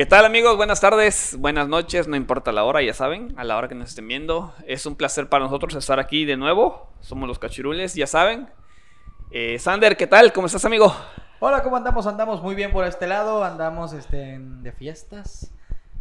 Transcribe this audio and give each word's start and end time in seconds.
¿Qué 0.00 0.06
tal 0.06 0.24
amigos? 0.24 0.56
Buenas 0.56 0.80
tardes, 0.80 1.36
buenas 1.38 1.68
noches, 1.68 2.08
no 2.08 2.16
importa 2.16 2.52
la 2.52 2.64
hora, 2.64 2.80
ya 2.80 2.94
saben, 2.94 3.34
a 3.36 3.44
la 3.44 3.58
hora 3.58 3.68
que 3.68 3.74
nos 3.74 3.90
estén 3.90 4.08
viendo. 4.08 4.54
Es 4.66 4.86
un 4.86 4.96
placer 4.96 5.28
para 5.28 5.44
nosotros 5.44 5.74
estar 5.74 6.00
aquí 6.00 6.24
de 6.24 6.38
nuevo. 6.38 6.90
Somos 7.00 7.28
los 7.28 7.38
cachirules, 7.38 7.94
ya 7.94 8.06
saben. 8.06 8.48
Eh, 9.30 9.58
Sander, 9.58 9.98
¿qué 9.98 10.06
tal? 10.06 10.32
¿Cómo 10.32 10.46
estás 10.46 10.64
amigo? 10.64 10.96
Hola, 11.38 11.62
¿cómo 11.62 11.76
andamos? 11.76 12.06
Andamos 12.06 12.42
muy 12.42 12.54
bien 12.54 12.72
por 12.72 12.86
este 12.86 13.06
lado, 13.06 13.44
andamos 13.44 13.92
este, 13.92 14.38
de 14.40 14.72
fiestas, 14.72 15.52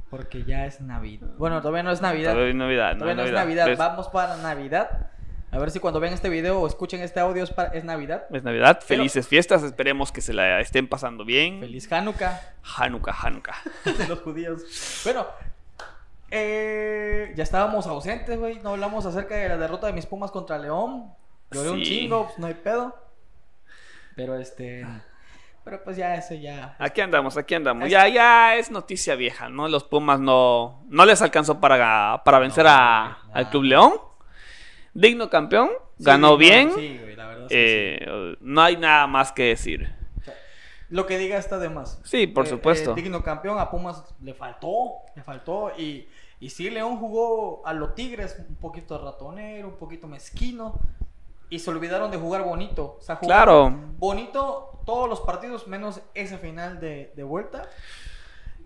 porque 0.10 0.46
ya 0.46 0.66
es 0.66 0.80
Navidad. 0.80 1.32
Bueno, 1.38 1.60
todavía 1.62 1.84
no 1.84 1.92
es 1.92 2.00
Navidad. 2.00 2.32
Todavía 2.32 2.54
no 2.54 2.64
es 2.64 2.68
Navidad, 2.70 2.94
Todavía 2.94 3.16
no 3.16 3.24
es 3.24 3.34
Navidad. 3.34 3.68
Vamos 3.78 4.08
para 4.08 4.38
Navidad. 4.38 5.10
A 5.52 5.58
ver 5.58 5.72
si 5.72 5.80
cuando 5.80 6.00
vean 6.00 6.14
este 6.14 6.30
video 6.30 6.60
o 6.62 6.68
escuchen 6.68 7.02
este 7.02 7.20
audio 7.20 7.44
es, 7.44 7.50
para- 7.52 7.70
es 7.74 7.84
Navidad. 7.84 8.26
Es 8.32 8.44
Navidad, 8.44 8.76
Pero- 8.88 9.00
felices 9.00 9.28
fiestas, 9.28 9.64
esperemos 9.64 10.12
que 10.12 10.22
se 10.22 10.32
la 10.34 10.60
estén 10.60 10.88
pasando 10.88 11.26
bien. 11.26 11.60
Feliz 11.60 11.92
Hanukkah 11.92 12.40
Hanukkah, 12.78 13.16
Hanukkah. 13.24 13.56
de 13.98 14.08
los 14.08 14.20
judíos. 14.20 14.62
Bueno, 15.04 15.26
eh, 16.32 17.34
ya 17.36 17.44
estábamos 17.44 17.88
ausentes, 17.88 18.38
güey. 18.38 18.60
No 18.60 18.70
hablamos 18.72 19.06
acerca 19.06 19.36
de 19.36 19.50
la 19.50 19.58
derrota 19.58 19.88
de 19.88 19.94
mis 19.94 20.06
Pumas 20.06 20.32
contra 20.32 20.58
León. 20.60 21.12
Lloré 21.52 21.70
un 21.72 21.82
chingo, 21.82 22.26
pues 22.28 22.38
no 22.38 22.46
hay 22.48 22.54
pedo. 22.54 22.96
Pero 24.16 24.36
este. 24.38 24.86
Pero 25.64 25.84
pues 25.84 25.98
ya 25.98 26.14
eso 26.16 26.36
ya. 26.36 26.76
Aquí 26.78 27.02
andamos, 27.02 27.38
aquí 27.38 27.56
andamos. 27.56 27.86
Es- 27.86 27.92
Ya, 27.92 28.08
ya 28.08 28.56
es 28.56 28.70
noticia 28.70 29.16
vieja, 29.16 29.50
¿no? 29.50 29.68
Los 29.68 29.84
Pumas 29.84 30.20
no, 30.20 30.84
no 30.90 31.06
les 31.06 31.22
alcanzó 31.24 31.60
para, 31.60 32.22
para 32.24 32.38
vencer 32.40 32.66
No, 32.66 32.70
a- 32.70 33.18
al. 33.34 33.50
Club 33.50 33.64
León. 33.64 33.94
Digno 34.94 35.30
campeón, 35.30 35.70
Sí, 35.98 36.04
ganó 36.06 36.38
bien. 36.38 36.72
Sí, 36.74 36.98
güey, 37.02 37.16
la 37.16 37.28
verdad 37.28 37.44
es 37.46 37.50
que 37.50 37.98
sí. 38.00 38.06
Eh, 38.06 38.38
No 38.42 38.62
hay 38.62 38.78
nada 38.78 39.08
más 39.08 39.32
que 39.32 39.44
decir. 39.44 39.94
Lo 40.90 41.06
que 41.06 41.18
diga 41.20 41.38
está 41.38 41.60
de 41.60 41.70
más. 41.70 42.00
Sí, 42.04 42.26
por 42.26 42.46
Eh, 42.48 42.50
supuesto. 42.50 42.92
eh, 42.92 42.96
digno 42.96 43.22
campeón, 43.24 43.60
a 43.60 43.70
Pumas 43.70 44.04
le 44.24 44.34
faltó, 44.34 44.94
le 45.16 45.22
faltó. 45.24 45.72
Y, 45.78 46.08
y 46.40 46.50
sí, 46.50 46.70
León 46.72 46.98
jugó 46.98 47.62
a 47.66 47.74
los 47.74 47.94
Tigres 47.94 48.36
un 48.50 48.56
poquito 48.56 48.98
ratonero, 48.98 49.68
un 49.68 49.76
poquito 49.78 50.08
mezquino. 50.08 50.80
Y 51.52 51.60
se 51.60 51.70
olvidaron 51.70 52.10
de 52.12 52.18
jugar 52.18 52.44
bonito. 52.44 52.98
O 53.00 53.02
sea, 53.02 53.18
jugaron 53.18 53.74
Claro. 53.74 53.94
bonito 53.98 54.80
todos 54.86 55.08
los 55.08 55.20
partidos, 55.22 55.68
menos 55.68 56.02
ese 56.16 56.38
final 56.40 56.80
de, 56.80 57.12
de 57.16 57.24
vuelta. 57.24 57.68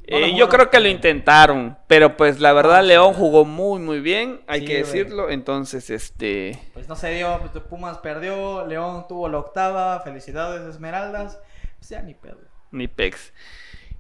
Eh, 0.06 0.36
yo 0.36 0.50
creo 0.50 0.70
que 0.70 0.80
lo 0.82 0.90
intentaron, 0.90 1.78
pero 1.88 2.18
pues 2.18 2.40
la 2.42 2.52
verdad 2.52 2.80
Ah. 2.80 2.82
León 2.82 3.14
jugó 3.14 3.46
muy 3.46 3.80
muy 3.80 4.02
bien, 4.02 4.42
hay 4.48 4.62
Sí, 4.62 4.66
que 4.66 4.74
güey. 4.82 4.84
decirlo. 4.86 5.30
Entonces, 5.30 5.90
este, 5.90 6.60
Pues 6.74 6.88
no 6.90 6.96
se 6.96 7.12
dio, 7.12 7.40
pues 7.40 7.64
Pumas 7.66 7.98
perdió, 8.00 8.66
León 8.68 9.06
tuvo 9.08 9.30
la 9.30 9.38
octava, 9.40 10.00
felicidades 10.02 10.62
Esmeraldas. 10.68 11.40
Pues 11.80 11.90
ya 11.90 12.02
ni 12.02 12.14
pedo. 12.14 12.38
ni 12.72 12.88
pex. 12.88 13.32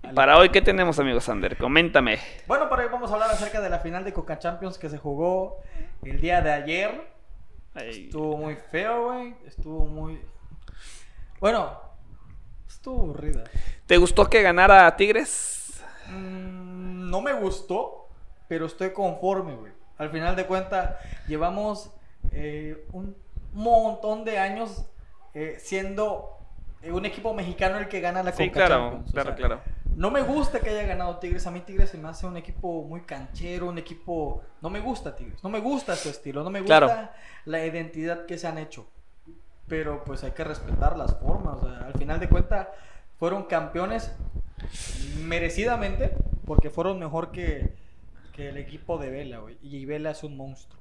Vale. 0.01 0.15
para 0.15 0.37
hoy, 0.37 0.49
¿qué 0.49 0.61
tenemos, 0.61 0.99
amigos 0.99 1.23
Sander? 1.23 1.55
Coméntame. 1.55 2.19
Bueno, 2.47 2.67
por 2.67 2.81
ahí 2.81 2.87
vamos 2.91 3.09
a 3.09 3.13
hablar 3.13 3.31
acerca 3.31 3.61
de 3.61 3.69
la 3.69 3.79
final 3.79 4.03
de 4.03 4.11
Coca 4.11 4.37
Champions 4.39 4.77
que 4.77 4.89
se 4.89 4.97
jugó 4.97 5.59
el 6.03 6.19
día 6.19 6.41
de 6.41 6.51
ayer. 6.51 7.07
Ay, 7.73 8.05
Estuvo 8.07 8.35
muy 8.37 8.55
feo, 8.55 9.05
güey. 9.05 9.33
Estuvo 9.47 9.85
muy. 9.85 10.19
Bueno, 11.39 11.79
estuvo 12.67 13.01
aburrida. 13.03 13.45
¿Te 13.85 13.95
gustó 13.97 14.29
que 14.29 14.41
ganara 14.41 14.93
Tigres? 14.97 15.62
Mm, 16.09 17.09
no 17.09 17.21
me 17.21 17.33
gustó, 17.33 18.07
pero 18.47 18.65
estoy 18.65 18.91
conforme, 18.91 19.55
güey. 19.55 19.71
Al 19.97 20.09
final 20.09 20.35
de 20.35 20.45
cuentas, 20.45 20.95
llevamos 21.27 21.91
eh, 22.31 22.85
un 22.91 23.15
montón 23.53 24.25
de 24.25 24.39
años 24.39 24.85
eh, 25.33 25.57
siendo 25.59 26.37
eh, 26.81 26.91
un 26.91 27.05
equipo 27.05 27.33
mexicano 27.33 27.77
el 27.77 27.87
que 27.87 28.01
gana 28.01 28.23
la 28.23 28.31
Sí, 28.31 28.45
Conca 28.49 28.65
claro, 28.65 28.75
Champions. 28.83 29.09
O 29.09 29.13
claro, 29.13 29.27
sea, 29.29 29.35
claro. 29.35 29.61
No 29.95 30.09
me 30.09 30.21
gusta 30.23 30.59
que 30.59 30.71
haya 30.71 30.83
ganado 30.87 31.17
Tigres. 31.19 31.45
A 31.45 31.51
mí 31.51 31.59
Tigres 31.61 31.91
se 31.91 31.97
me 31.99 32.07
hace 32.09 32.25
un 32.25 32.35
equipo 32.35 32.81
muy 32.83 33.01
canchero, 33.01 33.67
un 33.67 33.77
equipo... 33.77 34.41
No 34.61 34.71
me 34.71 34.79
gusta 34.79 35.15
Tigres. 35.15 35.43
No 35.43 35.49
me 35.51 35.59
gusta 35.59 35.95
su 35.95 36.09
estilo. 36.09 36.43
No 36.43 36.49
me 36.49 36.61
gusta 36.61 36.79
Claro. 36.79 37.09
la 37.45 37.63
identidad 37.63 38.25
que 38.25 38.39
se 38.39 38.47
han 38.47 38.57
hecho. 38.57 38.87
Pero 39.67 40.03
pues 40.03 40.23
hay 40.23 40.31
que 40.31 40.43
respetar 40.43 40.97
las 40.97 41.15
formas. 41.19 41.57
o 41.61 41.69
sea, 41.69 41.85
al 41.85 41.93
final 41.93 42.19
de 42.19 42.27
cuentas 42.27 42.67
fueron 43.19 43.43
campeones 43.43 44.11
merecidamente 45.23 46.11
porque 46.45 46.69
fueron 46.69 46.99
mejor 46.99 47.31
que, 47.31 47.69
que 48.35 48.49
el 48.49 48.57
equipo 48.57 48.97
de 48.97 49.09
Vela, 49.09 49.39
güey. 49.39 49.57
Y 49.63 49.85
Vela 49.85 50.11
es 50.11 50.23
un 50.23 50.37
monstruo. 50.37 50.79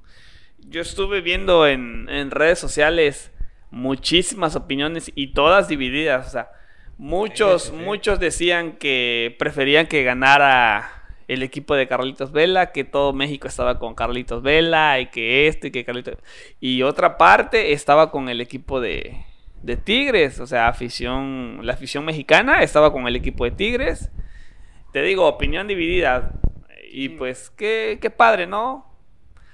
Yo 0.59 0.81
estuve 0.81 1.21
viendo 1.21 1.67
en, 1.67 2.09
en 2.09 2.31
redes 2.31 2.59
sociales 2.59 3.31
muchísimas 3.71 4.55
opiniones 4.57 5.11
y 5.15 5.29
todas 5.29 5.69
divididas. 5.69 6.27
O 6.27 6.31
sea, 6.31 6.51
muchos, 6.99 7.65
Sí, 7.65 7.71
sí, 7.71 7.77
sí. 7.77 7.85
muchos 7.85 8.21
decían 8.21 8.73
que 8.73 9.35
preferían 9.39 9.87
que 9.87 10.03
ganara 10.05 11.03
el 11.29 11.43
equipo 11.43 11.75
de 11.75 11.89
Carlitos 11.89 12.33
Vela, 12.33 12.73
que 12.73 12.85
todo 12.85 13.13
México 13.13 13.49
estaba 13.49 13.79
con 13.79 13.95
Carlitos 13.95 14.43
Vela 14.43 15.01
y 15.01 15.07
que 15.07 15.47
esto 15.49 15.67
y 15.67 15.71
que 15.71 15.85
Carlitos... 15.85 16.17
Y 16.61 16.83
otra 16.83 17.17
parte 17.17 17.73
estaba 17.73 18.11
con 18.11 18.29
el 18.29 18.41
equipo 18.41 18.81
de, 18.81 19.25
de 19.63 19.77
Tigres, 19.77 20.41
o 20.41 20.47
sea, 20.47 20.69
afición, 20.69 21.61
la 21.63 21.75
afición 21.75 22.05
mexicana 22.05 22.63
estaba 22.63 22.93
con 22.93 23.07
el 23.07 23.17
equipo 23.17 23.45
de 23.45 23.53
Tigres. 23.53 24.11
Te 24.93 25.03
digo, 25.03 25.27
opinión 25.27 25.69
dividida. 25.69 26.33
Y 26.91 27.11
pues, 27.11 27.51
qué, 27.51 27.99
qué 28.01 28.11
padre, 28.11 28.47
¿no? 28.47 28.87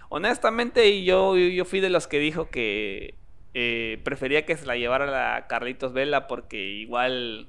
Honestamente, 0.08 1.04
yo, 1.04 1.36
yo 1.36 1.64
fui 1.64 1.80
de 1.80 1.90
los 1.90 2.08
que 2.08 2.18
dijo 2.18 2.48
que 2.50 3.14
eh, 3.54 4.00
prefería 4.04 4.46
que 4.46 4.56
se 4.56 4.66
la 4.66 4.76
llevara 4.76 5.06
la 5.06 5.46
Carlitos 5.48 5.92
Vela 5.92 6.26
porque 6.26 6.56
igual 6.58 7.48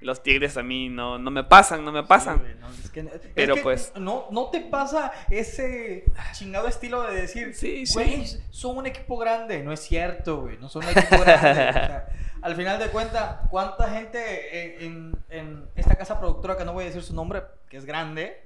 los 0.00 0.22
Tigres 0.22 0.56
a 0.56 0.62
mí 0.62 0.88
no, 0.88 1.18
no 1.18 1.30
me 1.30 1.44
pasan, 1.44 1.84
no 1.84 1.92
me 1.92 2.02
pasan. 2.04 2.36
Sí, 2.36 2.42
güey, 2.42 2.54
no, 2.56 2.68
es 2.70 2.90
que- 2.90 3.00
es 3.00 3.32
Pero, 3.34 3.54
que 3.54 3.62
pues- 3.62 3.92
No, 3.96 4.26
no 4.30 4.50
te 4.50 4.60
pasa 4.60 5.12
ese 5.30 6.04
chingado 6.32 6.68
estilo 6.68 7.02
de 7.02 7.14
decir, 7.22 7.54
Sí, 7.54 7.86
sí. 7.86 7.94
güey, 7.94 8.26
son 8.50 8.76
un 8.78 8.86
equipo 8.86 9.16
grande. 9.16 9.62
No 9.62 9.72
es 9.72 9.80
cierto, 9.80 10.42
güey, 10.42 10.58
no 10.58 10.68
son 10.68 10.84
un 10.84 10.90
equipo 10.90 11.18
grande. 11.20 11.50
o 11.50 11.72
sea, 11.72 12.06
al 12.42 12.54
final 12.56 12.78
de 12.78 12.88
cuentas, 12.88 13.36
¿cuánta 13.50 13.88
gente 13.90 14.84
en, 14.84 14.84
en- 14.84 15.16
en 15.30 15.68
esta 15.76 15.94
casa 15.96 16.18
productora, 16.20 16.56
que 16.58 16.64
no 16.64 16.72
voy 16.74 16.84
a 16.84 16.86
decir 16.88 17.02
su 17.02 17.14
nombre, 17.14 17.42
que 17.70 17.76
es 17.78 17.84
grande, 17.86 18.42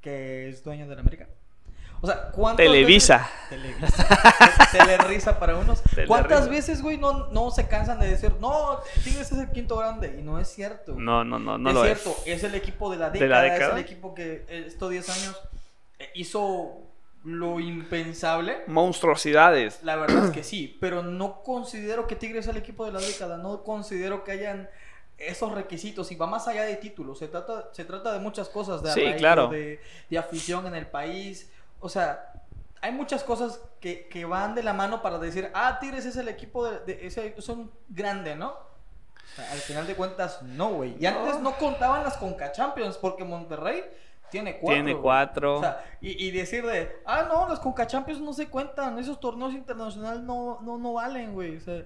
que 0.00 0.48
es 0.48 0.64
dueña 0.64 0.86
de 0.86 0.94
la 0.94 1.02
América? 1.02 1.28
O 2.02 2.06
sea, 2.06 2.30
¿cuántas 2.32 2.64
Televisa. 2.64 3.18
veces- 3.18 3.62
Televisa. 3.62 4.66
Telerisa 4.72 5.38
para 5.38 5.56
unos. 5.56 5.82
¿Cuántas 6.06 6.48
veces, 6.48 6.80
güey, 6.82 6.96
no, 6.96 7.26
no 7.28 7.50
se 7.50 7.68
cansan 7.68 8.00
de 8.00 8.08
decir, 8.10 8.32
no, 8.40 8.80
Tigres 9.04 9.30
es 9.32 9.38
el 9.38 9.50
quinto 9.50 9.76
grande? 9.76 10.16
Y 10.18 10.22
no 10.22 10.38
es 10.38 10.48
cierto. 10.48 10.94
güey. 10.94 11.04
No, 11.04 11.24
no, 11.24 11.38
no, 11.38 11.58
no 11.58 11.68
es 11.70 11.74
lo 11.74 11.84
cierto, 11.84 12.16
es. 12.24 12.38
es 12.38 12.44
el 12.44 12.54
equipo 12.54 12.90
de 12.90 12.96
la 12.98 13.10
¿De 13.10 13.18
década, 13.18 13.42
la 13.46 13.52
década? 13.52 13.66
es 13.72 13.74
el 13.74 13.80
equipo 13.84 14.14
que 14.14 14.46
estos 14.48 14.90
10 14.90 15.08
años 15.10 15.36
eh, 15.98 16.10
hizo 16.14 16.78
lo 17.24 17.60
impensable. 17.60 18.62
Monstruosidades. 18.66 19.82
La 19.82 19.96
verdad 19.96 20.26
es 20.26 20.30
que 20.30 20.42
sí, 20.42 20.78
pero 20.80 21.02
no 21.02 21.42
considero 21.42 22.06
que 22.06 22.16
Tigres 22.16 22.44
sea 22.46 22.52
el 22.52 22.58
equipo 22.58 22.86
de 22.86 22.92
la 22.92 23.00
década, 23.00 23.36
no 23.36 23.62
considero 23.62 24.24
que 24.24 24.32
hayan 24.32 24.70
esos 25.18 25.52
requisitos 25.52 26.10
y 26.12 26.14
va 26.16 26.26
más 26.26 26.48
allá 26.48 26.62
de 26.62 26.76
títulos, 26.76 27.18
se 27.18 27.28
trata, 27.28 27.68
se 27.72 27.84
trata 27.84 28.10
de 28.14 28.20
muchas 28.20 28.48
cosas, 28.48 28.82
de 28.82 28.90
Sí, 28.92 29.00
arraigo, 29.00 29.18
claro. 29.18 29.48
de, 29.48 29.78
de 30.08 30.16
afición 30.18 30.66
en 30.66 30.74
el 30.74 30.86
país, 30.86 31.50
o 31.80 31.88
sea, 31.88 32.32
hay 32.80 32.92
muchas 32.92 33.24
cosas 33.24 33.60
que, 33.80 34.06
que 34.08 34.24
van 34.24 34.54
de 34.54 34.62
la 34.62 34.72
mano 34.72 35.02
para 35.02 35.18
decir, 35.18 35.50
ah, 35.54 35.78
Tigres 35.80 36.06
es 36.06 36.16
el 36.16 36.28
equipo 36.28 36.68
de, 36.68 36.80
de- 36.80 37.06
ese, 37.06 37.34
es 37.36 37.48
un 37.48 37.70
grande, 37.88 38.36
¿no? 38.36 38.48
O 38.50 39.36
sea, 39.36 39.50
al 39.52 39.58
final 39.58 39.86
de 39.86 39.94
cuentas, 39.94 40.42
no, 40.42 40.70
güey. 40.70 40.96
Y 40.98 41.02
No. 41.02 41.08
antes 41.20 41.40
no 41.40 41.56
contaban 41.56 42.02
las 42.04 42.16
Conca 42.16 42.52
Champions 42.52 42.96
porque 42.96 43.24
Monterrey 43.24 43.84
tiene 44.30 44.58
cuatro. 44.58 44.74
Tiene 44.84 44.96
cuatro. 45.00 45.56
O 45.58 45.60
sea, 45.60 45.84
y, 46.00 46.26
y 46.26 46.30
decir 46.30 46.64
de, 46.66 47.00
ah, 47.06 47.26
no, 47.28 47.48
las 47.48 47.60
Conca 47.60 47.86
Champions 47.86 48.20
no 48.20 48.32
se 48.32 48.48
cuentan, 48.48 48.98
esos 48.98 49.20
torneos 49.20 49.52
internacionales 49.52 50.22
no, 50.22 50.58
no, 50.62 50.78
no 50.78 50.92
valen, 50.94 51.32
güey. 51.34 51.56
O 51.56 51.60
sea, 51.60 51.82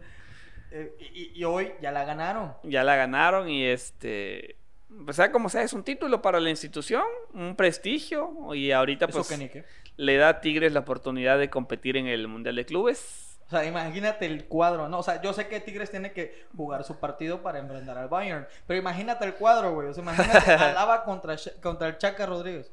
eh, 0.70 0.94
y, 1.14 1.32
y 1.38 1.44
hoy 1.44 1.72
ya 1.80 1.90
la 1.92 2.04
ganaron. 2.04 2.54
ya 2.62 2.82
la 2.84 2.96
ganaron 2.96 3.48
y 3.48 3.64
este 3.64 4.56
pues 5.04 5.16
sea 5.16 5.32
como 5.32 5.48
sea 5.48 5.62
es 5.62 5.72
un 5.72 5.82
título 5.82 6.22
para 6.22 6.38
la 6.38 6.50
institución 6.50 7.02
un 7.32 7.56
prestigio 7.56 8.54
y 8.54 8.70
ahorita 8.70 9.06
Eso 9.06 9.18
pues 9.18 9.28
que 9.28 9.36
ni 9.36 9.48
qué. 9.48 9.64
Le 9.96 10.16
da 10.16 10.28
a 10.28 10.40
Tigres 10.40 10.72
la 10.72 10.80
oportunidad 10.80 11.38
de 11.38 11.50
competir 11.50 11.96
en 11.96 12.06
el 12.06 12.26
mundial 12.28 12.56
de 12.56 12.64
clubes 12.66 13.38
O 13.46 13.50
sea, 13.50 13.64
imagínate 13.64 14.26
el 14.26 14.46
cuadro, 14.46 14.88
¿no? 14.88 14.98
O 14.98 15.02
sea, 15.02 15.22
yo 15.22 15.32
sé 15.32 15.46
que 15.48 15.60
Tigres 15.60 15.90
tiene 15.90 16.12
que 16.12 16.46
jugar 16.56 16.84
su 16.84 16.98
partido 16.98 17.42
para 17.42 17.58
enfrentar 17.58 17.96
al 17.98 18.08
Bayern, 18.08 18.46
pero 18.66 18.78
imagínate 18.78 19.24
el 19.24 19.34
cuadro, 19.34 19.72
güey. 19.74 19.88
O 19.88 19.94
sea, 19.94 20.02
imagínate 20.02 20.52
a 20.52 20.72
Lava 20.72 21.04
contra, 21.04 21.36
contra 21.62 21.88
el 21.88 21.98
Chaca 21.98 22.26
Rodríguez. 22.26 22.72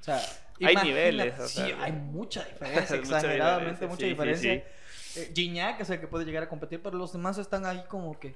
O 0.00 0.04
sea, 0.04 0.20
Hay 0.64 0.76
niveles, 0.76 1.38
o 1.38 1.48
sí, 1.48 1.62
hay 1.80 1.92
mucha 1.92 2.44
diferencia, 2.44 2.80
mucha 2.80 2.96
exageradamente 2.96 3.86
diferencia, 3.86 3.88
mucha 3.88 3.98
sí, 3.98 4.04
sí, 4.04 4.08
diferencia. 4.08 4.52
Eh, 5.16 5.32
Gignac 5.34 5.80
es 5.80 5.90
el 5.90 6.00
que 6.00 6.06
puede 6.06 6.24
llegar 6.24 6.42
a 6.42 6.48
competir, 6.48 6.80
pero 6.82 6.96
los 6.96 7.12
demás 7.12 7.38
están 7.38 7.66
ahí 7.66 7.82
como 7.88 8.18
que. 8.18 8.34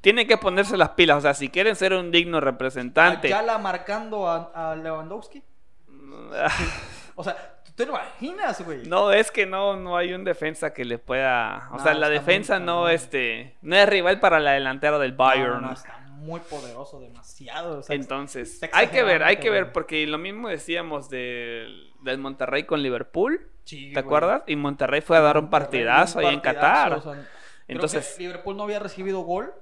tienen 0.00 0.26
que 0.28 0.36
ponerse 0.36 0.76
las 0.76 0.90
pilas 0.90 1.18
o 1.18 1.20
sea 1.20 1.34
si 1.34 1.48
quieren 1.48 1.76
ser 1.76 1.92
un 1.92 2.10
digno 2.10 2.40
representante 2.40 3.28
Ya 3.28 3.42
la 3.42 3.58
marcando 3.58 4.28
a, 4.28 4.50
a 4.72 4.76
Lewandowski. 4.76 5.42
O 7.20 7.24
sea, 7.24 7.36
¿tú 7.64 7.72
te 7.72 7.86
lo 7.86 7.92
imaginas, 7.92 8.64
güey? 8.64 8.86
no 8.86 9.12
es 9.12 9.30
que 9.30 9.46
no 9.46 9.76
no 9.76 9.96
hay 9.96 10.12
un 10.12 10.24
defensa 10.24 10.72
que 10.72 10.84
le 10.84 10.98
pueda 10.98 11.68
o 11.70 11.76
No, 11.76 11.82
sea 11.82 11.94
la 11.94 12.06
muy 12.08 12.16
defensa 12.18 12.58
no 12.58 12.88
este 12.88 13.56
no 13.62 13.76
es 13.76 13.88
rival 13.88 14.20
para 14.20 14.40
la 14.40 14.52
delantera 14.52 14.98
del 14.98 15.12
Bayern 15.12 15.62
no, 15.62 15.72
está 15.72 15.98
muy 16.20 16.40
poderoso, 16.40 17.00
demasiado. 17.00 17.78
o 17.78 17.82
sea, 17.82 17.96
Entonces, 17.96 18.60
hay 18.72 18.88
que 18.88 19.02
ver, 19.02 19.22
hay 19.22 19.36
que 19.38 19.48
ver, 19.48 19.72
porque 19.72 20.06
lo 20.06 20.18
mismo 20.18 20.48
decíamos 20.50 21.08
del, 21.08 21.92
del 22.02 22.18
Monterrey 22.18 22.64
con 22.64 22.82
Liverpool, 22.82 23.48
sí, 23.64 23.86
¿te 23.86 23.92
güey. 23.94 24.04
acuerdas? 24.04 24.42
Y 24.46 24.56
Monterrey 24.56 25.00
fue 25.00 25.16
a 25.16 25.20
dar 25.20 25.38
un 25.38 25.44
Monterrey, 25.44 25.62
partidazo 25.62 26.18
un 26.18 26.24
ahí 26.26 26.34
en 26.34 26.40
Qatar. 26.40 26.92
o 26.92 27.00
sea, 27.00 27.26
Entonces, 27.68 28.16
Liverpool 28.18 28.54
no 28.56 28.64
había 28.64 28.80
recibido 28.80 29.20
gol. 29.20 29.52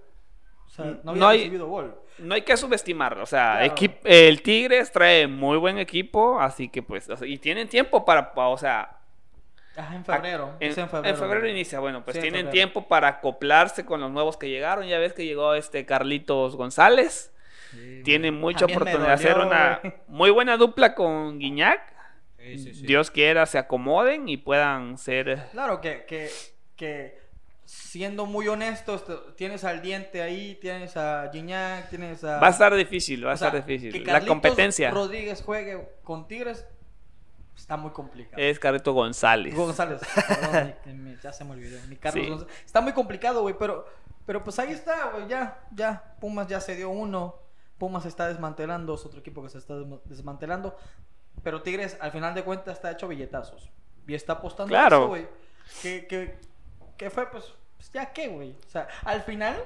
Sea, 0.82 0.98
no 1.02 1.14
No 1.14 1.26
había 1.26 1.28
hay- 1.28 1.38
recibido 1.40 1.66
gol. 1.66 1.94
no 2.18 2.34
hay 2.34 2.42
que 2.42 2.56
subestimarlo. 2.56 3.22
O 3.22 3.26
sea, 3.26 3.58
Claro. 3.58 3.74
equip- 3.74 4.00
el 4.04 4.42
Tigres 4.42 4.90
trae 4.92 5.26
muy 5.26 5.56
buen 5.58 5.78
equipo, 5.78 6.40
así 6.40 6.68
que 6.68 6.82
pues, 6.82 7.08
o 7.10 7.16
sea, 7.16 7.28
y 7.28 7.36
tienen 7.38 7.68
tiempo 7.68 8.04
para, 8.04 8.32
pa- 8.32 8.48
o 8.48 8.56
sea, 8.58 8.94
Ah, 9.76 9.94
en 9.94 10.04
febrero. 10.04 10.54
en, 10.58 10.70
es 10.70 10.78
en 10.78 10.88
febrero. 10.88 11.46
inicia. 11.48 11.78
Bueno, 11.78 12.02
pues 12.04 12.14
Sí, 12.14 12.18
en 12.18 12.22
tienen 12.22 12.40
febrero. 12.46 12.52
tiempo 12.52 12.88
para 12.88 13.08
acoplarse 13.08 13.84
con 13.84 14.00
los 14.00 14.10
nuevos 14.10 14.36
que 14.36 14.48
llegaron. 14.48 14.86
Ya 14.86 14.98
ves 14.98 15.12
que 15.12 15.24
llegó 15.24 15.54
este 15.54 15.86
Carlitos 15.86 16.56
González. 16.56 17.32
Sí, 17.70 18.00
Tiene 18.02 18.30
güey. 18.30 18.40
mucha 18.40 18.60
También 18.60 18.78
oportunidad 18.78 19.08
de 19.08 19.14
hacer 19.14 19.38
una 19.38 19.80
muy 20.08 20.30
buena 20.30 20.56
dupla 20.56 20.94
con 20.94 21.38
Guiñac. 21.38 21.80
Sí, 22.38 22.58
sí, 22.58 22.74
sí. 22.74 22.86
Dios 22.86 23.10
quiera 23.10 23.44
se 23.46 23.58
acomoden 23.58 24.28
y 24.28 24.36
puedan 24.38 24.96
ser 24.96 25.48
Claro 25.52 25.80
que, 25.80 26.04
que, 26.06 26.28
que 26.76 27.18
siendo 27.68 28.24
muy 28.24 28.48
honestos, 28.48 29.04
tienes 29.36 29.62
al 29.62 29.82
diente 29.82 30.22
ahí, 30.22 30.54
tienes 30.60 30.96
a 30.96 31.28
Gignac, 31.30 31.90
tienes 31.90 32.24
a. 32.24 32.38
Va 32.40 32.46
a 32.46 32.50
estar 32.50 32.74
difícil, 32.74 33.26
va 33.26 33.32
a 33.32 33.36
sea, 33.36 33.48
estar 33.48 33.64
difícil. 33.66 33.92
que 34.02 34.10
La 34.10 34.24
competencia 34.24 34.90
Rodríguez 34.90 35.42
juegue 35.42 35.86
con 36.02 36.26
Tigres 36.26 36.64
está 37.54 37.76
muy 37.76 37.90
complicado. 37.90 38.40
es 38.42 38.58
Carlito 38.58 38.92
González. 38.94 39.54
González, 39.54 40.00
perdón, 40.14 40.74
mi- 41.04 41.16
ya 41.22 41.30
se 41.32 41.44
me 41.44 41.50
olvidó. 41.52 41.78
Mi 41.88 41.96
Carlos 41.96 42.24
Sí. 42.24 42.30
González. 42.30 42.54
Está 42.64 42.80
muy 42.80 42.92
complicado, 42.94 43.42
güey, 43.42 43.54
pero, 43.58 43.86
pero 44.24 44.42
pues 44.42 44.58
ahí 44.58 44.72
está, 44.72 45.10
güey, 45.10 45.28
ya, 45.28 45.60
ya. 45.74 46.14
Pumas 46.20 46.48
ya 46.48 46.60
se 46.60 46.74
dio 46.74 46.88
uno. 46.88 47.36
Pumas 47.76 48.04
se 48.04 48.08
está 48.08 48.28
desmantelando, 48.28 48.94
es 48.94 49.04
otro 49.04 49.20
equipo 49.20 49.42
que 49.42 49.50
se 49.50 49.58
está 49.58 49.74
desma- 49.74 50.00
desmantelando. 50.06 50.74
Pero 51.42 51.60
Tigres, 51.62 51.98
al 52.00 52.12
final 52.12 52.34
de 52.34 52.42
cuentas, 52.44 52.74
está 52.76 52.90
hecho 52.90 53.06
billetazos. 53.08 53.70
Y 54.06 54.14
está 54.14 54.32
apostando 54.34 54.70
Claro. 54.70 54.96
eso, 55.00 55.08
güey. 55.08 55.28
Que, 55.82 56.06
que, 56.06 56.38
que 56.96 57.10
fue, 57.10 57.30
pues, 57.30 57.44
pues, 57.78 57.90
ya 57.92 58.12
qué, 58.12 58.28
güey. 58.28 58.50
O 58.66 58.70
sea, 58.70 58.86
al 59.04 59.22
final, 59.22 59.56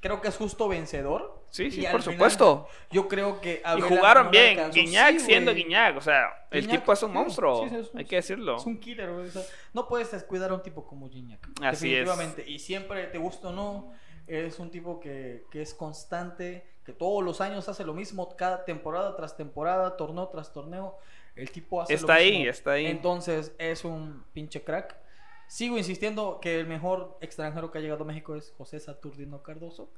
creo 0.00 0.20
que 0.20 0.28
es 0.28 0.36
justo 0.36 0.68
vencedor. 0.68 1.42
Sí, 1.50 1.70
sí, 1.70 1.82
por 1.82 2.02
final, 2.02 2.14
supuesto. 2.16 2.68
Yo 2.90 3.06
creo 3.08 3.40
que. 3.40 3.62
Y 3.76 3.80
jugaron 3.80 4.24
no 4.26 4.30
bien. 4.30 4.70
Guiñac 4.72 5.14
Sí, 5.18 5.20
siendo. 5.20 5.54
Guiñac. 5.54 5.96
O 5.96 6.00
sea, 6.00 6.46
el 6.50 6.66
tipo 6.66 6.92
es 6.92 7.02
un 7.04 7.10
sí, 7.10 7.14
monstruo. 7.14 7.62
sí, 7.64 7.68
sí, 7.70 7.76
es 7.76 7.90
un- 7.92 7.98
Hay 7.98 8.04
que 8.06 8.16
decirlo. 8.16 8.56
Es 8.56 8.66
un 8.66 8.78
killer, 8.80 9.12
güey. 9.12 9.28
o 9.28 9.30
sea, 9.30 9.42
no 9.72 9.86
puedes 9.86 10.10
descuidar 10.10 10.50
a 10.50 10.54
un 10.54 10.62
tipo 10.62 10.84
como 10.86 11.08
Gignac. 11.08 11.40
Así 11.62 11.94
es. 11.94 12.00
definitivamente. 12.06 12.44
Y 12.50 12.58
siempre, 12.58 13.04
te 13.06 13.18
gusta 13.18 13.48
o 13.48 13.52
no, 13.52 13.92
es 14.26 14.58
un 14.58 14.70
tipo 14.72 14.98
que, 14.98 15.44
que 15.52 15.62
es 15.62 15.74
constante, 15.74 16.66
que 16.84 16.92
todos 16.92 17.22
los 17.22 17.40
años 17.40 17.68
hace 17.68 17.84
lo 17.84 17.94
mismo, 17.94 18.34
cada 18.36 18.64
temporada 18.64 19.14
tras 19.14 19.36
temporada, 19.36 19.96
torneo 19.96 20.26
tras 20.28 20.52
torneo. 20.52 20.98
El 21.36 21.50
tipo 21.52 21.82
hace 21.82 21.94
Está 21.94 22.14
lo 22.14 22.18
ahí, 22.18 22.32
mismo. 22.38 22.50
está 22.50 22.72
ahí. 22.72 22.86
Entonces, 22.86 23.52
es 23.58 23.84
un 23.84 24.24
pinche 24.32 24.62
crack. 24.64 24.96
Sigo 25.46 25.78
insistiendo 25.78 26.38
que 26.40 26.60
el 26.60 26.66
mejor 26.66 27.16
extranjero 27.20 27.70
que 27.70 27.78
ha 27.78 27.80
llegado 27.80 28.04
a 28.04 28.06
México 28.06 28.34
es 28.34 28.52
José 28.58 28.80
Saturnino 28.80 29.42
Cardoso. 29.42 29.88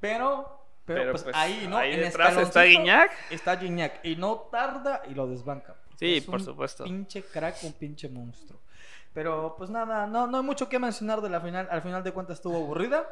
Pero, 0.00 0.60
pero, 0.84 1.00
Pero, 1.00 1.10
pues, 1.12 1.22
pues, 1.24 1.36
ahí, 1.36 1.66
¿no? 1.68 1.76
ahí 1.76 1.92
En 1.94 2.00
detrás 2.00 2.36
está 2.36 2.62
Guiñac. 2.64 3.10
Está 3.30 3.56
Gignac. 3.56 4.04
Y 4.04 4.16
no 4.16 4.36
tarda 4.50 5.02
y 5.08 5.14
lo 5.14 5.26
desbanca. 5.26 5.74
Sí, 5.98 6.18
Es 6.18 6.24
por 6.24 6.36
un 6.36 6.44
supuesto. 6.44 6.84
Pinche 6.84 7.22
crack, 7.22 7.56
un 7.62 7.72
pinche 7.72 8.08
monstruo. 8.08 8.58
Pero 9.12 9.54
pues 9.56 9.70
nada, 9.70 10.06
no, 10.06 10.26
no 10.26 10.38
hay 10.38 10.42
mucho 10.42 10.68
que 10.68 10.78
mencionar 10.78 11.20
de 11.20 11.30
la 11.30 11.40
final. 11.40 11.68
Al 11.70 11.82
final 11.82 12.02
de 12.02 12.12
cuentas 12.12 12.38
estuvo 12.38 12.56
aburrida. 12.56 13.08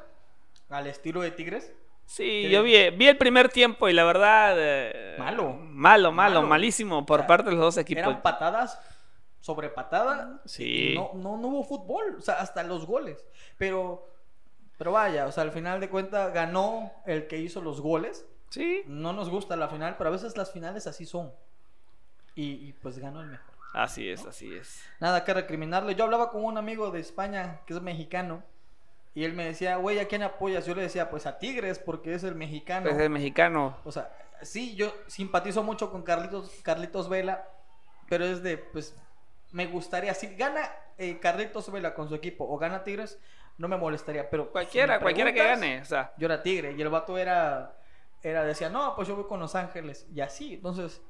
Al 0.68 0.86
estilo 0.86 1.20
de 1.20 1.30
Tigres. 1.30 1.72
Sí, 2.04 2.48
yo 2.50 2.62
vi, 2.64 2.90
vi 2.90 3.06
el 3.06 3.16
primer 3.16 3.48
tiempo 3.48 3.88
y 3.88 3.92
la 3.92 4.04
verdad. 4.04 4.54
eh, 4.58 5.16
Malo. 5.18 5.52
Malo, 5.52 6.10
malo, 6.12 6.34
Malo. 6.40 6.42
malísimo 6.42 7.06
por 7.06 7.20
O 7.20 7.22
sea, 7.22 7.26
parte 7.28 7.44
de 7.50 7.52
los 7.52 7.60
dos 7.60 7.76
equipos. 7.78 8.02
Eran 8.02 8.20
patadas 8.20 8.80
sobre 9.42 9.68
patada. 9.68 10.40
Sí. 10.46 10.92
y 10.92 10.94
No, 10.94 11.10
no, 11.14 11.36
no 11.36 11.48
hubo 11.48 11.64
fútbol. 11.64 12.16
O 12.18 12.22
sea, 12.22 12.36
hasta 12.36 12.62
los 12.62 12.86
goles. 12.86 13.26
Pero, 13.58 14.08
pero 14.78 14.92
vaya, 14.92 15.26
o 15.26 15.32
sea, 15.32 15.42
al 15.42 15.50
final 15.50 15.80
de 15.80 15.90
cuentas 15.90 16.32
ganó 16.32 16.90
el 17.04 17.26
que 17.26 17.38
hizo 17.38 17.60
los 17.60 17.82
goles. 17.82 18.24
Sí, 18.48 18.82
No 18.86 19.12
nos 19.12 19.30
gusta 19.30 19.56
la 19.56 19.68
final, 19.68 19.96
pero 19.98 20.08
a 20.08 20.12
veces 20.12 20.36
las 20.36 20.52
finales 20.52 20.86
así 20.86 21.06
son. 21.06 21.32
Y, 22.34 22.68
y, 22.68 22.72
pues 22.72 22.98
ganó 22.98 23.20
el 23.22 23.28
mejor. 23.28 23.54
así 23.74 24.08
es, 24.08 24.24
así 24.24 24.54
es. 24.54 24.82
Nada 25.00 25.24
que 25.24 25.34
recriminarle. 25.34 25.94
Yo 25.94 26.04
hablaba 26.04 26.30
con 26.30 26.44
un 26.44 26.56
amigo 26.56 26.90
de 26.90 27.00
España 27.00 27.60
que 27.66 27.74
es 27.74 27.82
mexicano. 27.82 28.42
Y 29.14 29.24
él 29.24 29.32
me 29.34 29.44
decía, 29.44 29.76
güey, 29.76 29.98
¿a 29.98 30.08
quién 30.08 30.22
apoyas? 30.22 30.64
Yo 30.64 30.74
le 30.74 30.82
decía, 30.82 31.10
pues 31.10 31.26
a 31.26 31.38
Tigres, 31.38 31.78
porque 31.78 32.14
es 32.14 32.24
el 32.24 32.34
mexicano. 32.34 32.88
Es 32.88 32.98
el 32.98 33.10
mexicano. 33.10 33.76
O 33.84 33.92
sea, 33.92 34.10
sí, 34.40 34.74
yo 34.74 34.94
simpatizo 35.06 35.62
mucho 35.62 35.90
con 35.90 36.02
Carlitos, 36.02 36.50
Carlitos 36.62 37.08
Vela, 37.08 37.46
pero 38.08 38.24
es 38.24 38.42
de, 38.42 38.56
pues, 38.56 38.94
me 39.52 39.66
gustaría, 39.66 40.12
si 40.14 40.34
gana 40.37 40.70
eh, 40.99 41.19
Carlitos 41.20 41.70
Vela 41.70 41.94
con 41.94 42.08
su 42.08 42.14
equipo 42.14 42.44
o 42.49 42.58
gana 42.58 42.82
Tigres, 42.84 43.19
no 43.58 43.69
me 43.69 43.76
molestaría, 43.76 44.28
pero... 44.28 44.50
Cualquiera, 44.50 44.99
cualquiera 45.00 45.32
que 45.32 45.44
gane. 45.44 45.81
O 45.82 45.84
sea, 45.84 46.12
Yo 46.16 46.26
era 46.26 46.43
Tigre 46.43 46.72
y 46.72 46.81
el 46.82 46.88
vato 46.88 47.16
era, 47.19 47.75
era, 48.22 48.44
decía, 48.44 48.69
no, 48.70 48.94
pues 48.96 49.06
yo 49.08 49.14
voy 49.16 49.26
con 49.26 49.40
Los 49.40 49.54
Ángeles 49.54 50.06
y 50.14 50.20
así, 50.20 50.54
entonces... 50.54 51.00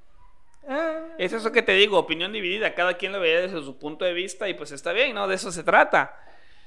eh, 0.68 1.02
es 1.18 1.32
eso 1.32 1.52
que 1.52 1.62
te 1.62 1.72
digo, 1.72 1.98
opinión 1.98 2.32
dividida. 2.32 2.74
Cada 2.74 2.94
quien 2.94 3.12
lo 3.12 3.20
veía 3.20 3.40
desde 3.42 3.60
su 3.62 3.78
punto 3.78 4.04
de 4.04 4.12
vista 4.12 4.48
y 4.48 4.54
pues 4.54 4.72
está 4.72 4.92
bien, 4.92 5.14
¿no? 5.14 5.26
De 5.28 5.36
eso 5.36 5.50
se 5.52 5.62
trata. 5.62 6.16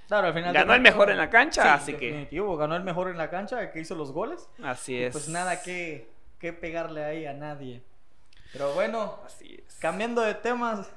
Claro, 0.08 0.28
al 0.28 0.34
final 0.34 0.54
Ganó 0.54 0.74
el 0.76 0.82
mejor 0.82 1.10
en 1.10 1.18
la 1.18 1.30
cancha, 1.32 1.64
sí, 1.64 1.70
así 1.70 1.94
que- 1.96 2.28
ganó 2.32 2.76
el 2.76 2.84
mejor 2.84 3.10
en 3.10 3.18
la 3.18 3.30
cancha, 3.30 3.72
que 3.72 3.80
hizo 3.80 3.96
los 3.96 4.12
goles. 4.12 4.48
Así 4.64 4.94
Y 4.96 5.04
es. 5.04 5.12
Pues 5.12 5.28
nada 5.30 5.62
que, 5.64 6.08
que 6.40 6.54
pegarle 6.54 7.04
ahí 7.04 7.26
a 7.26 7.34
nadie. 7.34 7.82
Pero 8.54 8.72
bueno, 8.74 9.20
Así 9.26 9.62
es. 9.68 9.76
cambiando 9.80 10.22
de 10.22 10.36
temas, 10.36 10.90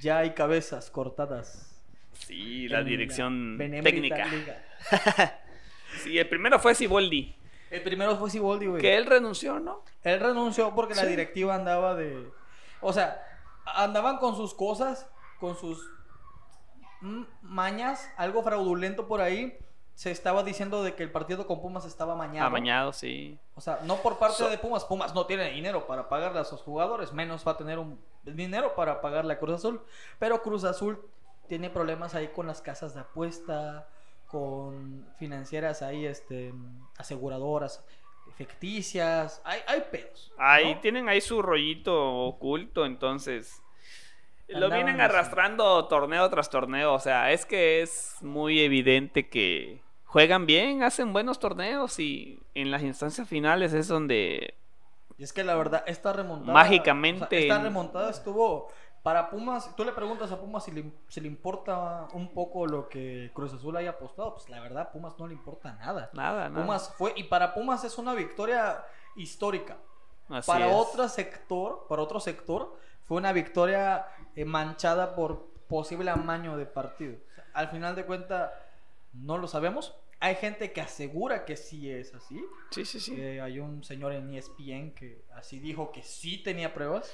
ya 0.00 0.18
hay 0.18 0.30
cabezas 0.30 0.90
cortadas. 0.90 1.74
Sí, 2.12 2.68
la 2.68 2.82
dirección 2.82 3.56
técnica. 3.58 4.26
Sí, 6.02 6.18
el 6.18 6.28
primero 6.28 6.58
fue 6.58 6.74
Siboldi. 6.74 7.34
El 7.70 7.82
primero 7.82 8.16
fue 8.16 8.30
Siboldi, 8.30 8.66
güey. 8.66 8.80
Que 8.80 8.96
él 8.96 9.06
renunció, 9.06 9.58
¿no? 9.58 9.82
Él 10.04 10.20
renunció 10.20 10.74
porque 10.74 10.94
la 10.94 11.06
directiva 11.06 11.54
andaba 11.54 11.94
de. 11.94 12.30
O 12.80 12.92
sea, 12.92 13.20
andaban 13.64 14.18
con 14.18 14.36
sus 14.36 14.54
cosas, 14.54 15.08
con 15.40 15.56
sus 15.56 15.90
mañas, 17.42 18.08
algo 18.16 18.42
fraudulento 18.42 19.08
por 19.08 19.20
ahí. 19.20 19.58
Se 19.98 20.12
estaba 20.12 20.44
diciendo 20.44 20.84
de 20.84 20.94
que 20.94 21.02
el 21.02 21.10
partido 21.10 21.44
con 21.48 21.60
Pumas 21.60 21.84
estaba 21.84 22.14
mañado. 22.14 22.46
Amañado, 22.46 22.92
sí. 22.92 23.36
O 23.56 23.60
sea, 23.60 23.80
no 23.82 23.96
por 23.96 24.16
parte 24.16 24.36
So- 24.36 24.48
de 24.48 24.56
Pumas. 24.56 24.84
Pumas 24.84 25.12
no 25.12 25.26
tiene 25.26 25.50
dinero 25.50 25.88
para 25.88 26.08
pagarle 26.08 26.38
a 26.38 26.44
sus 26.44 26.60
jugadores, 26.60 27.12
menos 27.12 27.44
va 27.44 27.50
a 27.50 27.56
tener 27.56 27.80
un 27.80 27.98
dinero 28.22 28.76
para 28.76 29.00
pagarle 29.00 29.32
a 29.34 29.40
Cruz 29.40 29.56
Azul. 29.56 29.82
Pero 30.20 30.40
Cruz 30.40 30.62
Azul 30.62 31.04
tiene 31.48 31.68
problemas 31.68 32.14
ahí 32.14 32.28
con 32.28 32.46
las 32.46 32.62
casas 32.62 32.94
de 32.94 33.00
apuesta, 33.00 33.88
con 34.28 35.04
financieras 35.18 35.82
ahí, 35.82 36.06
este, 36.06 36.54
aseguradoras 36.96 37.84
ficticias. 38.36 39.42
Hay, 39.44 39.58
hay 39.66 39.80
pedos. 39.90 40.32
¿no? 40.38 40.44
Ahí 40.44 40.76
tienen 40.76 41.08
ahí 41.08 41.20
su 41.20 41.42
rollito 41.42 42.18
oculto, 42.20 42.86
entonces. 42.86 43.60
Lo 44.46 44.70
vienen 44.70 45.00
arrastrando 45.00 45.88
torneo 45.88 46.30
tras 46.30 46.50
torneo. 46.50 46.94
O 46.94 47.00
sea, 47.00 47.32
es 47.32 47.44
que 47.44 47.82
es 47.82 48.14
muy 48.20 48.60
evidente 48.60 49.28
que 49.28 49.82
juegan 50.08 50.44
bien, 50.46 50.82
hacen 50.82 51.12
buenos 51.12 51.38
torneos 51.38 51.98
y 52.00 52.40
en 52.54 52.70
las 52.70 52.82
instancias 52.82 53.28
finales 53.28 53.72
es 53.72 53.86
donde 53.88 54.54
Y 55.16 55.22
es 55.24 55.32
que 55.32 55.44
la 55.44 55.54
verdad, 55.54 55.84
esta 55.86 56.12
remontada. 56.12 56.52
Mágicamente- 56.52 57.24
o 57.24 57.28
sea, 57.28 57.38
esta 57.38 57.62
remontada 57.62 58.10
estuvo. 58.10 58.68
Para 59.02 59.30
Pumas, 59.30 59.74
tú 59.76 59.84
le 59.84 59.92
preguntas 59.92 60.30
a 60.32 60.40
Pumas 60.40 60.64
si 60.64 60.72
le, 60.72 60.90
si 61.08 61.20
le 61.20 61.28
importa 61.28 62.08
un 62.12 62.34
poco 62.34 62.66
lo 62.66 62.88
que 62.88 63.30
Cruz 63.32 63.54
Azul 63.54 63.76
haya 63.76 63.90
apostado. 63.90 64.34
Pues 64.34 64.48
la 64.50 64.60
verdad, 64.60 64.82
a 64.82 64.90
Pumas 64.92 65.14
no 65.18 65.26
le 65.28 65.34
importa 65.34 65.72
nada. 65.74 66.10
nada, 66.12 66.48
nada. 66.48 66.62
Pumas 66.64 66.92
fue, 66.98 67.12
y 67.16 67.24
para 67.24 67.54
Pumas 67.54 67.84
es 67.84 67.96
una 67.96 68.12
victoria 68.14 68.84
histórica. 69.16 69.76
Así 70.28 70.50
para 70.50 70.66
es. 70.68 70.74
otro 70.74 71.08
sector, 71.08 71.86
para 71.88 72.02
otro 72.02 72.20
sector, 72.20 72.76
fue 73.06 73.16
una 73.16 73.32
victoria 73.32 74.06
eh, 74.34 74.44
manchada 74.44 75.14
por 75.14 75.46
posible 75.68 76.10
amaño 76.10 76.56
de 76.56 76.66
partido. 76.66 77.16
O 77.30 77.34
sea, 77.34 77.44
al 77.54 77.68
final 77.68 77.94
de 77.94 78.04
cuentas, 78.04 78.50
no 79.12 79.38
lo 79.38 79.48
sabemos. 79.48 79.94
Hay 80.20 80.34
gente 80.34 80.72
que 80.72 80.80
asegura 80.80 81.44
que 81.44 81.56
sí 81.56 81.90
es 81.90 82.12
así. 82.14 82.44
Sí, 82.70 82.84
sí, 82.84 82.98
sí. 82.98 83.14
Eh, 83.20 83.40
hay 83.40 83.60
un 83.60 83.84
señor 83.84 84.12
en 84.12 84.34
ESPN 84.34 84.92
que 84.92 85.22
así 85.34 85.60
dijo 85.60 85.92
que 85.92 86.02
sí 86.02 86.38
tenía 86.42 86.74
pruebas. 86.74 87.12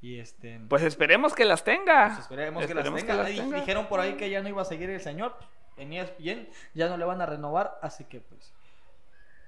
Y 0.00 0.18
este. 0.20 0.60
Pues 0.68 0.82
esperemos 0.82 1.34
que 1.34 1.44
las 1.44 1.64
tenga. 1.64 2.08
pues 2.08 2.18
esperemos, 2.20 2.62
esperemos 2.62 3.02
que 3.02 3.12
las 3.14 3.26
tenga. 3.26 3.42
Tenga. 3.42 3.60
Dijeron 3.60 3.86
por 3.88 4.00
ahí 4.00 4.14
que 4.16 4.28
ya 4.30 4.42
no 4.42 4.48
iba 4.48 4.62
a 4.62 4.66
seguir 4.66 4.90
el 4.90 5.00
señor. 5.00 5.34
En 5.76 5.92
ESPN 5.92 6.48
ya 6.74 6.88
no 6.88 6.96
le 6.96 7.04
van 7.04 7.20
a 7.22 7.26
renovar. 7.26 7.78
Así 7.82 8.04
que 8.04 8.20
pues. 8.20 8.52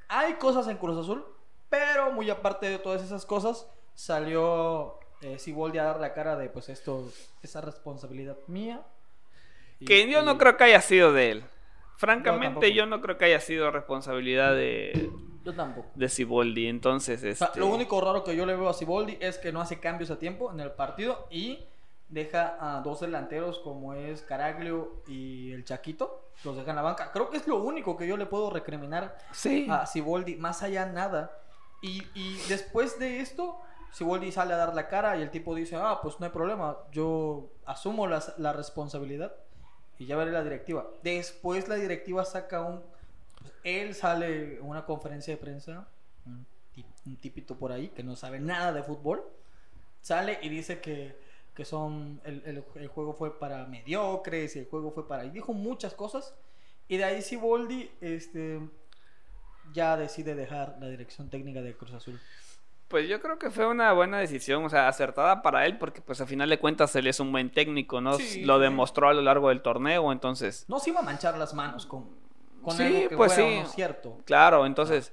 Hay 0.09 0.35
cosas 0.35 0.67
en 0.69 0.77
Cruz 0.79 0.99
Azul. 0.99 1.25
Pero 1.69 2.11
muy 2.13 2.29
aparte 2.31 2.69
de 2.69 2.79
todas 2.79 3.03
esas 3.03 3.25
cosas. 3.27 3.69
Salió 3.95 4.99
eh, 5.21 5.39
Siboldi 5.39 5.79
a 5.79 5.85
dar 5.85 6.01
la 6.01 6.15
cara 6.15 6.35
de 6.37 6.49
pues 6.49 6.69
esto. 6.69 7.13
Esa 7.43 7.61
responsabilidad 7.61 8.37
mía. 8.49 8.81
Y- 9.79 9.85
Que 9.85 10.11
yo 10.11 10.23
no 10.23 10.33
y- 10.33 10.39
creo 10.39 10.57
que 10.57 10.65
haya 10.65 10.81
sido 10.81 11.13
de 11.13 11.31
él. 11.31 11.45
Francamente, 12.01 12.73
yo, 12.73 12.87
no 12.87 13.03
creo 13.03 13.19
que 13.19 13.27
haya 13.27 13.41
sido 13.41 13.71
responsabilidad 13.71 14.55
de. 14.55 15.11
Yo 15.45 15.55
tampoco. 15.55 15.91
De 15.95 16.09
Ciboldi. 16.09 16.67
Entonces, 16.67 17.23
este... 17.23 17.61
lo 17.61 17.67
único 17.67 18.01
raro 18.01 18.25
que 18.25 18.35
yo 18.35 18.47
le 18.47 18.57
veo 18.57 18.71
a 18.71 18.73
Ciboldi 18.73 19.19
es 19.21 19.37
que 19.37 19.53
no 19.53 19.61
hace 19.61 19.81
cambios 19.81 20.11
a 20.11 20.19
tiempo 20.19 20.51
en 20.51 20.61
el 20.61 20.71
partido 20.71 21.27
y 21.31 21.63
deja 22.09 22.57
a 22.59 22.81
dos 22.81 23.01
delanteros 23.01 23.59
como 23.59 23.93
es 23.93 24.23
Caraglio 24.23 25.03
y 25.09 25.53
el 25.53 25.67
Chaquito. 25.67 26.31
Los 26.43 26.57
deja 26.57 26.71
en 26.71 26.77
la 26.77 26.83
banca. 26.83 27.13
Creo 27.13 27.29
que 27.29 27.37
es 27.37 27.47
lo 27.47 27.59
único 27.63 27.99
que 27.99 28.07
yo 28.07 28.17
le 28.17 28.25
puedo 28.25 28.49
recriminar 28.49 29.19
a 29.69 29.87
Ciboldi. 29.87 30.37
Más 30.37 30.63
allá 30.63 30.87
nada. 30.87 31.39
Y, 31.83 32.03
y 32.15 32.39
después 32.49 32.99
de 32.99 33.21
esto, 33.21 33.59
Ciboldi 33.93 34.33
sale 34.33 34.55
a 34.55 34.57
dar 34.57 34.75
la 34.75 34.89
cara 34.89 35.19
y 35.19 35.23
el 35.23 35.31
tipo 35.31 35.55
dice, 35.55 35.77
ah, 35.77 35.99
pues 36.01 36.19
no 36.19 36.25
hay 36.25 36.33
problema. 36.33 36.79
Yo 36.93 37.51
asumo 37.67 38.07
la, 38.07 38.23
la 38.39 38.55
responsabilidad 38.55 39.35
y 40.01 40.07
ya 40.07 40.17
veré 40.17 40.33
la 40.33 40.43
directiva. 40.43 40.91
Después 41.03 41.69
la 41.69 41.75
directiva 41.75 42.25
saca 42.25 42.63
un... 42.63 42.83
Él 43.63 43.95
sale 43.95 44.57
en 44.57 44.63
una 44.63 44.87
conferencia 44.87 45.35
de 45.35 45.41
prensa, 45.41 45.87
un, 46.25 46.47
tipito 47.17 47.55
por 47.55 47.71
ahí 47.71 47.89
que 47.89 48.03
no 48.03 48.17
sabe 48.17 48.41
nada 48.41 48.73
de 48.73 48.83
fútbol, 48.83 49.23
sale 50.01 50.39
y 50.41 50.49
dice 50.49 50.81
que, 50.81 51.15
que 51.55 51.67
son... 51.67 52.19
El, 52.25 52.65
el, 52.77 52.89
juego 52.89 53.13
fue 53.13 53.39
para 53.39 53.67
mediocres 53.67 54.57
y 54.57 54.61
el 54.61 54.67
juego 54.67 54.91
fue 54.91 55.07
para... 55.07 55.27
Y 55.27 55.31
dijo 55.31 55.53
muchas 55.53 55.93
cosas. 55.93 56.35
Y 56.89 56.97
de 56.97 57.05
ahí 57.05 57.21
Siboldi 57.21 57.91
este, 58.01 58.59
ya 59.75 59.99
decide 59.99 60.35
dejar 60.35 60.79
la 60.81 60.89
dirección 60.89 61.29
técnica 61.29 61.61
de 61.61 61.77
Cruz 61.77 61.93
Azul. 61.93 62.19
Pues 62.91 63.09
yo 63.09 63.21
creo 63.21 63.39
que 63.39 63.51
fue 63.51 63.67
una 63.67 63.93
buena 63.93 64.19
decisión, 64.19 64.65
o 64.65 64.69
sea, 64.69 64.89
acertada 64.89 65.43
para 65.43 65.65
él, 65.65 65.79
porque 65.79 66.01
pues 66.01 66.21
a 66.21 66.27
final 66.27 66.51
de 66.51 66.59
cuentas 66.59 66.97
él 66.97 67.07
es 67.07 67.21
un 67.21 67.31
buen 67.31 67.49
técnico, 67.51 68.01
¿no? 68.01 68.19
lo 68.43 68.59
demostró 68.59 69.09
a 69.09 69.15
lo 69.15 69.23
largo 69.23 69.49
del 69.51 69.63
torneo, 69.63 70.11
entonces... 70.11 70.65
No 70.67 70.81
se 70.81 70.91
iba 70.91 70.99
a 70.99 71.05
manchar 71.05 71.39
las 71.39 71.55
manos 71.55 71.87
con, 71.87 72.09
con 72.61 72.77
sí, 72.77 73.07
pues 73.17 73.33
sí. 73.35 73.63
cierto. 73.67 74.19
Claro, 74.25 74.67
entonces, 74.67 75.13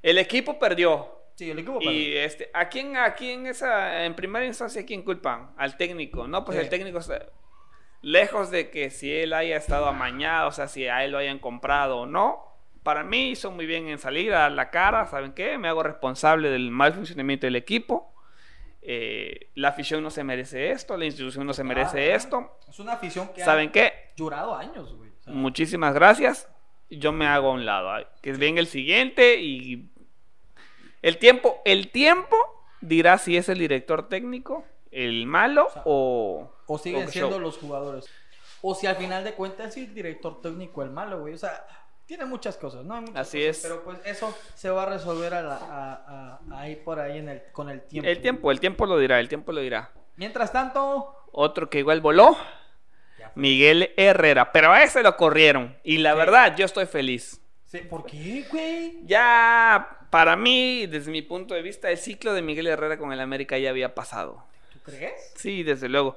el 0.00 0.16
equipo 0.18 0.60
perdió. 0.60 1.08
Sí, 1.34 1.50
el 1.50 1.58
equipo 1.58 1.80
perdió. 1.80 1.90
Y 1.90 2.16
este, 2.16 2.52
¿a 2.54 2.68
quién, 2.68 2.96
a 2.96 3.12
quién 3.14 3.48
esa, 3.48 4.04
en 4.04 4.14
primera 4.14 4.46
instancia, 4.46 4.82
¿a 4.82 4.86
quién 4.86 5.02
culpan? 5.02 5.50
Al 5.56 5.76
técnico, 5.76 6.28
¿no? 6.28 6.44
Pues 6.44 6.56
el 6.56 6.68
técnico 6.68 6.98
está 6.98 7.26
lejos 8.00 8.52
de 8.52 8.70
que 8.70 8.90
si 8.90 9.12
él 9.12 9.32
haya 9.32 9.56
estado 9.56 9.86
amañado, 9.86 10.50
o 10.50 10.52
sea, 10.52 10.68
si 10.68 10.86
a 10.86 11.04
él 11.04 11.10
lo 11.10 11.18
hayan 11.18 11.40
comprado 11.40 11.98
o 11.98 12.06
no, 12.06 12.47
para 12.82 13.02
mí 13.02 13.30
hizo 13.30 13.50
muy 13.50 13.66
bien 13.66 13.88
en 13.88 13.98
salir 13.98 14.32
a 14.32 14.48
la 14.50 14.70
cara, 14.70 15.06
¿saben 15.06 15.32
qué? 15.32 15.58
Me 15.58 15.68
hago 15.68 15.82
responsable 15.82 16.50
del 16.50 16.70
mal 16.70 16.92
funcionamiento 16.92 17.46
del 17.46 17.56
equipo. 17.56 18.14
Eh, 18.80 19.50
la 19.54 19.68
afición 19.68 20.02
no 20.02 20.10
se 20.10 20.24
merece 20.24 20.70
esto, 20.70 20.96
la 20.96 21.04
institución 21.04 21.46
no 21.46 21.52
se 21.52 21.64
merece 21.64 22.14
esto. 22.14 22.58
Es 22.68 22.78
una 22.78 22.94
afición 22.94 23.28
que 23.34 23.44
¿Saben 23.44 23.70
qué? 23.70 24.12
durado 24.16 24.54
años, 24.54 24.94
güey. 24.94 25.10
Muchísimas 25.26 25.94
gracias. 25.94 26.48
Yo 26.90 27.12
me 27.12 27.26
hago 27.26 27.50
a 27.50 27.52
un 27.52 27.66
lado. 27.66 28.06
Que 28.22 28.32
venga 28.32 28.60
el 28.60 28.66
siguiente 28.66 29.36
y 29.40 29.90
el 31.02 31.18
tiempo, 31.18 31.60
el 31.64 31.90
tiempo 31.90 32.36
dirá 32.80 33.18
si 33.18 33.36
es 33.36 33.48
el 33.48 33.58
director 33.58 34.08
técnico 34.08 34.64
el 34.90 35.26
malo 35.26 35.68
o, 35.84 36.50
o, 36.66 36.78
siguen 36.78 37.08
siendo 37.08 37.38
los 37.38 37.58
jugadores. 37.58 38.06
O 38.62 38.74
si 38.74 38.86
al 38.86 38.96
final 38.96 39.22
de 39.22 39.34
cuentas 39.34 39.76
es 39.76 39.88
el 39.88 39.94
director 39.94 40.40
técnico 40.40 40.82
el 40.82 40.90
malo, 40.90 41.20
güey. 41.20 41.34
O 41.34 41.38
sea, 41.38 41.66
tiene 42.08 42.24
muchas 42.24 42.56
cosas, 42.56 42.86
¿no? 42.86 43.04
Así 43.14 43.44
es. 43.44 43.60
Pero 43.60 43.84
pues 43.84 43.98
eso 44.06 44.34
se 44.54 44.70
va 44.70 44.84
a 44.84 44.86
resolver 44.86 45.34
ahí 46.50 46.76
por 46.76 46.98
ahí 46.98 47.18
en 47.18 47.28
el, 47.28 47.42
con 47.52 47.68
el 47.68 47.82
tiempo. 47.82 48.08
El 48.08 48.22
tiempo, 48.22 48.50
el 48.50 48.60
tiempo 48.60 48.86
lo 48.86 48.98
dirá, 48.98 49.20
el 49.20 49.28
tiempo 49.28 49.52
lo 49.52 49.60
dirá. 49.60 49.92
Mientras 50.16 50.50
tanto... 50.50 51.14
Otro 51.32 51.68
que 51.68 51.80
igual 51.80 52.00
voló, 52.00 52.34
Miguel 53.34 53.92
Herrera. 53.98 54.52
Pero 54.52 54.72
a 54.72 54.82
ese 54.82 55.02
lo 55.02 55.18
corrieron. 55.18 55.76
Y 55.84 55.98
la 55.98 56.14
verdad, 56.14 56.56
yo 56.56 56.64
estoy 56.64 56.86
feliz. 56.86 57.42
Sí, 57.66 57.80
¿Por 57.80 58.06
qué, 58.06 58.46
güey? 58.50 59.00
Ya, 59.04 59.98
para 60.08 60.34
mí, 60.34 60.86
desde 60.86 61.10
mi 61.10 61.20
punto 61.20 61.52
de 61.52 61.60
vista, 61.60 61.90
el 61.90 61.98
ciclo 61.98 62.32
de 62.32 62.40
Miguel 62.40 62.68
Herrera 62.68 62.96
con 62.96 63.12
el 63.12 63.20
América 63.20 63.58
ya 63.58 63.68
había 63.68 63.94
pasado. 63.94 64.42
¿Tú 64.72 64.78
crees? 64.80 65.34
Sí, 65.36 65.62
desde 65.62 65.90
luego. 65.90 66.16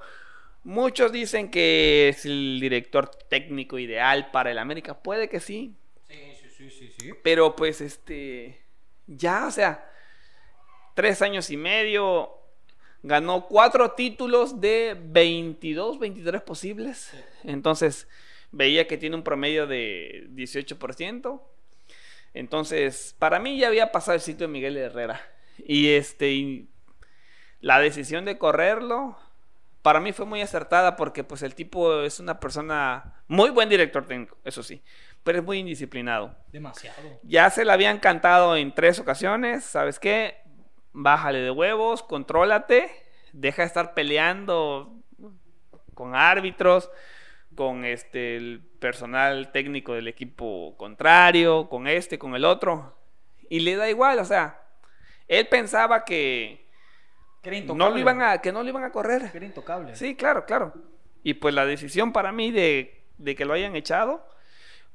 Muchos 0.64 1.12
dicen 1.12 1.52
que 1.52 2.08
es 2.08 2.26
el 2.26 2.60
director 2.62 3.10
técnico 3.10 3.78
ideal 3.78 4.32
para 4.32 4.52
el 4.52 4.58
América. 4.58 4.94
Puede 4.94 5.28
que 5.28 5.42
sí, 5.42 5.76
pero 7.24 7.56
pues 7.56 7.82
este, 7.82 8.62
ya, 9.08 9.48
o 9.48 9.52
sea, 9.52 9.90
tres 10.94 11.22
años 11.22 11.50
y 11.50 11.58
medio, 11.58 12.32
ganó 13.04 13.48
cuatro 13.48 13.92
títulos 13.92 14.60
de 14.62 14.98
22, 15.00 16.00
23 16.00 16.42
posibles. 16.42 17.12
Entonces, 17.44 18.08
veía 18.52 18.88
que 18.88 18.98
tiene 18.98 19.16
un 19.16 19.24
promedio 19.24 19.68
de 19.68 20.28
18%. 20.32 21.42
Entonces, 22.34 23.16
para 23.20 23.40
mí 23.40 23.58
ya 23.58 23.68
había 23.68 23.92
pasado 23.92 24.16
el 24.16 24.22
sitio 24.22 24.48
de 24.48 24.54
Miguel 24.54 24.78
Herrera. 24.78 25.22
Y 25.58 25.90
este, 25.90 26.66
la 27.60 27.80
decisión 27.80 28.26
de 28.26 28.38
correrlo, 28.38 29.18
para 29.82 30.00
mí 30.00 30.14
fue 30.14 30.26
muy 30.26 30.42
acertada 30.42 30.96
porque 30.96 31.24
pues 31.24 31.42
el 31.42 31.56
tipo 31.56 32.02
es 32.02 32.20
una 32.20 32.40
persona 32.40 33.24
muy 33.28 33.50
buen 33.50 33.68
director 33.68 34.06
técnico, 34.06 34.38
eso 34.44 34.64
sí 34.64 34.82
pero 35.24 35.40
es 35.40 35.46
muy 35.46 35.60
indisciplinado. 35.60 36.36
Demasiado. 36.52 37.20
Ya 37.24 37.50
se 37.50 37.66
le 37.66 37.72
habían 37.72 38.00
cantado 38.00 38.56
en 38.56 38.74
tres 38.74 39.00
ocasiones, 39.00 39.64
¿sabes 39.64 40.00
qué? 40.00 40.38
Bájale 40.94 41.40
de 41.40 41.52
huevos, 41.52 42.04
contrólate, 42.04 42.92
deja 43.32 43.62
de 43.62 43.68
estar 43.68 43.94
peleando 43.94 44.94
con 45.94 46.16
árbitros, 46.16 46.90
con 47.56 47.86
este 47.86 48.38
el 48.38 48.62
personal 48.80 49.52
técnico 49.52 49.94
del 49.94 50.08
equipo 50.08 50.76
contrario, 50.78 51.70
con 51.70 51.88
este, 51.88 52.18
con 52.18 52.36
el 52.36 52.46
otro, 52.46 52.98
y 53.50 53.60
le 53.60 53.76
da 53.76 53.90
igual, 53.90 54.20
o 54.20 54.26
sea, 54.26 54.62
él 55.28 55.48
pensaba 55.48 56.04
que, 56.04 56.68
no 57.66 57.90
lo 57.90 57.98
iban 57.98 58.22
a 58.22 58.40
que 58.40 58.52
no 58.52 58.64
lo 58.64 58.70
iban 58.70 58.84
a 58.84 58.92
correr. 58.92 59.30
era 59.34 59.46
intocable. 59.46 59.96
Sí, 59.96 60.16
claro, 60.16 60.46
claro. 60.46 60.74
Y 61.24 61.36
pues 61.36 61.54
la 61.54 61.66
decisión 61.66 62.12
para 62.12 62.32
mí 62.32 62.52
de, 62.52 63.06
de 63.18 63.36
que 63.36 63.46
lo 63.46 63.54
hayan 63.54 63.76
echado 63.76 64.26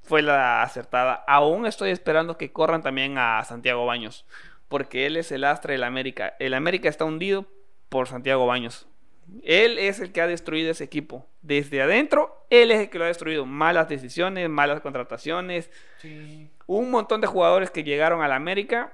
fue 0.06 0.22
la 0.22 0.62
acertada. 0.62 1.24
Aún 1.26 1.66
estoy 1.66 1.90
esperando 1.90 2.38
que 2.38 2.52
corran 2.52 2.82
también 2.82 3.18
a 3.18 3.42
Santiago 3.44 3.86
Baños, 3.86 4.24
porque 4.68 5.06
él 5.06 5.16
es 5.16 5.32
el 5.32 5.44
astre 5.44 5.74
del 5.74 5.84
América. 5.84 6.34
El 6.38 6.54
América 6.54 6.88
está 6.88 7.04
hundido 7.04 7.46
por 7.88 8.08
Santiago 8.08 8.46
Baños. 8.46 8.86
Él 9.42 9.78
es 9.78 9.98
el 10.00 10.12
que 10.12 10.20
ha 10.20 10.26
destruido 10.26 10.70
ese 10.70 10.84
equipo. 10.84 11.26
Desde 11.42 11.82
adentro, 11.82 12.46
él 12.50 12.70
es 12.70 12.80
el 12.80 12.90
que 12.90 12.98
lo 12.98 13.04
ha 13.04 13.08
destruido. 13.08 13.44
Malas 13.44 13.88
decisiones, 13.88 14.48
malas 14.48 14.80
contrataciones. 14.80 15.70
Un 16.66 16.90
montón 16.90 17.20
de 17.20 17.26
jugadores 17.26 17.70
que 17.70 17.82
llegaron 17.82 18.22
al 18.22 18.32
América 18.32 18.92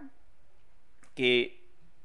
que 1.14 1.62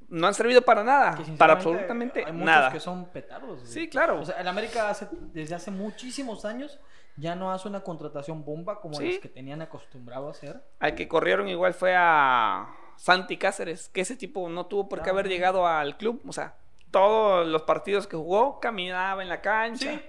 no 0.09 0.27
han 0.27 0.33
servido 0.33 0.61
para 0.61 0.83
nada, 0.83 1.17
para 1.37 1.53
absolutamente 1.53 2.23
hay 2.25 2.33
muchos 2.33 2.73
que 2.73 2.79
son 2.79 3.09
petardos. 3.09 3.61
Sí, 3.63 3.89
claro. 3.89 4.21
O 4.21 4.25
sea, 4.25 4.35
el 4.35 4.47
América 4.47 4.89
hace, 4.89 5.07
desde 5.33 5.55
hace 5.55 5.71
muchísimos 5.71 6.45
años 6.45 6.79
ya 7.17 7.35
no 7.35 7.51
hace 7.51 7.67
una 7.67 7.81
contratación 7.81 8.45
bomba 8.45 8.79
como 8.79 8.99
las 8.99 9.17
que 9.17 9.27
tenían 9.27 9.61
acostumbrado 9.61 10.27
a 10.27 10.31
hacer. 10.31 10.61
Al 10.79 10.95
que 10.95 11.07
corrieron 11.07 11.49
igual 11.49 11.73
fue 11.73 11.95
a 11.95 12.67
Santi 12.95 13.37
Cáceres, 13.37 13.89
que 13.89 14.01
ese 14.01 14.15
tipo 14.15 14.47
no 14.49 14.67
tuvo 14.67 14.87
por 14.87 15.01
qué 15.01 15.09
haber 15.09 15.27
llegado 15.27 15.67
al 15.67 15.97
club, 15.97 16.21
o 16.27 16.31
sea, 16.31 16.55
todos 16.91 17.47
los 17.47 17.63
partidos 17.63 18.07
que 18.07 18.15
jugó 18.15 18.59
caminaba 18.59 19.21
en 19.21 19.29
la 19.29 19.41
cancha. 19.41 20.01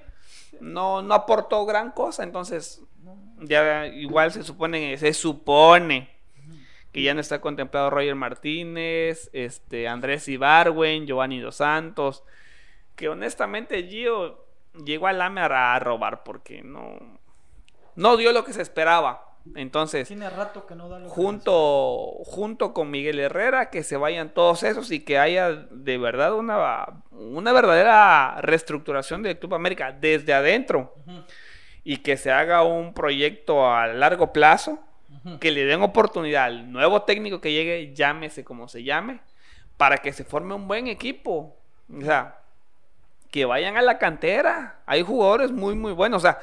No, 0.61 1.03
no 1.03 1.15
aportó 1.15 1.65
gran 1.67 1.93
cosa, 1.93 2.23
entonces 2.23 2.83
ya 3.41 3.87
igual 3.87 4.33
se 4.33 4.43
supone, 4.43 4.97
se 4.99 5.13
supone 5.13 6.11
que 6.93 7.03
ya 7.03 7.15
no 7.15 7.21
está 7.21 7.41
contemplado 7.41 7.91
Roger 7.91 8.15
Martínez, 8.15 9.31
este 9.33 9.89
Andrés 9.89 10.29
Ibarwen, 10.29 11.07
Giovanni 11.07 11.41
Dos 11.41 11.57
Santos, 11.57 12.25
que 12.97 13.09
honestamente 13.09 13.83
Gio 13.85 14.48
llegó 14.85 15.07
al 15.07 15.21
AME 15.21 15.41
a 15.41 15.79
robar 15.79 16.23
porque 16.25 16.63
no, 16.63 16.99
no 17.95 18.17
dio 18.17 18.33
lo 18.33 18.45
que 18.45 18.53
se 18.53 18.63
esperaba. 18.63 19.29
Entonces, 19.55 20.09
Tiene 20.09 20.29
rato 20.29 20.67
que 20.67 20.75
no 20.75 20.89
da 20.89 21.01
junto, 21.09 22.11
junto 22.25 22.75
con 22.75 22.91
Miguel 22.91 23.19
Herrera, 23.19 23.71
que 23.71 23.83
se 23.83 23.97
vayan 23.97 24.35
todos 24.35 24.63
esos 24.63 24.91
y 24.91 25.01
que 25.01 25.19
haya 25.19 25.51
de 25.53 25.99
verdad 25.99 26.35
una, 26.35 27.03
una 27.11 27.53
verdadera 27.53 28.39
reestructuración 28.41 29.23
del 29.23 29.39
Club 29.39 29.55
América 29.55 29.93
desde 29.93 30.35
adentro 30.35 30.95
y 31.83 31.99
que 31.99 32.17
se 32.17 32.31
haga 32.31 32.63
un 32.63 32.93
proyecto 32.93 33.71
a 33.71 33.87
largo 33.87 34.33
plazo, 34.33 34.79
que 35.41 35.51
le 35.51 35.65
den 35.65 35.83
oportunidad 35.83 36.45
al 36.45 36.71
nuevo 36.71 37.03
técnico 37.03 37.41
que 37.41 37.53
llegue, 37.53 37.95
llámese 37.95 38.45
como 38.45 38.69
se 38.69 38.83
llame, 38.85 39.21
para 39.77 39.99
que 39.99 40.13
se 40.13 40.25
forme 40.25 40.55
un 40.55 40.69
buen 40.69 40.87
equipo. 40.87 41.57
O 41.91 42.01
sea, 42.03 42.38
que 43.31 43.45
vayan 43.45 43.77
a 43.77 43.83
la 43.83 43.99
cantera. 43.99 44.81
Hay 44.87 45.03
jugadores 45.03 45.51
muy, 45.51 45.75
muy 45.75 45.93
buenos. 45.93 46.19
O 46.19 46.27
sea, 46.27 46.39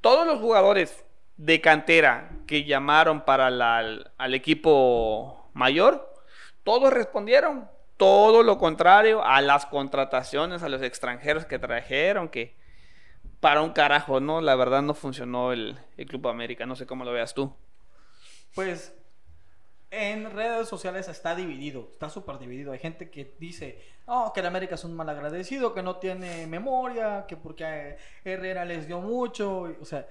todos 0.00 0.26
los 0.26 0.38
jugadores 0.40 1.04
de 1.36 1.60
cantera 1.60 2.30
que 2.46 2.64
llamaron 2.64 3.24
para 3.24 3.46
al 3.46 4.34
equipo 4.34 5.50
mayor, 5.52 6.12
todos 6.62 6.92
respondieron. 6.92 7.68
Todo 7.96 8.42
lo 8.42 8.58
contrario 8.58 9.24
a 9.24 9.40
las 9.40 9.64
contrataciones, 9.64 10.62
a 10.62 10.68
los 10.68 10.82
extranjeros 10.82 11.46
que 11.46 11.58
trajeron, 11.58 12.28
que 12.28 12.54
para 13.40 13.62
un 13.62 13.72
carajo, 13.72 14.20
¿no? 14.20 14.42
La 14.42 14.54
verdad 14.54 14.82
no 14.82 14.92
funcionó 14.92 15.52
el, 15.52 15.78
el 15.96 16.06
Club 16.06 16.28
América, 16.28 16.66
no 16.66 16.76
sé 16.76 16.86
cómo 16.86 17.04
lo 17.04 17.12
veas 17.12 17.32
tú. 17.32 17.56
Pues 18.54 18.94
en 19.96 20.30
redes 20.32 20.68
sociales 20.68 21.08
está 21.08 21.34
dividido, 21.34 21.88
está 21.92 22.08
súper 22.10 22.38
dividido. 22.38 22.72
Hay 22.72 22.78
gente 22.78 23.10
que 23.10 23.34
dice, 23.38 23.80
oh, 24.06 24.32
que 24.32 24.40
el 24.40 24.46
América 24.46 24.74
es 24.74 24.84
un 24.84 24.94
mal 24.94 25.08
agradecido, 25.08 25.72
que 25.74 25.82
no 25.82 25.96
tiene 25.96 26.46
memoria, 26.46 27.24
que 27.26 27.36
porque 27.36 27.96
Herrera 28.24 28.64
les 28.64 28.86
dio 28.86 29.00
mucho. 29.00 29.68
O 29.80 29.84
sea, 29.84 30.06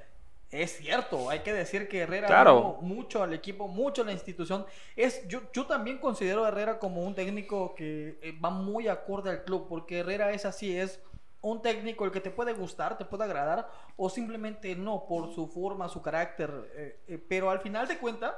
es 0.51 0.77
cierto, 0.77 1.30
hay 1.30 1.39
que 1.39 1.54
decir 1.54 1.88
que 1.89 2.00
Herrera 2.01 2.27
Claro. 2.27 2.77
dio 2.80 2.88
mucho 2.88 3.24
al 3.24 3.34
equipo, 3.34 3.68
mucho 3.68 4.04
a 4.04 4.06
la 4.06 4.12
institución. 4.13 4.65
Es, 4.96 5.27
yo, 5.27 5.42
yo 5.54 5.65
también 5.65 5.98
considero 5.98 6.46
a 6.46 6.50
Herrera 6.50 6.80
como 6.80 7.01
un 7.04 7.15
técnico 7.15 7.75
que 7.75 8.18
eh, 8.22 8.38
va 8.44 8.50
muy 8.51 8.88
acorde 8.88 9.30
al 9.32 9.44
club, 9.44 9.68
porque 9.68 10.00
Herrera 10.00 10.32
es 10.32 10.46
así, 10.46 10.77
es 10.77 11.00
un 11.42 11.62
técnico 11.62 12.06
el 12.06 12.12
que 12.12 12.22
te 12.22 12.32
puede 12.32 12.54
gustar, 12.54 12.98
te 12.98 13.06
puede 13.06 13.24
agradar, 13.25 13.70
o 13.98 14.10
simplemente 14.10 14.75
no, 14.75 15.06
por 15.08 15.34
su 15.34 15.48
forma, 15.48 15.89
su 15.89 16.01
carácter. 16.01 16.50
eh, 16.75 17.00
eh, 17.08 17.18
pero 17.30 17.50
al 17.51 17.60
final 17.60 17.88
de 17.88 17.98
cuentas, 17.98 18.34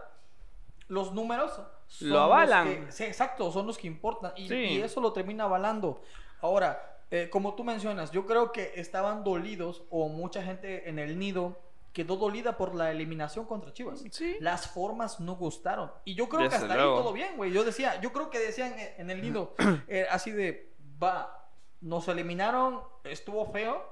los 0.88 1.13
números 1.13 1.51
son 1.88 2.10
Lo 2.10 2.20
avalan. 2.22 2.65
los 2.65 2.86
que- 2.88 2.91
sí, 2.91 3.03
exacto, 3.06 3.51
son 3.51 3.67
los 3.67 3.77
que 3.77 3.88
importan. 3.88 4.32
Y, 4.36 4.48
Sí. 4.48 4.56
y 4.56 4.82
eso 4.82 5.01
lo 5.01 5.13
termina 5.13 5.46
avalando. 5.46 6.01
Ahora, 6.41 7.00
eh, 7.12 7.29
como 7.32 7.56
tú 7.56 7.63
mencionas, 7.63 8.12
yo 8.12 8.25
creo 8.25 8.51
que 8.51 8.74
estaban 8.75 9.24
dolidos, 9.24 9.84
o 9.89 10.10
mucha 10.10 10.41
gente 10.44 10.89
en 10.89 11.00
el 11.00 11.17
nido 11.17 11.58
quedó 11.94 12.15
dolida 12.17 12.58
por 12.58 12.75
la 12.75 12.91
eliminación 12.91 13.46
contra 13.46 13.74
Chivas. 13.74 14.03
Sí. 14.12 14.36
Las 14.39 14.67
formas 14.67 15.20
no 15.20 15.36
gustaron. 15.36 15.91
Y 16.06 16.13
yo 16.13 16.29
creo 16.29 16.48
que 16.48 16.56
hasta 16.56 16.75
luego. 16.75 16.98
ahí 16.98 17.01
todo 17.03 17.13
bien, 17.13 17.38
güey. 17.38 17.51
Yo 17.51 17.63
decía, 17.63 18.00
yo 18.01 18.13
creo 18.13 18.29
que 18.29 18.38
decían 18.39 18.77
en- 18.77 18.94
en 19.01 19.10
el 19.10 19.22
nido, 19.22 19.56
eh, 19.88 20.06
así 20.12 20.29
de, 20.32 20.74
va, 21.01 21.50
nos 21.82 22.08
eliminaron, 22.08 22.82
estuvo 23.03 23.46
feo, 23.46 23.84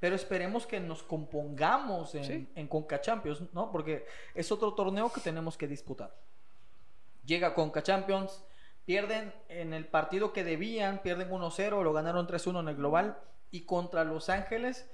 pero 0.00 0.14
esperemos 0.14 0.66
que 0.66 0.80
nos 0.80 1.02
compongamos 1.02 2.14
en, 2.14 2.24
Sí. 2.24 2.48
en 2.54 2.68
Conca 2.68 3.00
Champions, 3.00 3.42
¿no? 3.52 3.70
Porque 3.70 4.06
es 4.34 4.52
otro 4.52 4.74
torneo 4.74 5.10
que 5.12 5.20
tenemos 5.20 5.56
que 5.56 5.66
disputar. 5.66 6.14
Llega 7.24 7.54
Conca 7.54 7.82
Champions, 7.82 8.44
pierden 8.84 9.32
en 9.48 9.72
el 9.74 9.86
partido 9.86 10.32
que 10.32 10.44
debían, 10.44 11.02
pierden 11.02 11.30
1-0, 11.30 11.82
lo 11.82 11.92
ganaron 11.92 12.26
3-1 12.26 12.60
en 12.60 12.68
el 12.68 12.76
global, 12.76 13.18
y 13.50 13.62
contra 13.62 14.04
Los 14.04 14.28
Ángeles, 14.28 14.88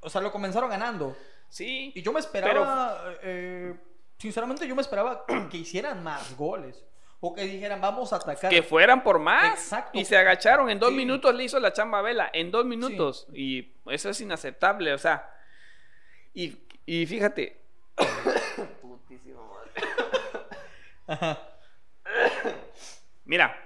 o 0.00 0.08
sea, 0.10 0.20
lo 0.20 0.30
comenzaron 0.32 0.70
ganando. 0.70 1.16
Sí. 1.48 1.92
Y 1.94 2.02
yo 2.02 2.12
me 2.12 2.20
esperaba, 2.20 3.14
eh, 3.22 3.74
sinceramente 4.18 4.66
yo 4.66 4.74
me 4.76 4.82
esperaba 4.82 5.24
que 5.50 5.56
hicieran 5.58 6.02
más 6.02 6.36
goles. 6.36 6.84
O 7.20 7.34
que 7.34 7.42
dijeran, 7.44 7.80
vamos 7.80 8.12
a 8.12 8.16
atacar. 8.16 8.48
Que 8.50 8.62
fueran 8.62 9.02
por 9.02 9.18
más. 9.18 9.52
Exacto. 9.58 9.98
Y 9.98 10.04
se 10.04 10.16
agacharon. 10.16 10.70
En 10.70 10.78
dos 10.78 10.90
Sí. 10.90 10.96
minutos 10.96 11.34
le 11.34 11.44
hizo 11.44 11.58
la 11.58 11.72
chamba 11.72 11.98
a 11.98 12.02
Vela. 12.02 12.30
En 12.32 12.50
dos 12.52 12.64
minutos. 12.64 13.26
Y 13.32 13.72
eso 13.86 14.10
es 14.10 14.20
inaceptable. 14.20 14.92
O 14.92 14.98
sea. 14.98 15.28
Y, 16.32 16.56
y 16.86 17.06
fíjate. 17.06 17.60
Putísimo 18.80 19.52
madre. 19.52 19.88
Ajá. 21.08 21.38
Mira. 23.24 23.56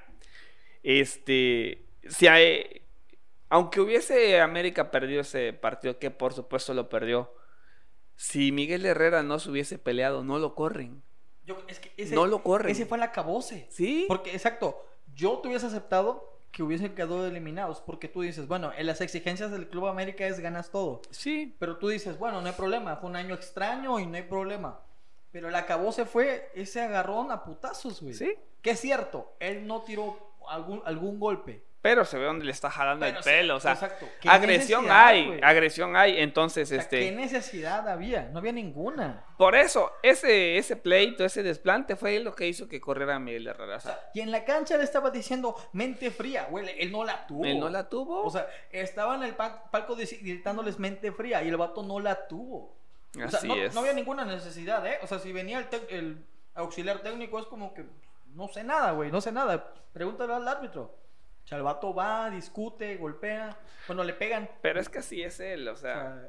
Este. 0.83 1.85
Si 2.09 2.27
hay- 2.27 2.81
aunque 3.49 3.81
hubiese 3.81 4.41
América 4.41 4.91
perdido 4.91 5.21
ese 5.21 5.53
partido, 5.53 5.99
que 5.99 6.11
por 6.11 6.33
supuesto 6.33 6.73
lo 6.73 6.89
perdió. 6.89 7.35
Si 8.17 8.51
Miguel 8.51 8.87
Herrera 8.87 9.23
no 9.23 9.39
se 9.39 9.51
hubiese 9.51 9.79
peleado, 9.79 10.25
no 10.25 10.39
lo 10.39 10.55
corren. 10.55 11.03
Yo- 11.45 11.57
es 11.69 11.81
que 11.81 11.93
ese, 11.97 12.15
No 12.15 12.27
lo 12.27 12.43
corren. 12.43 12.71
Ese 12.71 12.87
fue 12.87 12.97
el 12.99 13.03
acabose. 13.05 13.67
Sí. 13.71 14.05
Porque, 14.09 14.33
exacto, 14.33 14.85
yo 15.15 15.39
te 15.39 15.49
hubiese 15.49 15.67
aceptado 15.67 16.31
que 16.51 16.63
hubiesen 16.63 16.95
quedado 16.95 17.27
eliminados. 17.27 17.81
Porque 17.81 18.09
tú 18.09 18.21
dices, 18.23 18.47
bueno, 18.47 18.73
en 18.77 18.87
las 18.87 19.01
exigencias 19.01 19.51
del 19.51 19.69
Club 19.69 19.87
América 19.87 20.27
es 20.27 20.39
ganas 20.41 20.71
todo. 20.71 21.01
Sí. 21.11 21.57
Pero 21.59 21.79
tú 21.79 21.89
dices, 21.89 22.19
bueno, 22.19 22.41
no 22.41 22.47
hay 22.47 22.53
problema, 22.55 22.97
fue 22.97 23.09
un 23.11 23.17
año 23.17 23.35
extraño 23.35 23.99
y 23.99 24.07
no 24.07 24.17
hay 24.17 24.23
problema. 24.23 24.81
Pero 25.31 25.49
el 25.49 25.55
acabose 25.55 26.05
fue 26.05 26.51
ese 26.55 26.83
agarrón 26.83 27.31
a 27.31 27.43
putazos, 27.43 28.03
güey. 28.03 28.13
Sí. 28.15 28.35
Que 28.61 28.73
es 28.73 28.81
cierto, 28.81 29.35
él 29.41 29.67
no 29.67 29.81
tiró 29.83 30.35
algún, 30.49 30.83
algún 30.85 31.19
golpe. 31.19 31.65
Pero 31.83 32.05
se 32.05 32.17
ve 32.17 32.27
donde 32.27 32.45
le 32.45 32.53
está 32.53 32.71
jalando 32.71 33.05
Pero 33.05 33.19
el 33.19 33.25
pelo. 33.25 33.57
O 33.57 33.61
sea, 33.61 33.73
exacto. 33.73 34.09
¿Qué 34.21 34.29
agresión 34.29 34.87
hay. 34.89 35.41
Agresión 35.43 35.97
hay. 35.97 36.21
Entonces, 36.21 36.69
O 36.69 36.71
sea, 36.71 36.79
este. 36.79 37.01
¿Qué 37.01 37.11
necesidad 37.11 37.89
había? 37.89 38.29
No 38.33 38.39
había 38.39 38.53
ninguna. 38.53 39.25
Por 39.37 39.57
eso, 39.57 39.91
ese, 40.01 40.59
ese 40.59 40.77
pleito, 40.77 41.25
ese 41.25 41.43
desplante 41.43 41.97
fue 41.97 42.21
lo 42.21 42.37
que 42.37 42.47
hizo 42.47 42.69
que 42.69 42.81
corriera 42.81 43.17
a 43.17 43.19
Miguel 43.19 43.49
Herrera. 43.49 43.79
O 43.79 43.81
sea, 43.81 43.99
y 44.15 44.21
en 44.21 44.31
la 44.31 44.45
cancha 44.45 44.77
le 44.77 44.85
estaba 44.85 45.11
diciendo 45.11 45.57
mente 45.73 46.13
fría, 46.13 46.47
güey, 46.49 46.71
él 46.79 46.93
no 46.93 47.05
la 47.05 47.27
tuvo. 47.27 47.45
él 47.45 47.59
no 47.59 47.69
la 47.69 47.89
tuvo. 47.89 48.23
O 48.25 48.31
sea, 48.31 48.47
estaba 48.71 49.17
en 49.17 49.25
el 49.25 49.35
pa- 49.35 49.65
palco 49.71 49.97
gritándoles 49.97 50.79
mente 50.79 51.11
fría 51.11 51.43
y 51.43 51.49
el 51.49 51.57
vato 51.57 51.83
no 51.83 51.99
la 51.99 52.29
tuvo. 52.29 52.77
O 53.17 53.29
sea, 53.29 53.39
Así 53.41 53.49
no, 53.49 53.57
es. 53.57 53.75
no 53.75 53.81
había 53.81 53.93
ninguna 53.93 54.25
necesidad, 54.25 54.87
¿eh? 54.87 54.99
O 55.03 55.09
sea, 55.09 55.19
si 55.19 55.33
venía 55.33 55.59
el, 55.59 55.67
el 55.91 56.25
auxiliar 56.55 57.01
técnico 57.01 57.41
es 57.41 57.47
como 57.47 57.75
que 57.75 57.85
no 58.37 58.47
sé 58.47 58.63
nada, 58.63 58.93
güey, 58.93 59.11
no 59.11 59.21
sé 59.21 59.33
nada. 59.33 59.73
Pregúntale 59.93 60.33
al 60.33 60.47
árbitro. 60.47 60.95
O 61.45 61.49
sea, 61.49 61.59
el 61.59 61.65
vato 61.65 61.93
va, 61.95 62.31
discute, 62.31 62.97
golpea, 62.97 63.57
bueno, 63.87 64.05
le 64.05 64.15
pegan. 64.15 64.49
Pero 64.63 64.81
es 64.81 64.89
que 64.89 64.99
así 65.01 65.23
es 65.23 65.41
él, 65.41 65.69
o 65.69 65.73
O 65.73 65.77
sea. 65.77 66.23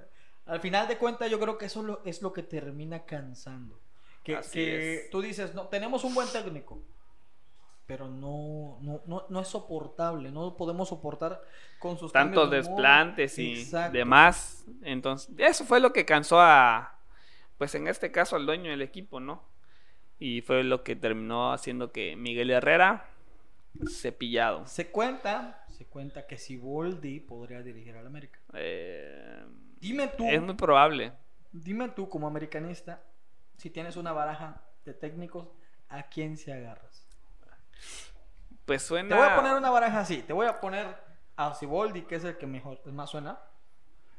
al 0.45 0.60
final 0.60 0.88
de 0.88 0.97
cuentas 0.97 1.30
yo 1.30 1.39
creo 1.39 1.58
que 1.58 1.65
eso 1.65 1.84
lo- 1.84 2.02
es 2.04 2.21
lo 2.21 2.34
que 2.34 2.43
termina 2.43 3.06
cansando. 3.06 3.80
Que, 4.23 4.36
Así 4.38 4.54
que 4.60 4.95
es. 5.06 5.10
tú 5.10 5.21
dices, 5.21 5.54
no, 5.54 5.67
tenemos 5.67 6.04
un 6.04 6.15
buen 6.15 6.28
técnico, 6.30 6.82
pero 7.86 8.08
no, 8.08 8.78
no, 8.82 9.02
no, 9.06 9.26
no 9.30 9.39
es 9.41 9.47
soportable, 9.49 10.32
no 10.32 10.56
podemos 10.56 10.88
soportar 10.89 11.41
con 11.80 11.97
sus 11.97 12.12
tantos 12.13 12.49
de 12.49 12.58
desplantes 12.58 13.38
y 13.38 13.60
Exacto. 13.62 13.97
demás. 13.97 14.65
Entonces, 14.82 15.30
eso 15.38 15.65
fue 15.65 15.80
lo 15.82 15.91
que 15.91 16.06
cansó 16.06 16.39
a, 16.39 16.97
pues 17.58 17.76
en 17.76 17.88
este 17.88 18.12
caso 18.12 18.38
al 18.38 18.45
dueño 18.45 18.71
del 18.71 18.82
equipo, 18.82 19.19
¿no? 19.19 19.43
Y 20.17 20.41
fue 20.41 20.63
lo 20.63 20.84
que 20.84 20.95
terminó 20.95 21.52
haciendo 21.52 21.91
que 21.91 22.15
Miguel 22.15 22.52
Herrera 22.52 23.10
cepillado. 23.90 24.66
Se 24.68 24.90
cuenta, 24.92 25.66
se 25.70 25.86
cuenta 25.86 26.26
que 26.28 26.38
si 26.38 26.58
Boldi 26.58 27.20
podría 27.20 27.62
dirigir 27.62 27.96
al 27.98 28.06
América. 28.08 28.40
Eh, 28.54 29.44
Dime 29.80 30.08
tú, 30.08 30.26
es 30.28 30.42
muy 30.42 30.54
probable. 30.56 31.12
dime 31.52 31.90
tú 31.90 32.08
como 32.10 32.28
americanista, 32.28 33.02
si 33.58 33.70
tienes 33.70 33.98
una 33.98 34.12
baraja 34.14 34.62
de 34.86 34.94
técnicos, 34.94 35.48
¿a 35.90 36.04
quién 36.04 36.38
se 36.38 36.54
agarras? 36.54 37.06
Pues 38.66 38.82
suena. 38.84 39.10
Te 39.10 39.16
voy 39.16 39.30
a 39.30 39.36
poner 39.36 39.54
una 39.56 39.70
baraja 39.70 40.00
así. 40.00 40.22
Te 40.24 40.32
voy 40.34 40.48
a 40.48 40.60
poner 40.62 40.88
a 41.36 41.54
Siboldi, 41.54 42.04
que 42.04 42.16
es 42.16 42.24
el 42.24 42.38
que 42.38 42.48
mejor, 42.48 42.82
el 42.86 42.94
más 42.94 43.10
suena. 43.10 43.38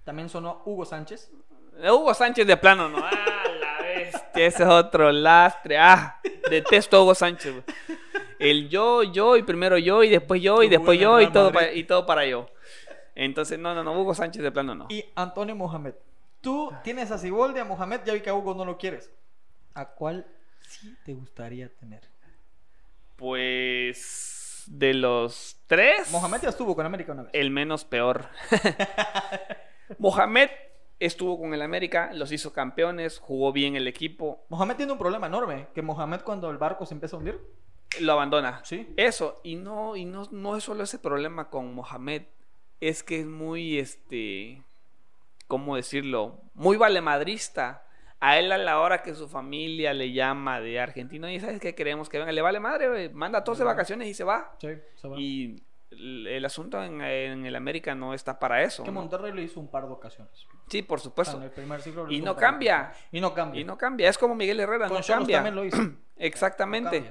También 0.04 0.28
sonó 0.28 0.62
Hugo 0.66 0.84
Sánchez. 0.84 1.30
Hugo 1.78 2.12
Sánchez 2.12 2.46
de 2.46 2.56
plano, 2.58 2.88
¿no? 2.90 2.98
Ah, 3.02 3.44
la 3.58 3.78
bestia, 3.82 4.46
ese 4.46 4.62
es 4.64 4.68
otro 4.68 5.10
lastre. 5.10 5.78
Ah, 5.78 6.20
detesto 6.50 6.98
a 6.98 7.02
Hugo 7.02 7.14
Sánchez. 7.14 7.52
güey. 7.52 7.64
El 8.44 8.68
yo, 8.68 9.02
yo, 9.02 9.36
y 9.36 9.42
primero 9.42 9.78
yo, 9.78 10.02
y 10.02 10.08
después 10.08 10.40
yo, 10.42 10.62
y 10.62 10.68
después 10.68 10.98
yo, 10.98 11.20
y 11.20 11.30
todo, 11.30 11.52
para, 11.52 11.72
y 11.72 11.84
todo 11.84 12.06
para 12.06 12.26
yo. 12.26 12.48
Entonces, 13.14 13.58
no, 13.58 13.74
no, 13.74 13.84
no, 13.84 13.98
Hugo 14.00 14.14
Sánchez 14.14 14.42
de 14.42 14.50
plano 14.50 14.74
no. 14.74 14.86
Y 14.90 15.04
Antonio 15.14 15.54
Mohamed. 15.54 15.94
Tú 16.40 16.72
tienes 16.82 17.10
a 17.10 17.18
Siboldi, 17.18 17.60
a 17.60 17.64
Mohamed, 17.64 18.00
ya 18.04 18.12
vi 18.12 18.20
que 18.20 18.30
a 18.30 18.34
Hugo 18.34 18.54
no 18.54 18.64
lo 18.64 18.76
quieres. 18.76 19.10
¿A 19.74 19.86
cuál 19.86 20.26
sí 20.60 20.94
te 21.04 21.14
gustaría 21.14 21.68
tener? 21.68 22.02
Pues 23.16 24.64
de 24.66 24.94
los 24.94 25.56
tres, 25.66 26.10
Mohamed 26.10 26.42
ya 26.42 26.48
estuvo 26.48 26.74
con 26.74 26.86
América 26.86 27.12
una 27.12 27.22
vez. 27.22 27.30
el 27.34 27.50
menos 27.50 27.84
peor. 27.84 28.26
Mohamed 29.98 30.50
estuvo 30.98 31.38
con 31.38 31.54
el 31.54 31.62
América, 31.62 32.10
los 32.12 32.32
hizo 32.32 32.52
campeones, 32.52 33.18
jugó 33.18 33.52
bien 33.52 33.76
el 33.76 33.86
equipo, 33.86 34.44
Mohamed 34.48 34.76
tiene 34.76 34.92
un 34.92 34.98
problema 34.98 35.26
enorme, 35.26 35.68
que 35.74 35.82
Mohamed 35.82 36.20
cuando 36.20 36.50
el 36.50 36.58
barco 36.58 36.86
se 36.86 36.94
empieza 36.94 37.16
a 37.16 37.18
hundir, 37.18 37.40
lo 38.00 38.12
abandona. 38.12 38.60
Sí. 38.64 38.92
Eso, 38.96 39.40
y 39.42 39.56
no, 39.56 39.96
y 39.96 40.04
no, 40.04 40.28
no 40.30 40.56
es 40.56 40.64
solo 40.64 40.84
ese 40.84 40.98
problema 40.98 41.48
con 41.50 41.74
Mohamed, 41.74 42.22
es 42.80 43.02
que 43.02 43.20
es 43.20 43.26
muy, 43.26 43.78
este, 43.78 44.62
¿cómo 45.48 45.76
decirlo? 45.76 46.40
Muy 46.54 46.76
valemadrista. 46.76 47.82
A 48.20 48.38
él 48.38 48.50
a 48.52 48.58
la 48.58 48.80
hora 48.80 49.02
que 49.02 49.14
su 49.14 49.28
familia 49.28 49.92
le 49.92 50.12
llama 50.12 50.58
de 50.60 50.80
Argentina, 50.80 51.30
y 51.30 51.40
sabes 51.40 51.60
qué 51.60 51.74
queremos 51.74 52.08
que 52.08 52.18
venga, 52.18 52.32
le 52.32 52.40
vale 52.40 52.58
madre, 52.58 53.10
manda 53.10 53.40
a 53.40 53.44
todos 53.44 53.58
de 53.58 53.64
vacaciones 53.64 54.08
y 54.08 54.14
se 54.14 54.24
va. 54.24 54.54
sí, 54.58 54.68
se 54.94 55.08
va. 55.08 55.20
Y 55.20 55.62
el, 55.90 56.44
asunto 56.44 56.82
en, 56.82 57.02
en 57.02 57.44
el 57.44 57.54
América 57.54 57.94
no 57.94 58.14
está 58.14 58.38
para 58.38 58.62
eso. 58.62 58.82
que 58.82 58.90
¿no? 58.90 59.00
Monterrey 59.00 59.30
lo 59.32 59.42
hizo 59.42 59.60
un 59.60 59.70
par 59.70 59.86
de 59.86 59.92
ocasiones. 59.92 60.46
Sí, 60.68 60.82
por 60.82 60.98
O 60.98 61.02
sea, 61.02 61.10
supuesto. 61.10 61.36
en 61.36 61.42
el 61.42 61.50
primer 61.50 61.82
siglo 61.82 62.06
lo 62.06 62.12
Y 62.12 62.20
no 62.22 62.34
cambia. 62.34 62.92
Y 63.12 63.20
no 63.20 63.34
cambia. 63.34 63.60
Y 63.60 63.64
no 63.64 63.76
cambia, 63.76 64.08
es 64.08 64.16
como 64.16 64.34
Miguel 64.34 64.58
Herrera, 64.58 64.88
Con 64.88 64.98
no 65.00 65.04
cambia. 65.06 65.36
también 65.38 65.54
lo 65.54 65.64
hizo. 65.64 65.76
Exactamente. 66.16 67.00
No. 67.00 67.06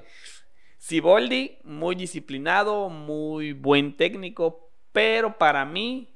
Siboldi, 0.87 1.59
muy 1.63 1.95
disciplinado, 1.95 2.89
muy 2.89 3.53
buen 3.53 3.95
técnico, 3.95 4.69
pero 4.91 5.37
para 5.37 5.63
mí 5.63 6.13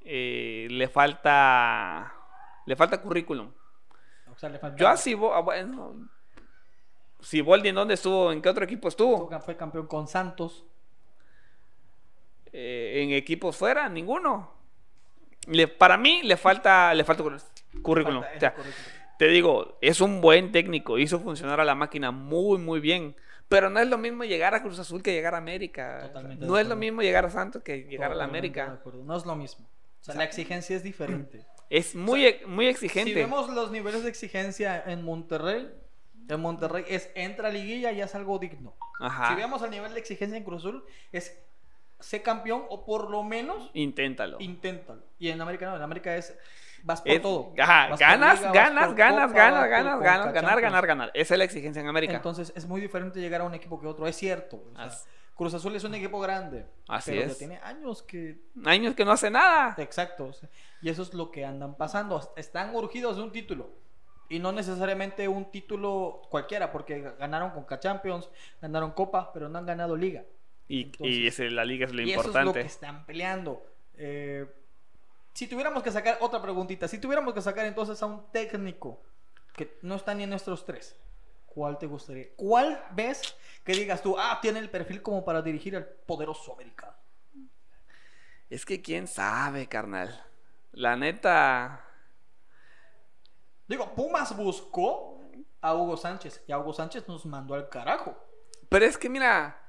eh, 0.00 0.68
le 0.70 0.88
falta 0.88 2.10
le 2.64 2.76
falta 2.76 3.02
currículum. 3.02 3.52
O 4.32 4.38
sea, 4.38 4.48
le 4.48 4.58
falta- 4.58 4.78
Yo 4.78 4.88
a 4.88 4.96
Siboldi, 4.96 5.42
bueno, 5.42 6.08
Siboldi 7.20 7.68
en 7.68 7.74
dónde 7.74 7.92
estuvo, 7.92 8.32
en 8.32 8.40
qué 8.40 8.48
otro 8.48 8.64
equipo 8.64 8.88
estuvo, 8.88 9.28
Fue 9.40 9.54
campeón 9.58 9.86
con 9.86 10.08
Santos. 10.08 10.64
Eh, 12.54 13.02
en 13.02 13.10
equipos 13.10 13.54
fuera, 13.54 13.86
ninguno. 13.90 14.50
Le- 15.46 15.68
para 15.68 15.98
mí 15.98 16.22
le 16.22 16.38
falta, 16.38 16.94
le 16.94 17.04
falta 17.04 17.22
currículum. 17.82 18.22
Falta 18.22 18.36
O 18.36 18.40
sea, 18.40 18.48
ese 18.48 18.56
currículum. 18.56 18.90
te 19.18 19.28
digo, 19.28 19.76
es 19.82 20.00
un 20.00 20.22
buen 20.22 20.52
técnico, 20.52 20.96
hizo 20.96 21.20
funcionar 21.20 21.60
a 21.60 21.66
la 21.66 21.74
máquina 21.74 22.10
muy, 22.10 22.56
muy 22.56 22.80
bien. 22.80 23.14
Pero 23.50 23.68
no 23.68 23.80
es 23.80 23.88
lo 23.88 23.98
mismo 23.98 24.24
llegar 24.24 24.54
a 24.54 24.62
Cruz 24.62 24.78
Azul 24.78 25.02
que 25.02 25.12
llegar 25.12 25.34
a 25.34 25.38
América. 25.38 26.02
Totalmente 26.06 26.46
no 26.46 26.56
es 26.56 26.66
lo 26.66 26.76
mismo 26.76 27.02
llegar 27.02 27.24
a 27.26 27.30
Santos 27.30 27.62
que 27.62 27.82
llegar 27.84 28.12
a 28.12 28.14
la 28.14 28.24
de 28.24 28.30
América. 28.30 28.72
acuerdo. 28.72 29.02
No 29.04 29.14
es 29.16 29.26
lo 29.26 29.34
mismo. 29.36 29.66
O 30.00 30.04
sea, 30.04 30.14
la 30.14 30.24
exigencia 30.24 30.76
es 30.76 30.82
diferente. 30.82 31.44
Es 31.68 31.94
muy, 31.94 32.36
muy 32.46 32.64
Si 32.66 32.70
exigente. 32.70 33.12
vemos 33.14 33.50
los 33.50 33.70
niveles 33.70 34.02
de 34.04 34.08
exigencia 34.08 34.82
en 34.86 35.04
Monterrey, 35.04 35.68
en 36.28 36.40
Monterrey 36.40 36.84
es 36.88 37.10
entra 37.14 37.48
a 37.48 37.50
liguilla 37.50 37.92
y 37.92 38.00
es 38.00 38.14
algo 38.14 38.38
digno. 38.38 38.74
Ajá. 39.00 39.28
Si 39.30 39.34
vemos 39.34 39.60
el 39.62 39.70
nivel 39.70 39.92
de 39.94 39.98
exigencia 40.00 40.36
en 40.38 40.44
Cruz 40.44 40.60
Azul, 40.60 40.84
es 41.12 41.36
ser 41.98 42.22
campeón 42.22 42.62
o 42.70 42.84
por 42.86 43.10
lo 43.10 43.22
menos 43.24 43.68
Inténtalo. 43.74 44.36
inténtalo. 44.40 45.02
Y 45.18 45.28
en 45.28 45.40
América 45.40 45.68
no, 45.68 45.76
en 45.76 45.82
América 45.82 46.16
es 46.16 46.34
vas 46.82 47.00
por 47.02 47.10
Es- 47.12 47.22
todo. 47.22 47.52
ajá, 47.58 47.96
ganas, 47.96 48.38
liga, 48.40 48.52
ganas, 48.52 48.94
ganas, 48.94 49.28
Copa, 49.28 49.38
ganas, 49.38 49.70
ganas, 49.70 49.70
ganas, 49.70 50.00
ganar, 50.00 50.34
Champions. 50.34 50.62
ganar, 50.62 50.86
ganar. 50.86 51.10
Esa 51.14 51.34
es 51.34 51.38
la 51.38 51.44
exigencia 51.44 51.80
en 51.80 51.88
América. 51.88 52.14
Entonces 52.14 52.52
es 52.56 52.66
muy 52.66 52.80
diferente 52.80 53.20
llegar 53.20 53.40
a 53.40 53.44
un 53.44 53.54
equipo 53.54 53.80
que 53.80 53.86
otro, 53.86 54.06
es 54.06 54.16
cierto. 54.16 54.62
o 54.72 54.76
sea, 54.76 54.84
As- 54.84 55.08
Cruz 55.34 55.54
Azul 55.54 55.74
es 55.74 55.84
un 55.84 55.94
equipo 55.94 56.20
grande. 56.20 56.66
Así 56.86 57.12
pero 57.12 57.30
es. 57.30 57.38
tiene 57.38 57.58
años 57.62 58.02
que 58.02 58.40
Años 58.66 58.94
que 58.94 59.04
no 59.06 59.12
hace 59.12 59.30
nada. 59.30 59.74
Exacto. 59.78 60.30
y 60.82 60.88
eso 60.90 61.02
es 61.02 61.14
lo 61.14 61.30
que 61.30 61.44
andan 61.46 61.76
pasando. 61.76 62.32
Están 62.36 62.74
urgidos 62.74 63.16
de 63.16 63.22
un 63.22 63.32
título. 63.32 63.70
Y 64.28 64.38
no 64.38 64.52
necesariamente 64.52 65.26
un 65.28 65.50
título 65.50 66.22
cualquiera, 66.30 66.70
porque 66.70 67.00
ganaron 67.18 67.50
Conca 67.50 67.80
Champions, 67.80 68.28
ganaron 68.60 68.92
Copa, 68.92 69.32
pero 69.32 69.48
no 69.48 69.58
han 69.58 69.66
ganado 69.66 69.96
Liga. 69.96 70.24
Y, 70.68 70.82
Entonces- 70.84 71.16
y 71.16 71.26
ese- 71.26 71.50
la 71.50 71.64
liga 71.64 71.86
es 71.86 71.92
lo 71.92 72.02
y 72.02 72.12
eso 72.12 72.20
es 72.20 72.26
lo 72.26 72.30
importante. 72.32 72.60
que 72.60 72.66
están 72.66 73.04
peleando. 73.06 73.62
Eh, 73.96 74.46
si 75.32 75.46
tuviéramos 75.46 75.82
que 75.82 75.90
sacar 75.90 76.18
otra 76.20 76.42
preguntita, 76.42 76.88
si 76.88 76.98
tuviéramos 76.98 77.34
que 77.34 77.42
sacar 77.42 77.66
entonces 77.66 78.02
a 78.02 78.06
un 78.06 78.30
técnico 78.30 79.02
que 79.54 79.78
no 79.82 79.96
está 79.96 80.14
ni 80.14 80.24
en 80.24 80.30
nuestros 80.30 80.64
tres, 80.64 80.96
¿cuál 81.46 81.78
te 81.78 81.86
gustaría? 81.86 82.28
¿Cuál 82.36 82.84
ves 82.92 83.36
que 83.64 83.72
digas 83.72 84.02
tú, 84.02 84.16
ah, 84.18 84.38
tiene 84.40 84.58
el 84.58 84.70
perfil 84.70 85.02
como 85.02 85.24
para 85.24 85.42
dirigir 85.42 85.76
al 85.76 85.86
poderoso 85.86 86.54
América? 86.54 86.96
Es 88.48 88.64
que 88.64 88.82
quién 88.82 89.06
sabe, 89.06 89.68
carnal. 89.68 90.24
La 90.72 90.96
neta. 90.96 91.84
Digo, 93.68 93.94
Pumas 93.94 94.36
buscó 94.36 95.20
a 95.60 95.74
Hugo 95.74 95.96
Sánchez 95.96 96.42
y 96.46 96.52
a 96.52 96.58
Hugo 96.58 96.72
Sánchez 96.72 97.06
nos 97.06 97.24
mandó 97.26 97.54
al 97.54 97.68
carajo. 97.68 98.16
Pero 98.68 98.84
es 98.84 98.98
que 98.98 99.08
mira, 99.08 99.62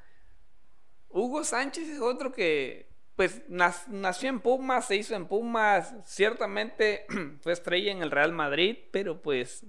Hugo 1.10 1.44
Sánchez 1.44 1.90
es 1.90 2.00
otro 2.00 2.32
que, 2.32 2.91
pues, 3.30 3.44
nació 3.88 4.30
en 4.30 4.40
Pumas, 4.40 4.86
se 4.86 4.96
hizo 4.96 5.14
en 5.16 5.28
Pumas, 5.28 5.94
ciertamente 6.06 7.06
fue 7.42 7.54
estrella 7.54 7.92
en 7.92 8.02
el 8.02 8.10
Real 8.12 8.32
Madrid, 8.32 8.78
pero 8.92 9.22
pues, 9.22 9.64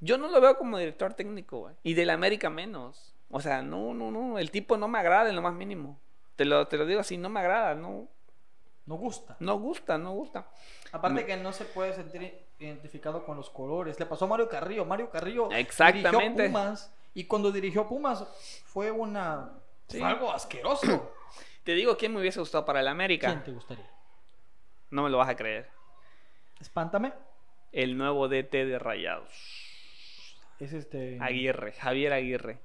yo 0.00 0.18
no 0.18 0.28
lo 0.28 0.40
veo 0.40 0.56
como 0.58 0.78
director 0.78 1.14
técnico, 1.14 1.58
güey. 1.60 1.74
Y 1.84 1.94
del 1.94 2.10
América 2.10 2.50
menos. 2.50 3.14
O 3.30 3.40
sea, 3.40 3.62
no, 3.62 3.94
no, 3.94 4.10
no, 4.10 4.38
el 4.38 4.50
tipo 4.50 4.76
no 4.76 4.88
me 4.88 4.98
agrada 4.98 5.28
en 5.28 5.36
lo 5.36 5.42
más 5.42 5.54
mínimo. 5.54 6.00
Te 6.34 6.44
lo, 6.44 6.66
te 6.66 6.76
lo 6.78 6.86
digo 6.86 7.00
así, 7.00 7.16
no 7.16 7.28
me 7.28 7.40
agrada, 7.40 7.74
no, 7.74 8.08
No 8.86 8.94
gusta. 8.96 9.36
no 9.38 9.58
gusta, 9.58 9.98
no 9.98 10.12
gusta. 10.12 10.48
Aparte 10.92 11.20
Me- 11.20 11.26
que 11.26 11.36
no 11.36 11.52
se 11.52 11.64
puede 11.64 11.92
sentir 11.92 12.46
identificado 12.58 13.24
con 13.24 13.36
los 13.36 13.50
colores. 13.50 14.00
Le 14.00 14.06
pasó 14.06 14.24
a 14.24 14.28
Mario 14.28 14.48
Carrillo. 14.48 14.84
Mario 14.84 15.10
Carrillo 15.10 15.50
Exactamente. 15.52 16.42
dirigió 16.42 16.46
Pumas 16.48 16.92
y 17.14 17.24
cuando 17.24 17.52
dirigió 17.52 17.86
Pumas 17.86 18.24
fue 18.66 18.90
una 18.90 19.52
Sí. 19.88 19.98
fue 19.98 20.06
algo 20.08 20.30
asqueroso. 20.32 21.12
Te 21.68 21.74
digo 21.74 21.98
quién 21.98 22.14
me 22.14 22.20
hubiese 22.20 22.40
gustado 22.40 22.64
para 22.64 22.80
el 22.80 22.88
América. 22.88 23.26
¿Quién 23.26 23.44
te 23.44 23.50
gustaría? 23.50 23.84
No 24.88 25.02
me 25.02 25.10
lo 25.10 25.18
vas 25.18 25.28
a 25.28 25.36
creer. 25.36 25.68
Espántame. 26.58 27.12
El 27.72 27.98
nuevo 27.98 28.26
DT 28.26 28.64
de 28.64 28.78
Rayados. 28.78 29.30
Es 30.58 30.72
este 30.72 31.18
Aguirre, 31.20 31.72
Javier 31.72 32.14
Aguirre. 32.14 32.58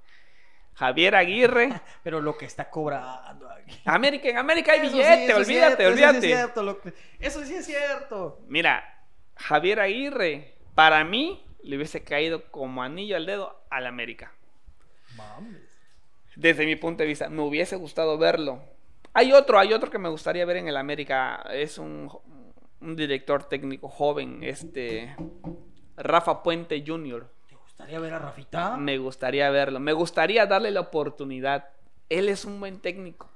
Javier 0.76 1.16
Aguirre. 1.16 1.82
pero 2.04 2.22
lo 2.22 2.38
que 2.38 2.46
está 2.46 2.70
cobrando 2.70 3.50
aquí. 3.50 3.78
América, 3.84 4.30
en 4.30 4.38
América 4.38 4.72
hay 4.72 4.88
Eso 4.88 4.96
sí, 4.96 5.02
es 5.02 5.36
olvídate, 5.36 5.84
cierto, 5.84 5.88
olvídate. 5.90 6.18
Eso 6.18 6.22
sí 6.22 6.32
es 6.32 6.38
cierto, 6.38 6.64
lo 6.64 6.80
que- 6.80 6.94
eso 7.20 7.44
sí 7.44 7.56
es 7.56 7.66
cierto. 7.66 8.40
Mira, 8.48 9.04
Javier 9.36 9.82
Aguirre, 9.82 10.54
para 10.76 11.04
mí, 11.04 11.46
le 11.62 11.76
hubiese 11.76 12.06
caído 12.06 12.50
como 12.52 12.82
anillo 12.82 13.18
al 13.18 13.26
dedo 13.26 13.66
al 13.70 13.86
América. 13.86 14.32
Mames. 15.18 15.58
Desde 16.38 16.66
mi 16.66 16.78
punto 16.78 17.04
de 17.04 17.08
vista, 17.08 17.28
me 17.28 17.42
hubiese 17.42 17.76
gustado 17.76 18.18
verlo. 18.18 18.72
Hay 19.14 19.32
otro, 19.32 19.60
hay 19.60 19.74
otro 19.74 19.90
que 19.92 20.00
me 20.00 20.10
gustaría 20.10 20.46
ver 20.46 20.58
en 20.58 20.68
el 20.68 20.78
América. 20.78 21.44
Es 21.52 21.78
un, 21.78 22.10
un 22.82 22.96
director 22.96 23.44
técnico 23.44 23.88
joven, 23.90 24.40
este 24.44 25.16
Rafa 25.98 26.42
Puente 26.42 26.84
Jr. 26.86 27.28
¿Te 27.48 27.56
gustaría 27.56 28.00
ver 28.00 28.14
a 28.14 28.20
Rafita? 28.20 28.78
Me 28.78 28.98
gustaría 28.98 29.50
verlo. 29.52 29.80
Me 29.80 29.94
gustaría 29.94 30.46
darle 30.48 30.72
la 30.72 30.82
oportunidad. 30.82 31.70
Él 32.10 32.30
es 32.30 32.46
un 32.46 32.60
buen 32.60 32.80
técnico. 32.80 33.30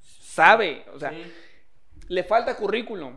Sabe, 0.00 0.84
o 0.94 0.98
sea, 0.98 1.10
Sí. 1.10 1.22
le 2.08 2.24
falta 2.24 2.56
currículum, 2.56 3.16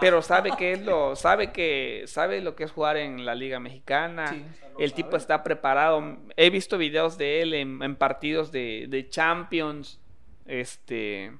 pero 0.00 0.20
sabe 0.22 0.50
que 0.56 0.72
es 0.72 0.82
lo, 0.82 1.16
sabe 1.16 1.52
que, 1.52 2.04
sabe 2.06 2.40
lo 2.42 2.54
que 2.54 2.64
es 2.64 2.70
jugar 2.72 2.96
en 2.96 3.24
la 3.24 3.34
Liga 3.34 3.58
Mexicana. 3.60 4.28
Sí, 4.28 4.44
el 4.78 4.92
tipo 4.92 5.10
sabe. 5.12 5.18
está 5.18 5.42
preparado. 5.42 6.18
He 6.36 6.50
visto 6.50 6.78
videos 6.78 7.16
de 7.18 7.42
él 7.42 7.54
en, 7.54 7.82
en 7.82 7.96
partidos 7.96 8.52
de, 8.52 8.86
de 8.88 9.08
Champions, 9.08 10.00
este, 10.46 11.32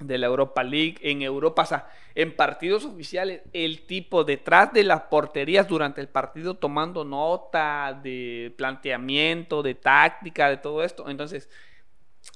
de 0.00 0.18
la 0.18 0.26
Europa 0.26 0.62
League, 0.64 0.96
en 1.02 1.22
Europa, 1.22 1.62
o 1.62 1.66
sea, 1.66 1.88
en 2.14 2.34
partidos 2.34 2.84
oficiales, 2.84 3.42
el 3.52 3.86
tipo 3.86 4.24
detrás 4.24 4.72
de 4.72 4.84
las 4.84 5.02
porterías 5.02 5.68
durante 5.68 6.00
el 6.00 6.08
partido 6.08 6.54
tomando 6.54 7.04
nota 7.04 7.98
de 8.02 8.52
planteamiento, 8.56 9.62
de 9.62 9.74
táctica, 9.74 10.48
de 10.50 10.56
todo 10.56 10.82
esto. 10.82 11.08
Entonces, 11.08 11.48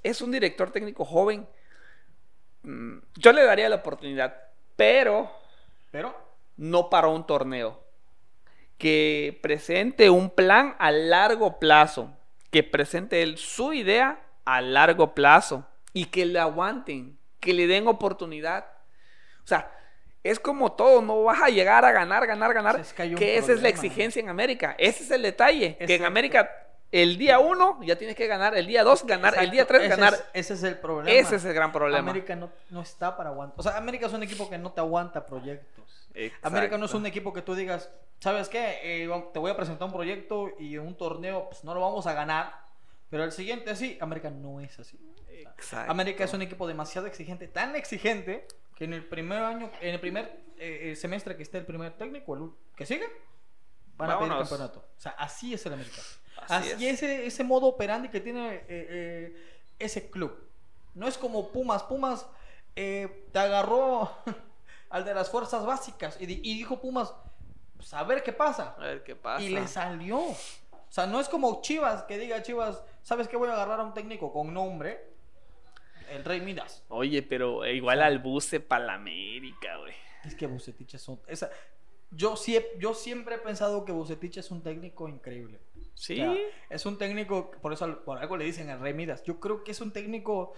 es 0.02 0.20
un 0.20 0.30
director 0.30 0.70
técnico 0.70 1.04
joven. 1.04 1.46
Mm, 2.62 2.98
Yo 3.16 3.32
le 3.32 3.44
daría 3.44 3.68
la 3.68 3.76
oportunidad, 3.76 4.34
pero 4.76 5.30
Pero 5.90 6.14
no 6.56 6.90
para 6.90 7.08
un 7.08 7.26
torneo. 7.26 7.80
Que 8.78 9.38
presente 9.42 10.10
un 10.10 10.30
plan 10.30 10.74
a 10.78 10.90
largo 10.90 11.58
plazo. 11.60 12.10
Que 12.50 12.62
presente 12.64 13.22
él 13.22 13.38
su 13.38 13.72
idea 13.72 14.20
a 14.44 14.60
largo 14.60 15.14
plazo. 15.14 15.64
Y 15.92 16.06
que 16.06 16.26
le 16.26 16.38
aguanten. 16.38 17.18
Que 17.40 17.52
le 17.54 17.66
den 17.66 17.86
oportunidad. 17.88 18.64
O 19.44 19.46
sea, 19.46 19.70
es 20.22 20.40
como 20.40 20.72
todo. 20.72 21.02
No 21.02 21.22
vas 21.24 21.42
a 21.42 21.48
llegar 21.48 21.84
a 21.84 21.92
ganar, 21.92 22.26
ganar, 22.26 22.52
ganar. 22.54 22.80
Es 22.80 22.92
que 22.92 23.14
que 23.14 23.36
esa 23.36 23.52
es 23.52 23.62
la 23.62 23.68
exigencia 23.68 24.20
en 24.20 24.28
América. 24.28 24.74
Ese 24.78 25.04
es 25.04 25.10
el 25.10 25.22
detalle. 25.22 25.76
Que 25.76 25.84
en 25.84 25.90
Exacto. 25.90 26.06
América 26.06 26.50
el 26.90 27.18
día 27.18 27.40
uno 27.40 27.78
ya 27.82 27.96
tienes 27.96 28.16
que 28.16 28.26
ganar. 28.26 28.56
El 28.56 28.66
día 28.66 28.84
dos 28.84 29.04
ganar. 29.06 29.34
El 29.38 29.50
día 29.50 29.62
Exacto, 29.62 29.80
tres 29.82 29.90
ese 29.92 30.00
ganar. 30.00 30.14
es- 30.14 30.24
ese 30.32 30.54
es 30.54 30.62
el 30.62 30.78
problema. 30.78 31.10
Ese 31.18 31.36
es 31.36 31.44
el 31.44 31.52
gran 31.52 31.72
problema. 31.72 31.98
América 32.10 32.36
no, 32.36 32.50
no 32.70 32.82
está 32.82 33.16
para 33.16 33.30
aguantar. 33.30 33.58
O 33.58 33.62
sea, 33.62 33.76
América 33.76 34.06
es 34.06 34.12
un 34.12 34.22
equipo 34.22 34.48
que 34.48 34.58
no 34.58 34.72
te 34.72 34.80
aguanta 34.80 35.26
proyectos. 35.26 35.84
América 36.42 36.78
no 36.78 36.84
es 36.84 36.90
Exacto. 36.90 36.98
un 36.98 37.06
equipo 37.06 37.32
que 37.32 37.42
tú 37.42 37.56
digas, 37.56 37.90
¿sabes 38.20 38.48
qué? 38.48 38.78
Eh, 38.84 39.10
te 39.32 39.38
voy 39.40 39.50
a 39.50 39.56
presentar 39.56 39.86
un 39.88 39.92
proyecto 39.92 40.50
y 40.60 40.76
en 40.76 40.82
un 40.86 40.96
torneo 40.96 41.48
pues, 41.50 41.64
no 41.64 41.74
lo 41.74 41.80
vamos 41.80 42.06
a 42.06 42.12
ganar, 42.12 42.52
pero 43.14 43.22
el 43.22 43.30
siguiente 43.30 43.76
sí. 43.76 43.96
América 44.00 44.28
no 44.28 44.58
es 44.58 44.76
así. 44.80 44.98
Exacto. 45.28 45.88
América 45.88 46.24
es 46.24 46.32
un 46.32 46.42
equipo 46.42 46.66
demasiado 46.66 47.06
exigente, 47.06 47.46
tan 47.46 47.76
exigente 47.76 48.48
que 48.74 48.86
en 48.86 48.92
el 48.92 49.04
primer 49.04 49.40
año, 49.40 49.70
en 49.80 49.94
el 49.94 50.00
primer 50.00 50.36
eh, 50.58 50.96
semestre 50.96 51.36
que 51.36 51.44
esté 51.44 51.58
el 51.58 51.64
primer 51.64 51.96
técnico, 51.96 52.34
el 52.34 52.50
que 52.74 52.84
sigue, 52.84 53.06
van 53.96 54.10
a 54.10 54.18
pedir 54.18 54.30
Vámonos. 54.30 54.48
campeonato. 54.50 54.80
O 54.98 55.00
sea, 55.00 55.12
así 55.12 55.54
es 55.54 55.64
el 55.64 55.74
América. 55.74 56.02
Así 56.48 56.72
Así, 56.72 56.88
es. 56.88 56.94
ese, 56.94 57.24
ese 57.26 57.44
modo 57.44 57.68
operandi 57.68 58.08
que 58.08 58.20
tiene 58.20 58.52
eh, 58.52 58.64
eh, 58.68 59.60
ese 59.78 60.10
club. 60.10 60.36
No 60.94 61.06
es 61.06 61.16
como 61.16 61.52
Pumas. 61.52 61.84
Pumas 61.84 62.26
eh, 62.74 63.28
te 63.30 63.38
agarró 63.38 64.10
al 64.90 65.04
de 65.04 65.14
las 65.14 65.30
fuerzas 65.30 65.64
básicas 65.64 66.20
y, 66.20 66.24
y 66.24 66.58
dijo 66.58 66.80
Pumas, 66.80 67.14
pues 67.76 67.94
a 67.94 68.02
ver 68.02 68.24
qué 68.24 68.32
pasa. 68.32 68.74
A 68.76 68.80
ver 68.80 69.04
qué 69.04 69.14
pasa. 69.14 69.40
Y 69.40 69.50
le 69.50 69.68
salió. 69.68 70.20
O 70.94 70.98
sea, 71.02 71.06
no 71.08 71.18
es 71.18 71.28
como 71.28 71.60
Chivas 71.60 72.04
que 72.04 72.18
diga 72.20 72.40
Chivas, 72.40 72.84
¿sabes 73.02 73.26
qué? 73.26 73.36
Voy 73.36 73.48
a 73.48 73.54
agarrar 73.54 73.80
a 73.80 73.82
un 73.82 73.94
técnico 73.94 74.32
con 74.32 74.54
nombre. 74.54 75.04
El 76.08 76.24
Rey 76.24 76.40
Midas. 76.40 76.84
Oye, 76.86 77.20
pero 77.24 77.66
igual 77.66 78.00
al 78.00 78.20
buce 78.20 78.60
para 78.60 78.84
la 78.84 78.94
América, 78.94 79.76
güey. 79.78 79.92
Es 80.24 80.36
que 80.36 80.46
Bucetich 80.46 80.94
es 80.94 81.08
un... 81.08 81.20
esa- 81.26 81.50
yo, 82.12 82.36
he- 82.46 82.78
yo 82.78 82.94
siempre 82.94 83.34
he 83.34 83.38
pensado 83.38 83.84
que 83.84 83.90
Bucetich 83.90 84.36
es 84.36 84.52
un 84.52 84.62
técnico 84.62 85.08
increíble. 85.08 85.58
Sí. 85.94 86.20
O 86.20 86.32
sea, 86.32 86.42
es 86.70 86.86
un 86.86 86.96
técnico, 86.96 87.50
por 87.60 87.72
eso 87.72 88.04
por 88.04 88.18
algo 88.18 88.36
le 88.36 88.44
dicen 88.44 88.70
el 88.70 88.78
Rey 88.78 88.94
Midas. 88.94 89.24
Yo 89.24 89.40
creo 89.40 89.64
que 89.64 89.72
es 89.72 89.80
un 89.80 89.92
técnico 89.92 90.52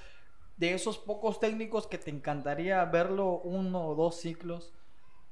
de 0.58 0.74
esos 0.74 0.98
pocos 0.98 1.40
técnicos 1.40 1.86
que 1.86 1.96
te 1.96 2.10
encantaría 2.10 2.84
verlo 2.84 3.38
uno 3.38 3.86
o 3.88 3.94
dos 3.94 4.16
ciclos, 4.20 4.74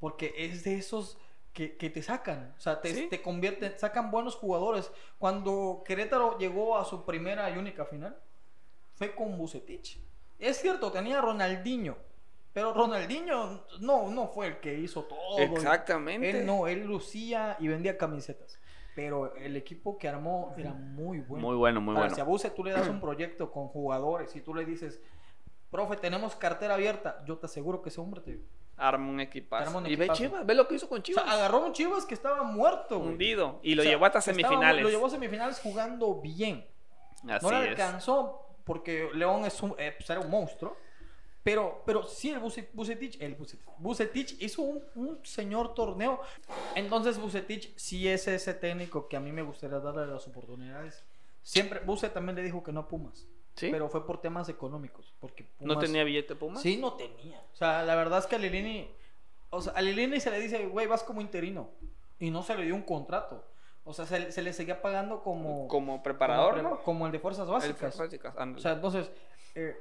porque 0.01 0.33
es 0.39 0.65
de 0.65 0.77
esos 0.77 1.19
que, 1.55 1.77
que 1.77 1.89
te 1.89 2.03
sacan, 2.03 2.53
o 2.59 2.61
sea, 2.61 2.81
te, 2.83 2.93
Sí. 2.93 3.07
te 3.09 3.23
convierten, 3.23 3.79
sacan 3.79 4.11
buenos 4.11 4.35
jugadores. 4.35 4.91
Cuando 5.19 5.83
Querétaro 5.87 6.37
llegó 6.37 6.77
a 6.77 6.85
su 6.85 7.07
primera 7.07 7.49
y 7.49 7.57
única 7.57 7.87
final, 7.87 8.15
fue 8.97 9.15
con 9.15 9.39
Bucetich. 9.39 9.99
Es 10.39 10.59
cierto, 10.61 10.93
tenía 10.93 11.21
Ronaldinho, 11.23 11.97
Pero 12.53 12.73
Ronaldinho 12.75 13.65
no, 13.81 14.11
no 14.11 14.29
fue 14.29 14.49
el 14.49 14.61
que 14.61 14.75
hizo 14.79 15.05
todo. 15.05 15.39
Exactamente. 15.39 16.29
Él 16.31 16.47
no, 16.47 16.67
él 16.69 16.85
lucía 16.85 17.57
y 17.59 17.67
vendía 17.69 17.97
camisetas. 17.97 18.59
Pero 18.95 19.35
el 19.35 19.57
equipo 19.57 19.99
que 19.99 20.09
armó 20.09 20.55
era 20.57 20.73
muy 20.73 21.19
bueno. 21.21 21.49
Muy 21.49 21.57
bueno, 21.57 21.81
muy 21.81 21.95
Ahora, 21.97 22.03
bueno. 22.07 22.15
Si 22.15 22.21
a 22.21 22.25
Buse 22.25 22.51
tú 22.51 22.63
le 22.63 22.71
das 22.73 22.87
un 22.89 23.01
proyecto 23.01 23.51
con 23.51 23.67
jugadores 23.69 24.37
y 24.37 24.41
tú 24.41 24.55
le 24.55 24.65
dices, 24.65 25.01
profe, 25.71 25.97
tenemos 25.97 26.37
cartera 26.37 26.75
abierta, 26.75 27.25
yo 27.27 27.39
te 27.39 27.47
aseguro 27.47 27.83
que 27.83 27.89
ese 27.89 28.01
hombre 28.01 28.21
te. 28.21 28.41
Arma 28.77 29.09
un 29.09 29.21
equipazo. 29.21 29.69
Arma 29.69 29.79
un 29.79 29.87
Y 29.87 29.97
ve. 29.97 30.09
Chivas, 30.11 30.45
ve 30.45 30.55
lo 30.55 30.67
que 30.67 30.75
hizo 30.75 30.89
con 30.89 30.99
O 31.01 31.03
Chivas. 31.03 31.25
sea, 31.25 31.33
agarró 31.33 31.65
un 31.65 31.73
Chivas 31.73 32.05
que 32.07 32.15
estaba 32.15 32.43
muerto. 32.43 32.99
güey. 32.99 33.11
hundido. 33.13 33.61
Y 33.63 33.75
lo 33.75 33.83
O 33.83 33.85
sea, 33.85 33.93
llevó 33.93 34.07
hasta 34.07 34.19
estaba- 34.19 34.35
semifinales. 34.37 34.83
lo 34.83 34.91
llevó 34.91 35.07
a 35.07 35.11
semifinales 35.11 35.61
jugando 35.61 36.21
bien. 36.21 36.67
Así 37.29 37.47
no 37.47 37.53
le 37.53 37.69
alcanzó 37.69 38.41
porque 38.65 39.09
León 39.15 39.45
es 39.45 39.63
un, 39.63 39.75
eh, 39.79 39.95
pues 39.97 40.09
era 40.11 40.21
un 40.21 40.31
monstruo. 40.31 40.77
Pero, 41.43 41.83
pero 41.85 42.05
sí, 42.05 42.31
el 42.31 42.41
Buce- 42.41 42.71
Bucetich, 42.73 43.21
el 43.21 43.35
Bucetich, 43.35 43.67
Bucetich 43.77 44.43
hizo 44.43 44.63
un, 44.63 44.83
un 44.95 45.21
señor 45.27 45.75
torneo. 45.75 46.21
Entonces, 46.75 47.19
Bucetich 47.19 47.77
sí 47.77 48.09
es 48.09 48.27
ese 48.29 48.55
técnico 48.55 49.09
que 49.09 49.17
a 49.19 49.21
mí 49.21 49.31
me 49.31 49.43
gustaría 49.43 49.79
darle 49.79 50.07
las 50.07 50.27
oportunidades. 50.27 51.05
Siempre, 51.43 51.81
Buce 51.81 52.09
también 52.09 52.37
le 52.37 52.43
dijo 52.43 52.63
que 52.65 52.73
no 52.73 52.81
a 52.81 52.89
Pumas. 52.89 53.27
¿Sí? 53.57 53.69
Pero 53.71 53.89
fue 53.89 54.05
por 54.07 54.21
temas 54.21 54.49
económicos. 54.49 55.15
Porque 55.21 55.49
¿No 55.61 55.75
Pumas- 55.75 55.85
tenía 55.87 56.03
billete 56.05 56.35
Puma? 56.35 56.61
Sí, 56.61 56.77
no 56.77 56.95
tenía. 56.95 57.41
O 57.53 57.57
sea, 57.57 57.83
la 57.85 57.95
verdad 57.95 58.19
es 58.19 58.27
que 58.27 58.35
a 58.37 58.39
Lilini. 58.39 58.91
O 59.51 59.63
sea, 59.63 59.73
a 59.75 59.81
Lilini 59.83 60.19
se 60.21 60.31
le 60.31 60.41
dice, 60.41 60.67
güey, 60.67 60.87
vas 60.89 61.05
como 61.05 61.21
interino. 61.21 61.71
Y 62.19 62.31
no 62.31 62.43
se 62.43 62.57
le 62.57 62.65
dio 62.65 62.75
un 62.75 62.83
contrato. 62.83 63.45
O 63.85 63.93
sea, 63.93 64.07
se, 64.07 64.33
se 64.33 64.43
le 64.43 64.53
seguía 64.53 64.83
pagando 64.83 65.23
como. 65.23 65.69
Como 65.69 66.03
preparador, 66.03 66.57
como, 66.57 66.69
¿no? 66.71 66.83
como 66.83 67.07
el 67.07 67.13
de 67.13 67.19
fuerzas 67.21 67.47
El 67.47 67.53
básicas. 67.53 67.97
básicas, 67.99 68.35
ándale. 68.37 68.59
O 68.59 68.63
sea, 68.63 68.73
entonces. 68.73 69.11
eh, 69.55 69.77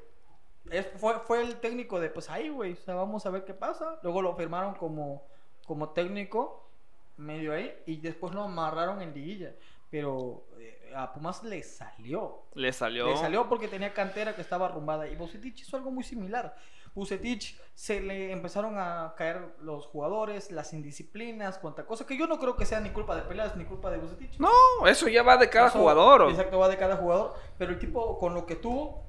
es- 0.69 0.87
fue, 0.97 1.19
fue 1.21 1.41
el 1.41 1.55
técnico 1.59 1.99
de, 1.99 2.09
pues 2.09 2.29
ahí, 2.29 2.49
güey. 2.49 2.73
O 2.73 2.75
sea, 2.77 2.93
vamos 2.95 3.25
a 3.25 3.29
ver 3.31 3.43
qué 3.45 3.53
pasa. 3.53 3.99
Luego 4.03 4.21
lo 4.21 4.35
firmaron 4.35 4.75
como, 4.75 5.23
como 5.65 5.89
técnico, 5.89 6.69
medio 7.17 7.53
ahí. 7.53 7.73
Y 7.87 7.97
después 7.97 8.33
lo 8.35 8.43
amarraron 8.43 9.01
en 9.01 9.13
liguilla. 9.13 9.55
Pero 9.89 10.43
eh, 10.59 10.82
a 10.95 11.13
Pumas 11.13 11.43
le 11.43 11.63
salió. 11.63 12.43
le 12.53 12.71
salió. 12.73 13.07
Le 13.07 13.17
salió 13.17 13.47
porque 13.49 13.67
tenía 13.67 13.93
cantera 13.93 14.35
que 14.35 14.41
estaba 14.41 14.67
arrumbada. 14.67 15.07
Y 15.07 15.15
Bucetich 15.15 15.61
hizo 15.61 15.77
algo 15.77 15.91
muy 15.91 16.03
similar. 16.03 16.55
Bucetich 16.95 17.59
se 17.73 18.01
le 18.01 18.31
empezaron 18.31 18.77
a 18.77 19.15
caer 19.17 19.55
los 19.61 19.87
jugadores, 19.87 20.51
las 20.51 20.73
indisciplinas, 20.73 21.57
cuanta 21.57 21.85
cosa. 21.85 22.05
Que 22.05 22.17
yo 22.17 22.27
no 22.27 22.39
creo 22.39 22.55
que 22.55 22.65
sea 22.65 22.79
ni 22.79 22.91
culpa 22.91 23.15
de 23.15 23.23
peleas 23.23 23.55
ni 23.55 23.65
culpa 23.65 23.89
de 23.89 23.97
Bucetich. 23.97 24.37
No, 24.39 24.49
eso 24.85 25.07
ya 25.07 25.23
va 25.23 25.37
de 25.37 25.49
cada 25.49 25.67
Eso, 25.67 25.79
jugador. 25.79 26.29
Exacto, 26.29 26.59
va 26.59 26.69
de 26.69 26.77
cada 26.77 26.97
jugador. 26.97 27.33
Pero 27.57 27.71
el 27.71 27.79
tipo, 27.79 28.19
con 28.19 28.33
lo 28.35 28.45
que 28.45 28.55
tuvo, 28.55 29.03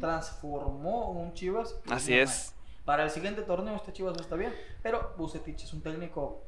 transformó 0.00 1.10
un 1.10 1.34
Chivas. 1.34 1.78
Así 1.90 2.14
no 2.14 2.22
es. 2.22 2.52
mal. 2.54 2.56
Para 2.86 3.04
el 3.04 3.10
siguiente 3.10 3.42
torneo, 3.42 3.74
este 3.76 3.92
Chivas 3.92 4.14
no 4.14 4.22
está 4.22 4.36
bien. 4.36 4.54
Pero 4.82 5.12
Bucetich 5.18 5.64
es 5.64 5.72
un 5.74 5.82
técnico 5.82 6.42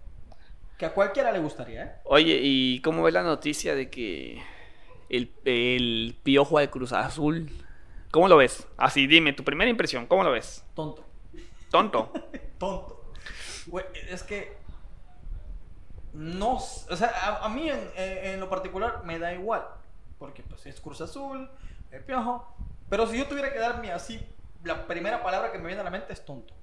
que 0.79 0.87
a 0.87 0.95
cualquiera 0.95 1.33
le 1.33 1.41
gustaría, 1.41 1.83
¿eh? 1.85 1.93
Oye, 2.05 2.39
¿y 2.41 2.81
cómo 2.81 3.03
ves 3.03 3.13
la 3.13 3.25
noticia 3.25 3.75
de 3.75 3.91
que 3.91 4.41
el, 5.09 5.33
el 5.45 6.17
piojo 6.23 6.59
de 6.59 6.71
Cruz 6.71 6.93
Azul? 6.93 7.51
¿Cómo 8.11 8.29
lo 8.29 8.37
ves? 8.37 8.67
Así, 8.77 9.07
dime, 9.07 9.33
tu 9.33 9.45
primera 9.45 9.71
impresión, 9.71 10.07
¿cómo 10.07 10.25
lo 10.25 10.31
ves? 10.33 10.65
Tonto. 10.75 11.05
Tonto. 11.71 12.13
tonto. 12.59 13.13
Güey, 13.67 13.85
es 14.09 14.23
que 14.23 14.57
no, 16.15 16.55
o 16.55 16.97
sea, 16.97 17.09
a, 17.09 17.45
a 17.45 17.49
mí 17.49 17.69
en, 17.69 17.91
en- 17.97 18.41
lo 18.41 18.49
particular 18.49 19.05
me 19.05 19.19
da 19.19 19.33
igual, 19.35 19.63
porque 20.19 20.43
pues 20.43 20.65
es 20.67 20.81
Cruz 20.81 21.01
Azul, 21.01 21.51
el 21.91 22.03
piojo, 22.03 22.57
pero 22.89 23.07
si 23.07 23.19
yo 23.19 23.27
tuviera 23.29 23.53
que 23.53 23.59
darme 23.59 23.93
así, 23.93 24.21
la 24.65 24.87
primera 24.87 25.23
palabra 25.23 25.53
que 25.53 25.59
me 25.59 25.67
viene 25.67 25.83
a 25.83 25.85
la 25.85 25.91
mente 25.91 26.13
es 26.13 26.25
tonto, 26.25 26.55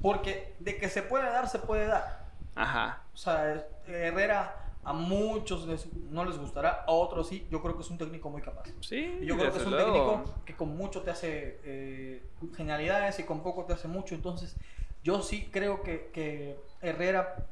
porque 0.00 0.54
de 0.58 0.78
que 0.78 0.88
se 0.88 1.02
puede 1.02 1.24
dar, 1.26 1.48
se 1.48 1.58
puede 1.58 1.86
dar. 1.86 2.30
Ajá. 2.54 3.02
O 3.12 3.16
sea, 3.16 3.52
es- 3.54 3.64
Herrera 3.86 4.61
a 4.84 4.92
muchos 4.92 5.66
les- 5.66 5.92
no 6.10 6.24
les 6.24 6.38
gustará, 6.38 6.84
a 6.86 6.90
otros 6.90 7.28
sí, 7.28 7.46
yo 7.50 7.62
creo 7.62 7.76
que 7.76 7.82
es 7.82 7.90
un 7.90 7.98
técnico 7.98 8.30
muy 8.30 8.42
capaz. 8.42 8.64
Sí, 8.80 9.18
Y 9.20 9.26
yo 9.26 9.36
creo 9.36 9.52
que 9.52 9.58
es 9.58 9.64
un 9.64 9.70
luego. 9.72 9.92
técnico 9.92 10.44
que 10.44 10.54
con 10.56 10.76
mucho 10.76 11.02
te 11.02 11.10
hace 11.10 11.60
eh, 11.64 12.22
genialidades 12.56 13.18
y 13.20 13.22
con 13.24 13.42
poco 13.42 13.64
te 13.64 13.74
hace 13.74 13.86
mucho. 13.88 14.14
Entonces, 14.14 14.56
yo 15.04 15.22
sí 15.22 15.48
creo 15.52 15.82
que, 15.82 16.10
que 16.12 16.58
Herrera 16.80 17.46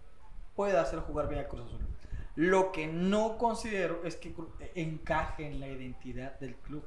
puede 0.57 0.77
hacer 0.79 0.99
jugar 1.01 1.29
bien 1.29 1.41
a 1.43 1.49
Cruz 1.49 1.67
Azul. 1.67 1.87
Lo 2.37 2.73
que 2.73 2.87
no 2.87 3.39
considero 3.39 4.03
es 4.05 4.17
que 4.17 4.35
Cru- 4.35 4.49
encaje 4.75 5.47
en 5.47 5.61
la 5.61 5.69
identidad 5.69 6.39
del 6.41 6.55
club. 6.57 6.85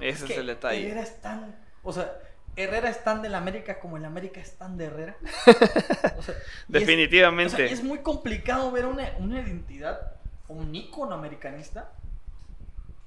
Ese 0.00 0.24
es 0.26 0.32
que 0.32 0.40
el 0.40 0.46
detalle. 0.46 0.86
Herrera 0.86 1.02
es 1.02 1.20
tan. 1.20 1.54
O 1.82 1.92
sea, 1.92 2.18
Herrera 2.56 2.88
es 2.88 3.02
tan 3.02 3.20
del 3.22 3.34
América 3.34 3.80
como 3.80 3.96
el 3.96 4.04
América 4.04 4.40
es 4.40 4.56
tan 4.56 4.76
de 4.76 4.84
Herrera. 4.86 5.16
O 6.18 6.22
sea, 6.22 6.34
y 6.34 6.38
es- 6.38 6.44
Definitivamente. 6.68 7.54
o 7.54 7.56
sea, 7.56 7.66
es 7.66 7.82
muy 7.82 7.98
complicado 7.98 8.70
ver 8.70 8.86
una, 8.86 9.12
una 9.18 9.40
identidad, 9.40 10.12
un 10.48 10.74
ícono 10.74 11.14
americanista 11.14 11.90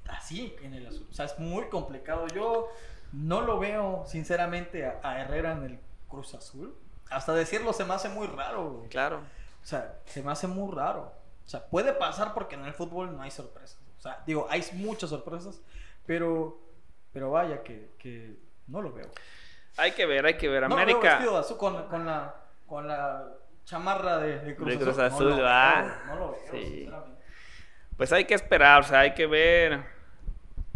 así 0.10 0.56
en 0.62 0.74
el 0.74 0.88
azul. 0.88 1.08
O 1.10 1.14
sea, 1.14 1.26
es 1.26 1.38
muy 1.40 1.66
complicado. 1.70 2.28
Yo 2.28 2.70
no 3.14 3.42
lo 3.42 3.60
veo, 3.60 4.04
sinceramente, 4.08 4.86
a, 4.86 5.00
a 5.04 5.22
Herrera 5.22 5.54
en 5.54 5.64
el 5.64 5.80
Cruz 6.10 6.34
Azul. 6.34 6.76
Hasta 7.10 7.34
decirlo 7.34 7.74
se 7.74 7.86
me 7.86 7.94
hace 7.94 8.10
muy 8.10 8.28
raro. 8.28 8.72
güey. 8.72 8.90
Claro. 8.90 9.18
O 9.64 9.66
sea, 9.66 10.00
se 10.06 10.22
me 10.24 10.32
hace 10.32 10.48
muy 10.48 10.74
raro. 10.76 11.14
O 11.46 11.50
sea, 11.50 11.66
puede 11.68 11.94
pasar 11.94 12.34
porque 12.34 12.56
en 12.56 12.66
el 12.66 12.74
fútbol 12.74 13.16
no 13.16 13.22
hay 13.22 13.32
sorpresas. 13.32 13.78
O 13.98 14.02
sea, 14.02 14.22
digo, 14.26 14.48
hay 14.50 14.64
muchas 14.74 15.10
sorpresas, 15.10 15.60
pero, 16.06 16.60
pero 17.14 17.32
vaya 17.32 17.64
que, 17.64 17.90
que 17.98 18.38
no 18.67 18.82
lo 18.82 18.91
veo. 18.93 19.10
Hay 19.77 19.91
que 19.91 20.06
ver, 20.06 20.25
hay 20.25 20.38
que 20.38 20.47
ver. 20.49 20.63
No 20.63 20.69
lo 20.69 20.75
veo 20.75 20.84
América. 20.84 21.10
vestido 21.15 21.34
de 21.34 21.39
azul 21.39 21.58
con, 21.58 21.88
con 21.88 22.06
la, 22.06 22.36
con 22.65 22.88
la 22.88 23.25
chamarra 23.65 24.17
de, 24.19 24.39
de 24.39 24.56
Cruz 24.56 24.69
De 24.69 24.77
Cruz 24.77 24.97
Azul. 24.97 25.03
Azul, 25.03 25.30
no 25.30 25.36
veo, 25.38 25.91
no 26.08 26.15
lo 26.15 26.32
veo, 26.32 26.39
Sí. 26.51 26.65
sinceramente. 26.65 27.21
Pues 27.97 28.12
hay 28.13 28.25
que 28.25 28.34
esperar, 28.36 28.82
o 28.82 28.84
sea, 28.84 28.99
hay 29.01 29.13
que 29.13 29.25
ver. 29.27 29.80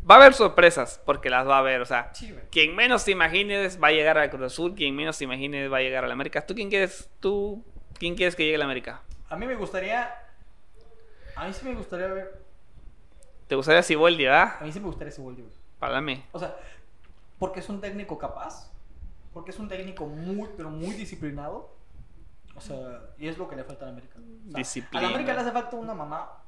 Va 0.10 0.16
a 0.16 0.18
haber 0.18 0.34
sorpresas, 0.34 1.00
porque 1.06 1.30
las 1.30 1.48
va 1.48 1.58
a 1.58 1.60
haber, 1.60 1.82
o 1.82 1.86
sea. 1.86 2.12
Sí. 2.14 2.36
Quien 2.52 2.76
menos 2.76 3.06
te 3.06 3.12
imagines 3.12 3.82
va 3.82 3.90
a 3.90 3.92
llegar 3.92 4.18
al 4.18 4.30
Cruz 4.32 4.42
Azul, 4.44 4.74
quien 4.76 4.96
menos 4.96 5.18
te 5.18 5.26
imagines 5.26 5.72
va 5.72 5.78
a 5.78 5.82
llegar 5.82 6.04
a 6.04 6.08
la 6.08 6.14
América. 6.14 6.46
¿Tú 6.46 6.56
quién 6.56 6.70
quieres? 6.70 7.10
¿Tú 7.20 7.64
quién 8.00 8.16
quieres 8.16 8.36
que 8.36 8.44
llegue 8.44 8.56
a 8.56 8.60
la 8.60 8.66
América? 8.66 9.02
A 9.30 9.36
mí 9.36 9.46
me 9.46 9.56
gustaría. 9.56 10.12
A 11.36 11.46
mí 11.48 11.54
sí 11.54 11.64
me 11.66 11.76
gustaría 11.76 12.08
ver. 12.08 12.42
¿Te 13.48 13.56
gustaría 13.56 13.84
Siboldi, 13.84 14.24
verdad? 14.26 14.56
A 14.60 14.64
mí 14.64 14.72
sí 14.72 14.80
me 14.80 14.88
gustaría 14.88 15.10
ese 15.12 15.22
güey. 15.22 15.38
Pálame. 15.78 16.26
O 16.32 16.40
sea, 16.40 16.56
porque 17.42 17.60
es 17.62 17.70
un 17.70 17.82
técnico 17.82 18.20
capaz. 18.20 18.72
Porque 19.34 19.50
es 19.50 19.58
un 19.58 19.68
técnico 19.68 20.06
muy, 20.06 20.48
pero 20.56 20.70
muy 20.70 20.94
disciplinado. 20.94 21.74
O 22.56 22.62
sea, 22.62 23.02
y 23.18 23.28
es 23.28 23.40
lo 23.40 23.50
que 23.50 23.56
le 23.56 23.64
falta 23.64 23.86
a 23.86 23.88
la 23.88 23.94
América. 23.94 24.20
O 24.20 24.52
sea, 24.52 24.58
Disciplina. 24.60 25.00
A 25.00 25.02
la 25.02 25.08
América 25.16 25.34
le 25.34 25.40
hace 25.40 25.52
falta 25.52 25.76
una 25.76 25.96
mamá 25.96 26.44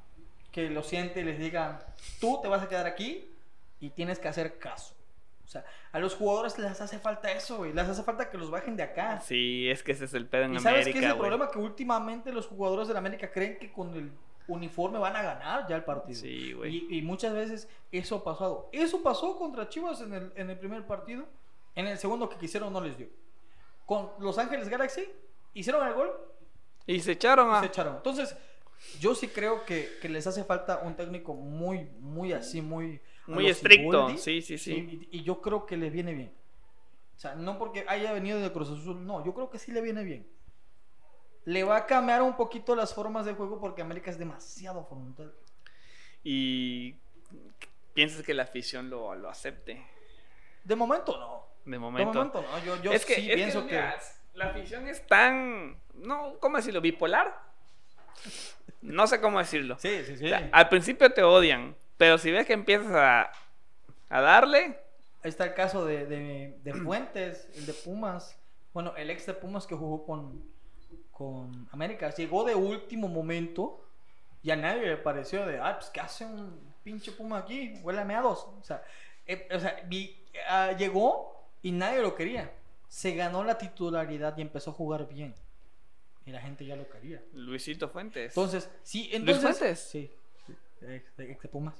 que 0.52 0.70
lo 0.70 0.84
siente 0.84 1.22
y 1.22 1.24
les 1.24 1.40
diga: 1.40 1.84
Tú 2.20 2.38
te 2.40 2.46
vas 2.46 2.62
a 2.62 2.68
quedar 2.68 2.86
aquí 2.86 3.28
y 3.80 3.90
tienes 3.90 4.20
que 4.20 4.28
hacer 4.28 4.60
caso. 4.60 4.94
O 5.44 5.48
sea, 5.48 5.64
a 5.90 5.98
los 5.98 6.14
jugadores 6.14 6.56
les 6.60 6.80
hace 6.80 7.00
falta 7.00 7.28
eso, 7.32 7.56
güey. 7.56 7.72
Les 7.72 7.88
hace 7.88 8.04
falta 8.04 8.30
que 8.30 8.38
los 8.38 8.52
bajen 8.52 8.76
de 8.76 8.84
acá. 8.84 9.20
Sí, 9.20 9.68
es 9.68 9.82
que 9.82 9.90
ese 9.92 10.04
es 10.04 10.14
el 10.14 10.28
pedo 10.28 10.44
en 10.44 10.54
¿Y 10.54 10.60
sabes 10.60 10.82
América. 10.82 10.92
qué 11.00 11.06
es 11.06 11.10
el 11.10 11.18
güey. 11.18 11.28
problema? 11.28 11.50
Que 11.50 11.58
últimamente 11.58 12.30
los 12.32 12.46
jugadores 12.46 12.86
de 12.86 12.94
la 12.94 13.00
América 13.00 13.32
creen 13.32 13.58
que 13.58 13.72
con 13.72 13.92
el 13.96 14.12
uniforme 14.48 14.98
van 14.98 15.16
a 15.16 15.22
ganar 15.22 15.66
ya 15.68 15.76
el 15.76 15.84
partido. 15.84 16.20
Sí, 16.20 16.52
güey. 16.52 16.86
Y, 16.90 16.98
y 16.98 17.02
muchas 17.02 17.32
veces 17.34 17.68
eso 17.92 18.16
ha 18.16 18.24
pasado. 18.24 18.68
Eso 18.72 19.02
pasó 19.02 19.36
contra 19.38 19.68
Chivas 19.68 20.00
en 20.00 20.12
el, 20.12 20.32
en 20.36 20.50
el 20.50 20.58
primer 20.58 20.86
partido. 20.86 21.26
En 21.74 21.86
el 21.86 21.98
segundo 21.98 22.28
que 22.28 22.36
quisieron 22.36 22.72
no 22.72 22.80
les 22.80 22.96
dio. 22.96 23.08
Con 23.86 24.10
Los 24.18 24.38
Ángeles 24.38 24.68
Galaxy 24.68 25.04
hicieron 25.54 25.86
el 25.86 25.94
gol 25.94 26.10
Y 26.86 27.00
se 27.00 27.12
echaron 27.12 27.50
y 27.50 27.54
a. 27.54 27.60
se 27.60 27.66
echaron. 27.66 27.96
Entonces, 27.96 28.36
yo 29.00 29.14
sí 29.14 29.28
creo 29.28 29.64
que, 29.64 29.98
que 30.00 30.08
les 30.08 30.26
hace 30.26 30.44
falta 30.44 30.80
un 30.84 30.94
técnico 30.94 31.34
muy, 31.34 31.84
muy 32.00 32.32
así, 32.32 32.60
muy... 32.60 33.00
Muy 33.26 33.48
estricto. 33.48 34.10
Sí, 34.18 34.42
sí, 34.42 34.58
sí. 34.58 35.08
Y, 35.10 35.18
y 35.18 35.22
yo 35.22 35.40
creo 35.40 35.64
que 35.64 35.78
le 35.78 35.88
viene 35.88 36.12
bien. 36.12 36.32
O 37.16 37.18
sea, 37.18 37.34
no 37.34 37.58
porque 37.58 37.84
haya 37.88 38.12
venido 38.12 38.38
de 38.38 38.52
Cruz 38.52 38.70
Azul, 38.70 39.06
no, 39.06 39.24
yo 39.24 39.32
creo 39.32 39.48
que 39.48 39.58
sí 39.58 39.72
le 39.72 39.80
viene 39.80 40.04
bien. 40.04 40.26
Le 41.44 41.62
va 41.64 41.76
a 41.76 41.86
cambiar 41.86 42.22
un 42.22 42.36
poquito 42.36 42.74
las 42.74 42.94
formas 42.94 43.26
de 43.26 43.34
juego 43.34 43.60
porque 43.60 43.82
América 43.82 44.10
es 44.10 44.18
demasiado 44.18 44.84
frontal. 44.84 45.32
Y. 46.22 46.96
¿Piensas 47.92 48.22
que 48.22 48.34
la 48.34 48.42
afición 48.44 48.90
lo, 48.90 49.14
lo 49.14 49.28
acepte? 49.28 49.84
De 50.64 50.74
momento 50.74 51.18
no. 51.18 51.46
De 51.64 51.72
De 51.72 51.78
momento. 51.78 52.12
momento 52.12 52.42
no. 52.42 52.58
Yo, 52.64 52.82
yo 52.82 52.92
es 52.92 53.04
que, 53.04 53.14
sí 53.16 53.30
es 53.30 53.36
pienso 53.36 53.66
que. 53.66 53.74
mira, 53.74 53.98
la 54.34 54.46
afición 54.46 54.88
es 54.88 55.06
tan. 55.06 55.78
No, 55.94 56.38
¿cómo 56.40 56.56
decirlo? 56.56 56.80
Bipolar. 56.80 57.40
No 58.82 59.06
sé 59.06 59.20
cómo 59.20 59.38
decirlo. 59.38 59.78
Sí, 59.78 60.04
sí, 60.04 60.16
sí. 60.16 60.24
O 60.26 60.28
sea, 60.28 60.48
al 60.52 60.68
principio 60.68 61.12
te 61.12 61.22
odian, 61.22 61.76
pero 61.96 62.18
si 62.18 62.30
ves 62.30 62.46
que 62.46 62.52
empiezas 62.52 62.92
a, 62.94 63.30
a 64.08 64.20
darle, 64.20 64.78
Ahí 65.22 65.30
está 65.30 65.44
el 65.44 65.54
caso 65.54 65.86
de, 65.86 66.04
de, 66.04 66.58
de 66.62 66.74
Fuentes, 66.74 67.48
el 67.54 67.64
de 67.64 67.72
Pumas. 67.72 68.38
Bueno, 68.74 68.94
el 68.96 69.08
ex 69.08 69.24
de 69.24 69.32
Pumas 69.32 69.66
que 69.66 69.74
jugó 69.74 70.04
con, 70.04 70.44
con 71.14 71.68
América. 71.72 72.12
Llegó 72.14 72.44
de 72.44 72.54
último 72.54 73.08
momento 73.08 73.80
y 74.42 74.50
a 74.50 74.56
nadie 74.56 74.82
le 74.86 74.96
pareció 74.98 75.46
de, 75.46 75.58
ah, 75.58 75.76
pues 75.78 75.90
¿qué 75.90 76.00
hace 76.00 76.26
un 76.26 76.74
pinche 76.82 77.12
Puma 77.12 77.38
aquí? 77.38 77.74
Huele 77.82 78.00
a 78.00 78.04
meados. 78.04 78.46
O 78.60 78.62
sea, 78.62 78.82
eh, 79.26 79.48
o 79.54 79.58
sea 79.58 79.82
vi- 79.86 80.14
ah, 80.48 80.72
llegó 80.72 81.32
y 81.62 81.72
nadie 81.72 82.02
lo 82.02 82.14
quería. 82.14 82.50
se 82.88 83.12
ganó 83.16 83.42
la 83.42 83.58
titularidad 83.58 84.36
y 84.38 84.42
empezó 84.42 84.70
a 84.70 84.74
jugar 84.74 85.08
bien. 85.08 85.34
Y 86.26 86.30
la 86.30 86.40
gente 86.40 86.64
ya 86.64 86.76
lo 86.76 86.88
quería. 86.88 87.20
Luisito 87.32 87.88
Fuentes. 87.88 88.30
Entonces, 88.36 88.70
sí, 88.84 89.10
entonces. 89.12 89.42
Luis 89.42 89.58
Fuentes. 89.58 89.78
Sí, 89.80 90.10
ex 90.82 91.16
de 91.16 91.48
Pumas. 91.48 91.74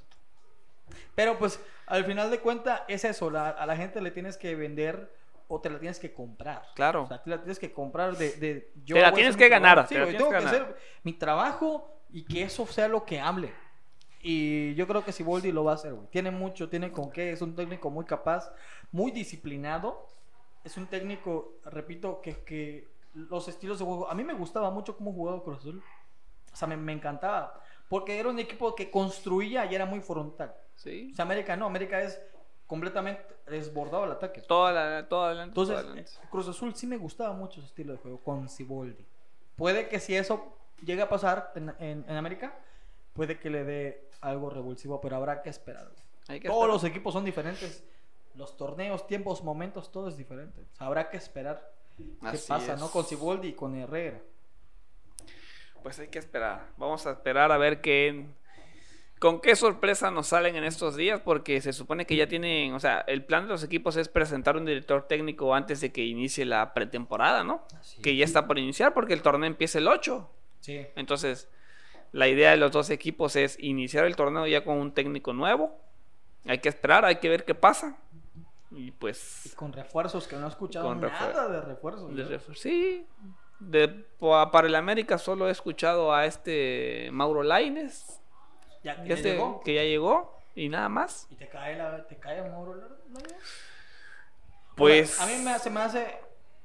Pero 1.15 1.37
pues, 1.39 1.59
al 1.85 2.03
final 2.05 2.29
de 2.31 2.39
cuentas, 2.41 2.81
es 2.89 3.05
eso. 3.05 3.29
la- 3.29 3.49
a 3.49 3.65
la 3.65 3.77
gente 3.77 4.01
le 4.01 4.11
tienes 4.11 4.35
que 4.37 4.55
vender 4.55 5.09
o 5.47 5.61
te 5.61 5.69
la 5.69 5.79
tienes 5.79 5.99
que 5.99 6.13
comprar. 6.13 6.63
Claro. 6.75 7.03
O 7.03 7.07
sea, 7.07 7.21
te 7.21 7.29
la 7.29 7.37
tienes 7.37 7.59
que 7.59 7.71
comprar 7.71 8.15
de. 8.17 8.31
de 8.33 8.71
yo 8.83 8.95
Te 8.95 9.01
la 9.01 9.13
tienes 9.13 9.37
que 9.37 9.49
ganar. 9.49 9.87
Sí, 9.87 9.95
te 9.95 9.99
la 9.99 10.05
yo 10.05 10.09
tienes 10.11 10.17
tengo 10.17 10.31
que 10.31 10.37
que 10.37 10.43
ganar. 10.43 10.61
hacer 10.63 10.77
mi 11.03 11.13
trabajo 11.13 12.01
y 12.09 12.25
que 12.25 12.43
eso 12.43 12.65
sea 12.67 12.87
lo 12.87 13.05
que 13.05 13.19
hable. 13.19 13.53
Y 14.21 14.73
yo 14.73 14.87
creo 14.87 15.05
que 15.05 15.11
Siboldi 15.11 15.51
lo 15.51 15.63
va 15.63 15.73
a 15.73 15.75
hacer, 15.75 15.93
güey. 15.93 16.07
Tiene 16.09 16.31
mucho, 16.31 16.67
tiene 16.69 16.91
con 16.91 17.11
qué. 17.11 17.31
Es 17.31 17.41
un 17.41 17.55
técnico 17.55 17.91
muy 17.91 18.05
capaz, 18.05 18.51
muy 18.91 19.11
disciplinado. 19.11 20.07
Es 20.63 20.77
un 20.77 20.87
técnico, 20.87 21.59
repito, 21.65 22.21
que, 22.21 22.43
que 22.43 22.87
los 23.13 23.47
estilos 23.47 23.77
de 23.77 23.85
juego. 23.85 24.09
A 24.09 24.15
mí 24.15 24.23
me 24.23 24.33
gustaba 24.33 24.71
mucho 24.71 24.97
cómo 24.97 25.13
jugaba 25.13 25.43
Cruz 25.43 25.59
Azul. 25.59 25.83
O 26.51 26.55
sea, 26.55 26.67
me, 26.67 26.75
me 26.75 26.93
encantaba. 26.93 27.61
Porque 27.87 28.17
era 28.19 28.29
un 28.29 28.39
equipo 28.39 28.73
que 28.73 28.89
construía 28.89 29.65
y 29.67 29.75
era 29.75 29.85
muy 29.85 29.99
frontal. 29.99 30.55
Sí. 30.73 31.09
O 31.11 31.15
sea, 31.15 31.23
América 31.23 31.55
no. 31.55 31.67
América 31.67 32.01
es 32.01 32.19
completamente 32.67 33.23
desbordado 33.47 34.03
al 34.03 34.11
ataque. 34.13 34.41
Toda 34.41 34.71
la, 34.71 35.07
todo 35.07 35.25
adelante. 35.25 35.49
Entonces, 35.51 35.77
adelante. 35.77 36.01
eh, 36.11 36.27
Cruz 36.31 36.47
Azul 36.47 36.75
sí 36.75 36.87
me 36.87 36.97
gustaba 36.97 37.33
mucho 37.33 37.61
su 37.61 37.67
estilo 37.67 37.93
de 37.93 37.99
juego 37.99 38.19
con 38.19 38.49
Siboldi. 38.49 39.05
Puede 39.55 39.87
que 39.87 39.99
si 39.99 40.15
eso 40.15 40.55
llega 40.83 41.05
a 41.05 41.09
pasar 41.09 41.51
en, 41.55 41.69
en- 41.79 42.05
en 42.07 42.15
América, 42.17 42.57
puede 43.13 43.39
que 43.39 43.49
le 43.49 43.63
dé 43.63 44.09
algo 44.21 44.49
revulsivo, 44.49 44.99
pero 44.99 45.15
habrá 45.15 45.41
que 45.41 45.49
esperar. 45.49 45.89
Hay 46.27 46.39
que 46.39 46.47
Todos 46.47 46.61
esperar. 46.63 46.73
los 46.73 46.83
equipos 46.83 47.13
son 47.13 47.23
diferentes. 47.25 47.83
Los 48.33 48.57
torneos, 48.57 49.07
tiempos, 49.07 49.43
momentos, 49.43 49.91
todo 49.91 50.09
es 50.09 50.17
diferente. 50.17 50.61
O 50.73 50.75
sea, 50.75 50.87
habrá 50.87 51.09
que 51.09 51.17
esperar 51.17 51.71
qué 51.97 52.03
pasa, 52.47 52.73
es. 52.73 52.79
¿no? 52.79 52.89
Con 52.89 53.05
Siboldi 53.05 53.49
y 53.49 53.53
con 53.53 53.75
Herrera. 53.75 54.19
Pues 55.83 55.99
hay 55.99 56.07
que 56.07 56.19
esperar. 56.19 56.65
Vamos 56.77 57.05
a 57.05 57.11
esperar 57.11 57.51
a 57.51 57.57
ver 57.57 57.79
qué. 57.79 58.25
Con 59.19 59.39
qué 59.39 59.55
sorpresa 59.55 60.11
nos 60.11 60.27
salen 60.27 60.55
en 60.57 60.65
estos 60.65 60.95
días, 60.97 61.21
porque 61.21 61.61
se 61.61 61.71
supone 61.73 62.05
que 62.05 62.15
ya 62.17 62.27
tienen, 62.27 62.73
o 62.73 62.79
sea, 62.79 62.99
el 63.07 63.23
plan 63.23 63.43
de 63.43 63.49
los 63.49 63.63
equipos 63.63 63.95
es 63.95 64.09
presentar 64.09 64.57
un 64.57 64.65
director 64.65 65.07
técnico 65.07 65.55
antes 65.55 65.79
de 65.81 65.91
que 65.91 66.03
inicie 66.05 66.43
la 66.45 66.73
pretemporada, 66.73 67.43
¿no? 67.43 67.65
Así 67.79 68.01
Que 68.01 68.15
ya 68.15 68.25
está 68.25 68.45
por 68.45 68.59
iniciar 68.59 68.93
porque 68.93 69.13
el 69.13 69.21
torneo 69.21 69.47
empieza 69.47 69.77
el 69.79 69.87
8. 69.87 70.29
Sí. 70.59 70.85
Entonces, 70.95 71.49
la 72.11 72.27
idea 72.27 72.51
de 72.51 72.57
los 72.57 72.71
dos 72.71 72.89
equipos 72.89 73.35
es 73.37 73.57
iniciar 73.59 74.05
el 74.05 74.15
torneo 74.17 74.45
ya 74.47 74.63
con 74.65 74.77
un 74.77 74.91
técnico 74.93 75.31
nuevo. 75.33 75.79
Hay 76.45 76.59
que 76.59 76.69
esperar, 76.69 77.05
hay 77.05 77.15
que 77.17 77.29
ver 77.29 77.45
qué 77.45 77.55
pasa. 77.55 77.97
Y 78.71 78.87
Y 78.87 78.91
pues, 78.91 79.53
con 79.55 79.71
refuerzos 79.71 80.27
que 80.27 80.35
no 80.35 80.45
he 80.47 80.49
escuchado 80.49 80.93
nada 80.93 81.47
de 81.47 81.61
refuerzos. 81.61 82.13
de 82.13 82.39
sí, 82.55 83.07
de, 83.59 83.87
pa- 83.87 84.51
para 84.51 84.67
el 84.67 84.75
América 84.75 85.17
solo 85.17 85.47
he 85.47 85.51
escuchado 85.51 86.13
a 86.13 86.25
este 86.25 87.09
Mauro 87.13 87.41
Laines, 87.43 88.21
Ya, 88.85 89.01
que, 89.01 89.09
ya 89.09 89.15
este- 89.15 89.31
llegó. 89.33 89.61
que 89.61 89.73
ya 89.73 89.81
llegó 89.83 90.39
y 90.55 90.69
nada 90.69 90.87
más. 90.89 91.27
Y 91.31 91.35
te 91.35 91.49
cae, 91.49 91.75
la, 91.75 92.07
te 92.07 92.17
cae 92.17 92.47
Mauro 92.49 92.75
Lara-? 92.75 92.95
Pues 94.75 95.19
a 95.21 95.25
mí 95.25 95.37
me 95.43 95.51
hace, 95.51 95.69
me 95.69 95.81
hace 95.81 96.19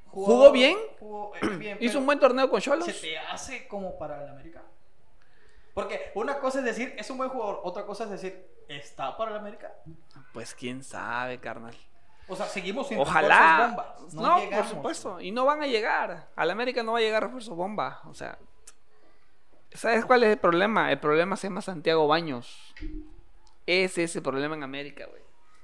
¿Jugó 0.09 0.51
bien? 0.51 0.77
jugó, 0.99 1.33
eh, 1.37 1.47
bien, 1.57 1.79
hizo 1.81 1.93
pero 1.93 2.01
un 2.01 2.07
buen 2.07 2.19
torneo 2.19 2.51
con 2.51 2.61
Cholos. 2.61 2.85
se 2.87 2.93
te 2.93 3.19
hace 3.19 3.67
como 3.69 3.97
para 3.99 4.23
el 4.23 4.29
América. 4.31 4.63
Porque 5.73 6.11
una 6.15 6.39
cosa 6.41 6.59
es 6.59 6.65
decir, 6.65 6.95
es 6.99 7.09
un 7.11 7.17
buen 7.19 7.31
jugador, 7.31 7.61
otra 7.63 7.87
cosa 7.87 8.05
es 8.05 8.11
decir, 8.11 8.45
está 8.69 9.17
para 9.17 9.31
el 9.31 9.37
América. 9.39 9.73
Pues 10.33 10.53
quién 10.55 10.83
sabe, 10.83 11.39
carnal. 11.39 11.75
O 12.29 12.37
sea, 12.37 12.47
seguimos 12.47 12.89
sin 12.89 12.99
refuerzos 12.99 13.25
Ojalá. 13.31 13.67
bombas. 13.69 14.15
No, 14.15 14.35
por 14.35 14.41
llegamos. 14.45 14.69
supuesto. 14.69 15.21
Y 15.21 15.31
no 15.31 15.45
van 15.45 15.63
a 15.63 15.67
llegar. 15.67 16.29
Al 16.37 16.51
América 16.51 16.83
no 16.83 16.93
va 16.93 16.99
a 16.99 17.03
llegar 17.03 17.23
refuerzo 17.23 17.55
bomba. 17.55 18.03
O 18.07 18.15
sea, 18.15 18.39
¿sabes 19.75 20.05
cuál 20.05 20.23
es 20.25 20.31
el 20.31 20.39
problema? 20.39 20.91
El 20.93 20.99
problema 21.01 21.37
se 21.37 21.49
llama 21.49 21.63
Santiago 21.63 22.07
Baños. 22.07 22.75
Ese 23.67 24.05
es 24.05 24.17
el 24.17 24.23
problema 24.23 24.55
en 24.57 24.63
América, 24.63 25.07
güey. 25.07 25.23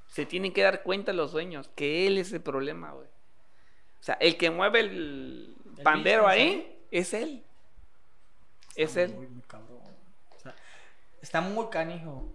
Se 0.09 0.25
tienen 0.27 0.53
que 0.53 0.63
dar 0.63 0.83
cuenta 0.83 1.13
los 1.13 1.33
dueños 1.33 1.69
que 1.75 2.07
él 2.07 2.19
es 2.19 2.33
el 2.33 2.41
problema, 2.41 2.93
güey. 2.93 3.07
O 3.07 4.03
sea, 4.07 4.15
el 4.21 4.37
que 4.37 4.51
mueve 4.51 4.81
el, 4.81 5.57
El 5.77 5.83
pandero 5.83 6.27
ahí 6.29 6.41
ahí. 6.41 6.79
es 6.91 7.13
él. 7.15 7.45
Es 8.77 8.91
Está 8.97 9.03
él. 9.03 9.15
Muy, 9.15 9.27
muy 9.27 9.43
cabrón. 9.43 9.81
O 10.35 10.39
sea, 10.39 10.55
está 11.21 11.41
muy 11.41 11.67
canijo. 11.69 12.33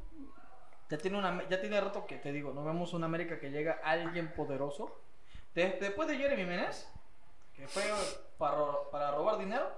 Ya 0.89 0.97
tiene, 0.97 1.17
una, 1.17 1.47
ya 1.47 1.62
tiene 1.62 1.79
rato 1.79 2.05
que 2.05 2.17
te 2.17 2.34
digo, 2.34 2.51
no 2.53 2.65
vemos 2.65 2.93
una 2.93 3.05
América 3.05 3.39
que 3.39 3.49
llega 3.49 3.79
alguien 3.84 4.34
poderoso. 4.34 4.99
De- 5.55 5.77
después 5.79 6.07
de 6.10 6.17
Jeremy 6.17 6.43
Menez, 6.43 6.89
que 7.55 7.65
fue 7.67 7.84
para, 8.38 8.73
para 8.91 9.12
robar 9.12 9.38
dinero, 9.39 9.71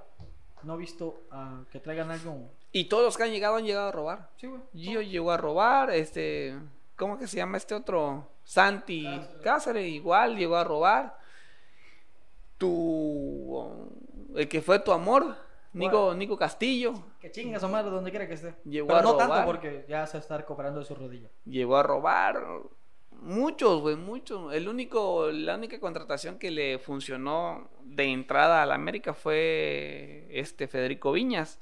no 0.63 0.75
he 0.75 0.77
visto 0.77 1.21
ah, 1.31 1.61
que 1.71 1.79
traigan 1.79 2.11
algo. 2.11 2.49
Y 2.71 2.85
todos 2.85 3.03
los 3.03 3.17
que 3.17 3.23
han 3.23 3.31
llegado 3.31 3.55
han 3.55 3.65
llegado 3.65 3.89
a 3.89 3.91
robar. 3.91 4.29
Sí, 4.37 4.47
güey. 4.47 4.61
Gio 4.73 5.01
llegó 5.01 5.31
a 5.31 5.37
robar, 5.37 5.91
este, 5.91 6.55
¿cómo 6.95 7.17
que 7.17 7.27
se 7.27 7.37
llama 7.37 7.57
este 7.57 7.75
otro? 7.75 8.27
Santi 8.43 9.03
Cáceres. 9.05 9.41
Cáceres, 9.43 9.87
igual 9.87 10.35
llegó 10.35 10.55
a 10.55 10.63
robar. 10.63 11.17
Tu, 12.57 13.67
el 14.35 14.47
que 14.47 14.61
fue 14.61 14.79
tu 14.79 14.91
amor, 14.91 15.35
Nico. 15.73 16.13
Nico 16.13 16.37
Castillo, 16.37 16.93
Que 17.19 17.31
chinga 17.31 17.59
su 17.59 17.67
madre 17.67 17.89
donde 17.91 18.09
quiera 18.11 18.27
que 18.27 18.33
esté. 18.35 18.53
Llegó 18.63 18.87
Pero 18.87 18.99
a 18.99 19.01
no 19.01 19.15
tanto 19.15 19.45
porque 19.45 19.85
ya 19.87 20.05
se 20.07 20.17
está 20.17 20.37
recuperando 20.37 20.79
de 20.79 20.85
su 20.85 20.95
rodilla. 20.95 21.29
llegó 21.45 21.77
a 21.77 21.83
robar. 21.83 22.43
Muchos, 23.11 23.81
güey, 23.81 23.95
muchos. 23.95 24.53
El 24.53 24.67
único, 24.67 25.31
la 25.31 25.55
única 25.55 25.79
contratación 25.79 26.37
que 26.37 26.51
le 26.51 26.77
funcionó 26.77 27.69
de 27.83 28.05
entrada 28.05 28.61
a 28.61 28.65
la 28.65 28.75
América 28.75 29.13
fue 29.13 30.22
este 30.39 30.67
Federico 30.67 31.11
Viñas. 31.11 31.59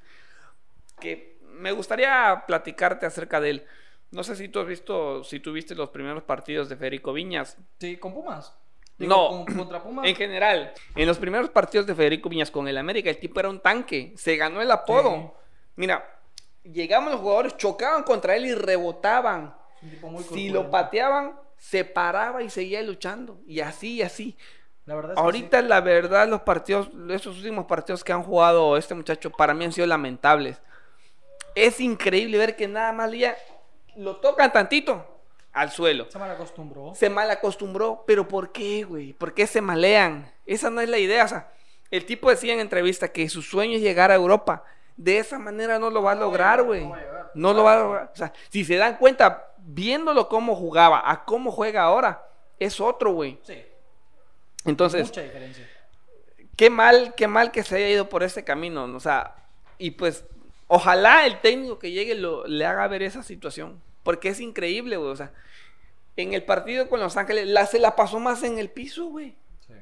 Que 1.00 1.38
me 1.54 1.72
gustaría 1.72 2.44
platicarte 2.48 3.06
acerca 3.06 3.40
de 3.42 3.50
él. 3.50 3.66
No 4.12 4.24
sé 4.24 4.36
si 4.36 4.50
tú 4.50 4.60
has 4.60 4.68
visto, 4.68 5.24
si 5.24 5.40
tú 5.40 5.54
viste 5.54 5.74
los 5.76 5.90
primeros 5.90 6.24
partidos 6.24 6.70
de 6.70 6.76
Federico 6.76 7.14
Viñas. 7.14 7.58
Sí, 7.80 7.98
con 7.98 8.14
Pumas. 8.14 8.54
No. 8.98 9.30
con- 9.46 9.56
contra 9.58 9.82
Pumas. 9.82 10.06
En 10.08 10.16
general, 10.16 10.74
en 10.96 11.08
los 11.08 11.18
primeros 11.18 11.50
partidos 11.50 11.88
de 11.88 11.96
Federico 11.96 12.30
Viñas 12.30 12.52
con 12.52 12.68
el 12.68 12.78
América, 12.78 13.10
el 13.10 13.18
tipo 13.20 13.40
era 13.40 13.50
un 13.50 13.60
tanque. 13.60 14.14
Se 14.18 14.36
ganó 14.38 14.62
el 14.62 14.70
apodo. 14.70 15.16
Sí. 15.16 15.62
Mira, 15.78 16.20
llegaban 16.64 17.10
los 17.12 17.20
jugadores, 17.22 17.58
chocaban 17.58 18.04
contra 18.04 18.36
él 18.36 18.46
y 18.46 18.54
rebotaban. 18.54 19.56
Si 20.32 20.50
lo 20.50 20.70
pateaban, 20.70 21.40
se 21.58 21.86
paraba 21.86 22.44
y 22.44 22.50
seguía 22.52 22.84
luchando. 22.84 23.40
Y 23.48 23.62
así, 23.62 23.96
y 23.96 24.02
así. 24.04 24.38
La 24.86 24.96
verdad 24.96 25.12
es 25.12 25.15
que 25.15 25.22
Ahorita, 25.22 25.62
la 25.62 25.82
verdad, 25.82 26.28
los 26.28 26.41
partidos, 26.41 26.89
estos 27.10 27.38
últimos 27.38 27.65
partidos 27.65 28.04
que 28.04 28.13
han 28.13 28.24
jugado 28.24 28.78
este 28.78 28.94
muchacho, 28.94 29.30
para 29.30 29.54
mí 29.54 29.65
han 29.65 29.72
sido 29.72 29.88
lamentables. 29.88 30.62
Es 31.56 31.80
increíble 31.80 32.38
ver 32.38 32.56
que 32.56 32.67
nada 32.67 32.91
más 32.91 33.12
ya 33.12 33.38
lo 33.96 34.17
tocan 34.17 34.52
tantito 34.52 35.06
al 35.54 35.72
suelo. 35.72 36.10
se 36.10 36.17
mal 36.17 36.32
acostumbró. 36.32 36.96
Se 36.96 37.10
mal 37.10 37.30
acostumbró, 37.30 38.04
pero 38.08 38.28
¿por 38.28 38.52
qué, 38.52 38.84
güey? 38.84 39.13
¿Por 39.13 39.34
qué 39.34 39.48
se 39.48 39.62
malean? 39.62 40.32
Esa 40.46 40.70
no 40.70 40.82
es 40.82 40.89
la 40.89 40.98
idea. 40.98 41.26
O 41.26 41.28
sea, 41.28 41.52
el 41.89 42.06
tipo 42.06 42.30
decía 42.30 42.54
en 42.54 42.60
entrevista 42.60 43.10
que 43.10 43.28
su 43.30 43.41
sueño 43.41 43.76
es 43.76 43.82
llegar 43.82 44.12
a 44.12 44.15
Europa. 44.15 44.63
De 44.96 45.17
esa 45.17 45.39
manera 45.39 45.80
no 45.80 45.89
lo 45.89 46.02
va 46.04 46.13
a 46.13 46.15
lograr, 46.15 46.63
güey. 46.63 46.89
No 47.34 47.54
lo 47.54 47.63
va 47.63 47.74
a 47.74 47.80
lograr. 47.80 48.12
O 48.13 48.15
sea, 48.15 48.34
si 48.50 48.63
se 48.63 48.78
dan 48.78 48.98
cuenta, 48.98 49.54
viéndolo 49.58 50.28
cómo 50.30 50.56
jugaba, 50.56 51.10
a 51.10 51.26
cómo 51.26 51.52
juega 51.52 51.84
ahora, 51.84 52.26
es 52.60 52.80
otro, 52.80 53.13
güey. 53.13 53.39
Sí. 53.44 53.62
Entonces, 54.65 55.08
mucha 55.08 55.21
diferencia. 55.21 55.69
qué 56.56 56.69
mal, 56.69 57.13
qué 57.15 57.28
mal 57.28 57.52
que 57.52 57.63
se 57.63 57.76
haya 57.76 57.89
ido 57.89 58.10
por 58.10 58.24
ese 58.24 58.43
camino. 58.43 58.84
O 58.84 59.00
sea, 59.00 59.36
y 59.78 59.91
pues, 59.91 60.26
ojalá 60.67 61.26
el 61.26 61.39
técnico 61.41 61.80
que 61.80 61.91
llegue 61.91 62.15
lo, 62.15 62.45
le 62.47 62.65
haga 62.65 62.88
ver 62.88 63.04
esa 63.04 63.24
situación. 63.24 63.82
Porque 64.04 64.30
es 64.30 64.39
increíble, 64.39 64.97
güey. 64.97 65.12
O 65.12 65.15
sea, 65.15 65.32
en 66.17 66.34
el 66.34 66.43
partido 66.43 66.89
con 66.89 67.00
Los 67.00 67.17
Ángeles, 67.17 67.47
la, 67.47 67.65
se 67.65 67.80
la 67.80 67.95
pasó 67.95 68.19
más 68.19 68.43
en 68.43 68.58
el 68.58 68.69
piso, 68.69 69.06
güey. 69.06 69.36
Sí. 69.67 69.74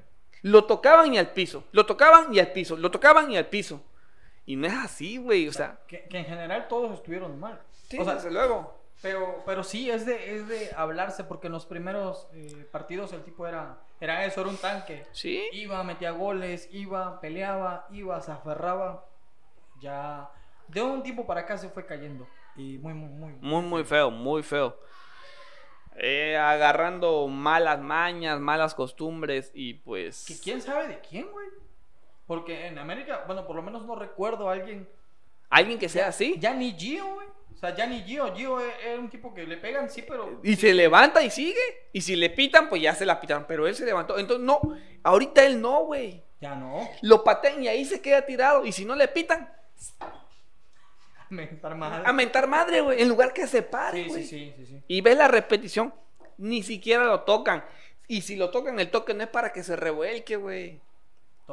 Lo 0.42 0.66
tocaban 0.66 1.14
y 1.14 1.18
al 1.18 1.32
piso. 1.32 1.64
Lo 1.72 1.86
tocaban 1.86 2.34
y 2.34 2.40
al 2.40 2.52
piso. 2.52 2.78
Lo 2.78 2.92
tocaban 2.92 3.32
y 3.32 3.38
al 3.38 3.48
piso. 3.48 3.82
Y 4.46 4.56
no 4.56 4.66
es 4.68 4.74
así, 4.74 5.18
güey. 5.18 5.48
O 5.48 5.54
sea, 5.54 5.80
que, 5.88 6.04
que 6.06 6.18
en 6.18 6.26
general 6.26 6.68
todos 6.68 6.92
estuvieron 6.94 7.40
mal. 7.40 7.62
sí, 7.88 8.00
o 8.00 8.04
sea, 8.04 8.16
desde 8.16 8.32
luego. 8.32 8.80
pero, 9.02 9.44
pero 9.46 9.64
sí, 9.64 9.92
es 9.92 10.06
de, 10.06 10.36
es 10.36 10.48
de 10.48 10.72
hablarse 10.76 11.24
porque 11.24 11.48
en 11.48 11.54
los 11.54 11.66
primeros 11.66 12.28
eh, 12.34 12.68
partidos 12.72 13.14
el 13.14 13.24
tipo 13.24 13.48
era, 13.48 13.78
era 14.00 14.26
eso, 14.26 14.42
era 14.42 14.50
un 14.50 14.58
tanque. 14.58 15.06
Sí. 15.12 15.44
Iba, 15.52 15.84
metía 15.84 16.12
goles, 16.12 16.70
iba, 16.72 17.20
peleaba, 17.20 17.88
iba, 17.92 18.20
se 18.22 18.32
aferraba. 18.32 19.06
Ya 19.82 20.30
de 20.68 20.82
un 20.82 21.04
tiempo 21.04 21.26
para 21.26 21.42
acá 21.42 21.58
se 21.58 21.70
fue 21.70 21.86
cayendo. 21.86 22.28
Y 22.56 22.78
muy, 22.78 22.94
muy, 22.94 23.10
muy. 23.10 23.32
Muy, 23.42 23.62
muy 23.64 23.84
feo, 23.84 24.12
muy 24.12 24.44
feo. 24.44 24.78
Eh, 25.96 26.38
agarrando 26.38 27.28
malas 27.28 27.80
mañas, 27.82 28.40
malas 28.40 28.74
costumbres 28.74 29.52
y 29.54 29.74
pues... 29.74 30.26
Que 30.26 30.40
quién 30.40 30.62
sabe 30.62 30.88
de 30.88 31.00
quién, 31.02 31.30
güey. 31.30 31.48
Porque 32.26 32.68
en 32.68 32.78
América, 32.78 33.24
bueno, 33.26 33.46
por 33.46 33.56
lo 33.56 33.62
menos 33.62 33.86
no 33.86 33.96
recuerdo 33.96 34.50
a 34.50 34.54
alguien. 34.54 34.88
Alguien 35.50 35.80
que 35.80 35.90
sea 35.90 36.08
así. 36.08 36.38
Ya 36.40 36.54
ni 36.54 36.74
Gio, 36.74 37.06
güey. 37.16 37.28
Sea, 37.60 37.76
ya 37.76 37.86
ni 37.88 38.02
Gio, 38.04 38.34
Gio 38.36 38.60
es, 38.60 38.74
es 38.86 38.98
un 39.00 39.10
tipo 39.10 39.34
que 39.34 39.46
le 39.46 39.58
pegan, 39.58 39.90
sí, 39.90 40.02
pero... 40.08 40.40
Y 40.44 40.56
se 40.56 40.74
levanta 40.74 41.22
y 41.24 41.30
sigue. 41.30 41.60
Y 41.92 42.02
si 42.02 42.16
le 42.16 42.30
pitan, 42.30 42.70
pues 42.70 42.82
ya 42.82 42.96
se 42.96 43.06
la 43.06 43.20
pitaron. 43.20 43.46
Pero 43.48 43.68
él 43.68 43.76
se 43.76 43.86
levantó. 43.86 44.18
Entonces, 44.18 44.46
no. 44.46 44.60
Ahorita 45.04 45.44
él 45.46 45.60
no, 45.62 45.86
güey. 45.86 46.24
Ya 46.40 46.56
no. 46.56 46.90
Lo 47.02 47.24
patean 47.24 47.62
y 47.62 47.68
ahí 47.68 47.84
se 47.86 48.02
queda 48.02 48.26
tirado. 48.26 48.66
Y 48.66 48.72
si 48.72 48.86
no 48.86 48.96
le 48.96 49.08
pitan, 49.10 49.52
Mentar 51.30 51.76
madre. 51.76 52.04
a 52.06 52.12
mentar 52.14 52.48
madre, 52.48 52.82
güey. 52.82 53.02
En 53.02 53.10
lugar 53.10 53.34
que 53.34 53.46
se 53.46 53.62
pare, 53.62 54.06
Sí, 54.06 54.10
sí, 54.10 54.24
sí, 54.24 54.54
sí, 54.58 54.66
sí. 54.66 54.84
Y 54.88 55.02
ves 55.02 55.16
la 55.18 55.28
repetición. 55.28 55.94
Ni 56.38 56.64
siquiera 56.64 57.04
lo 57.04 57.22
tocan. 57.22 57.64
Y 58.08 58.22
si 58.22 58.36
lo 58.36 58.50
tocan, 58.50 58.80
el 58.80 58.90
toque 58.90 59.14
no 59.14 59.24
es 59.24 59.30
para 59.30 59.52
que 59.54 59.62
se 59.64 59.76
revuelque, 59.76 60.38
güey. 60.38 60.80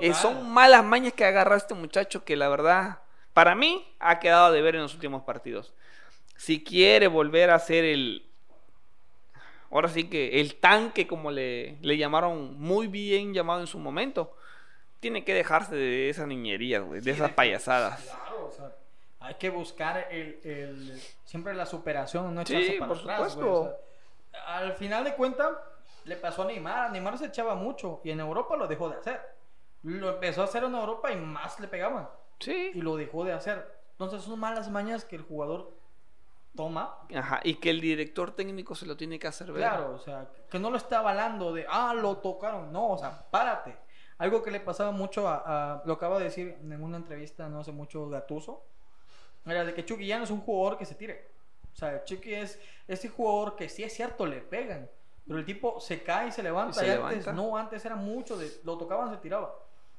Eh, 0.00 0.14
son 0.14 0.48
malas 0.50 0.84
mañas 0.84 1.12
que 1.12 1.24
agarra 1.24 1.56
este 1.56 1.74
muchacho 1.74 2.24
que 2.24 2.36
la 2.36 2.48
verdad, 2.48 3.00
para 3.32 3.54
mí, 3.54 3.86
ha 3.98 4.18
quedado 4.20 4.52
de 4.52 4.62
ver 4.62 4.76
en 4.76 4.82
los 4.82 4.94
últimos 4.94 5.22
partidos. 5.24 5.74
Si 6.36 6.62
quiere 6.62 7.08
volver 7.08 7.50
a 7.50 7.58
ser 7.58 7.84
el... 7.84 8.22
Ahora 9.70 9.88
sí 9.88 10.08
que 10.08 10.40
el 10.40 10.56
tanque, 10.56 11.06
como 11.06 11.30
le, 11.30 11.78
le 11.82 11.96
llamaron, 11.96 12.58
muy 12.58 12.86
bien 12.86 13.34
llamado 13.34 13.60
en 13.60 13.66
su 13.66 13.78
momento, 13.78 14.36
tiene 15.00 15.24
que 15.24 15.34
dejarse 15.34 15.74
de 15.74 16.08
esas 16.08 16.26
niñerías, 16.28 16.82
güey, 16.84 17.00
de 17.00 17.04
Sí, 17.12 17.16
esas 17.18 17.32
payasadas. 17.32 18.00
Claro, 18.02 18.46
o 18.46 18.52
sea, 18.52 18.72
hay 19.20 19.34
que 19.34 19.50
buscar 19.50 20.06
el, 20.10 20.38
el- 20.44 21.02
siempre 21.24 21.52
la 21.54 21.66
superación, 21.66 22.34
no 22.34 22.46
Sí, 22.46 22.54
echarse 22.54 22.78
para 22.78 22.88
por 22.88 22.98
atrás, 23.00 23.32
supuesto. 23.32 23.46
güey, 23.60 23.70
o 23.72 23.76
sea, 24.32 24.56
al 24.56 24.72
final 24.74 25.04
de 25.04 25.14
cuentas, 25.14 25.48
le 26.04 26.16
pasó 26.16 26.42
a 26.42 26.46
Neymar. 26.46 26.92
Neymar 26.92 27.18
se 27.18 27.26
echaba 27.26 27.56
mucho 27.56 28.00
y 28.04 28.10
en 28.12 28.20
Europa 28.20 28.56
lo 28.56 28.68
dejó 28.68 28.88
de 28.88 28.96
hacer. 28.98 29.20
Lo 29.82 30.10
empezó 30.10 30.42
a 30.42 30.44
hacer 30.44 30.62
en 30.62 30.74
Europa 30.74 31.10
y 31.12 31.16
más 31.16 31.58
le 31.58 31.66
pegaban. 31.66 32.08
Y 32.40 32.44
Sí. 32.44 32.70
lo 32.74 32.96
dejó 32.96 33.24
de 33.24 33.32
hacer. 33.32 33.66
Entonces 33.92 34.22
son 34.22 34.38
malas 34.38 34.70
mañas 34.70 35.04
que 35.04 35.16
el 35.16 35.22
jugador 35.22 35.72
toma. 36.56 36.98
Ajá, 37.14 37.40
y 37.44 37.54
que 37.56 37.70
el 37.70 37.80
director 37.80 38.34
técnico 38.34 38.74
se 38.74 38.86
lo 38.86 38.96
tiene 38.96 39.18
que 39.18 39.26
hacer 39.28 39.52
ver. 39.52 39.58
Claro, 39.62 39.94
o 39.94 39.98
sea, 39.98 40.28
que 40.50 40.58
no 40.58 40.70
lo 40.70 40.76
está 40.78 40.98
avalando 40.98 41.52
de, 41.52 41.66
ah, 41.68 41.94
lo 41.94 42.16
tocaron. 42.18 42.72
No, 42.72 42.88
o 42.92 42.98
sea, 42.98 43.26
párate. 43.30 43.76
Algo 44.18 44.42
que 44.42 44.50
le 44.50 44.60
pasaba 44.60 44.90
mucho 44.92 45.28
a, 45.28 45.42
a- 45.74 45.82
lo 45.84 45.92
acaba 45.92 46.18
de 46.18 46.24
decir 46.24 46.56
en 46.62 46.82
una 46.82 46.96
entrevista 46.96 47.48
no 47.48 47.60
hace 47.60 47.70
mucho 47.72 48.08
Gatuso, 48.08 48.64
era 49.44 49.64
de 49.64 49.74
que 49.74 49.84
Chucky 49.84 50.06
ya 50.06 50.18
no 50.18 50.24
es 50.24 50.30
un 50.30 50.40
jugador 50.40 50.78
que 50.78 50.86
se 50.86 50.94
tire. 50.94 51.28
O 51.72 51.76
sea, 51.76 52.02
Chucky 52.04 52.34
es 52.34 52.58
ese 52.88 53.08
jugador 53.10 53.54
que 53.56 53.68
sí 53.68 53.84
es 53.84 53.92
cierto, 53.94 54.24
le 54.26 54.40
pegan, 54.40 54.90
pero 55.26 55.38
el 55.38 55.44
tipo 55.44 55.78
se 55.80 56.02
cae 56.02 56.28
y 56.28 56.32
se 56.32 56.42
levanta. 56.42 56.84
Y 56.84 56.88
antes 56.88 57.26
levanta. 57.26 57.32
no, 57.34 57.56
antes 57.56 57.84
era 57.84 57.94
mucho 57.96 58.38
de, 58.38 58.50
lo 58.64 58.78
tocaban, 58.78 59.10
se 59.10 59.18
tiraba. 59.18 59.54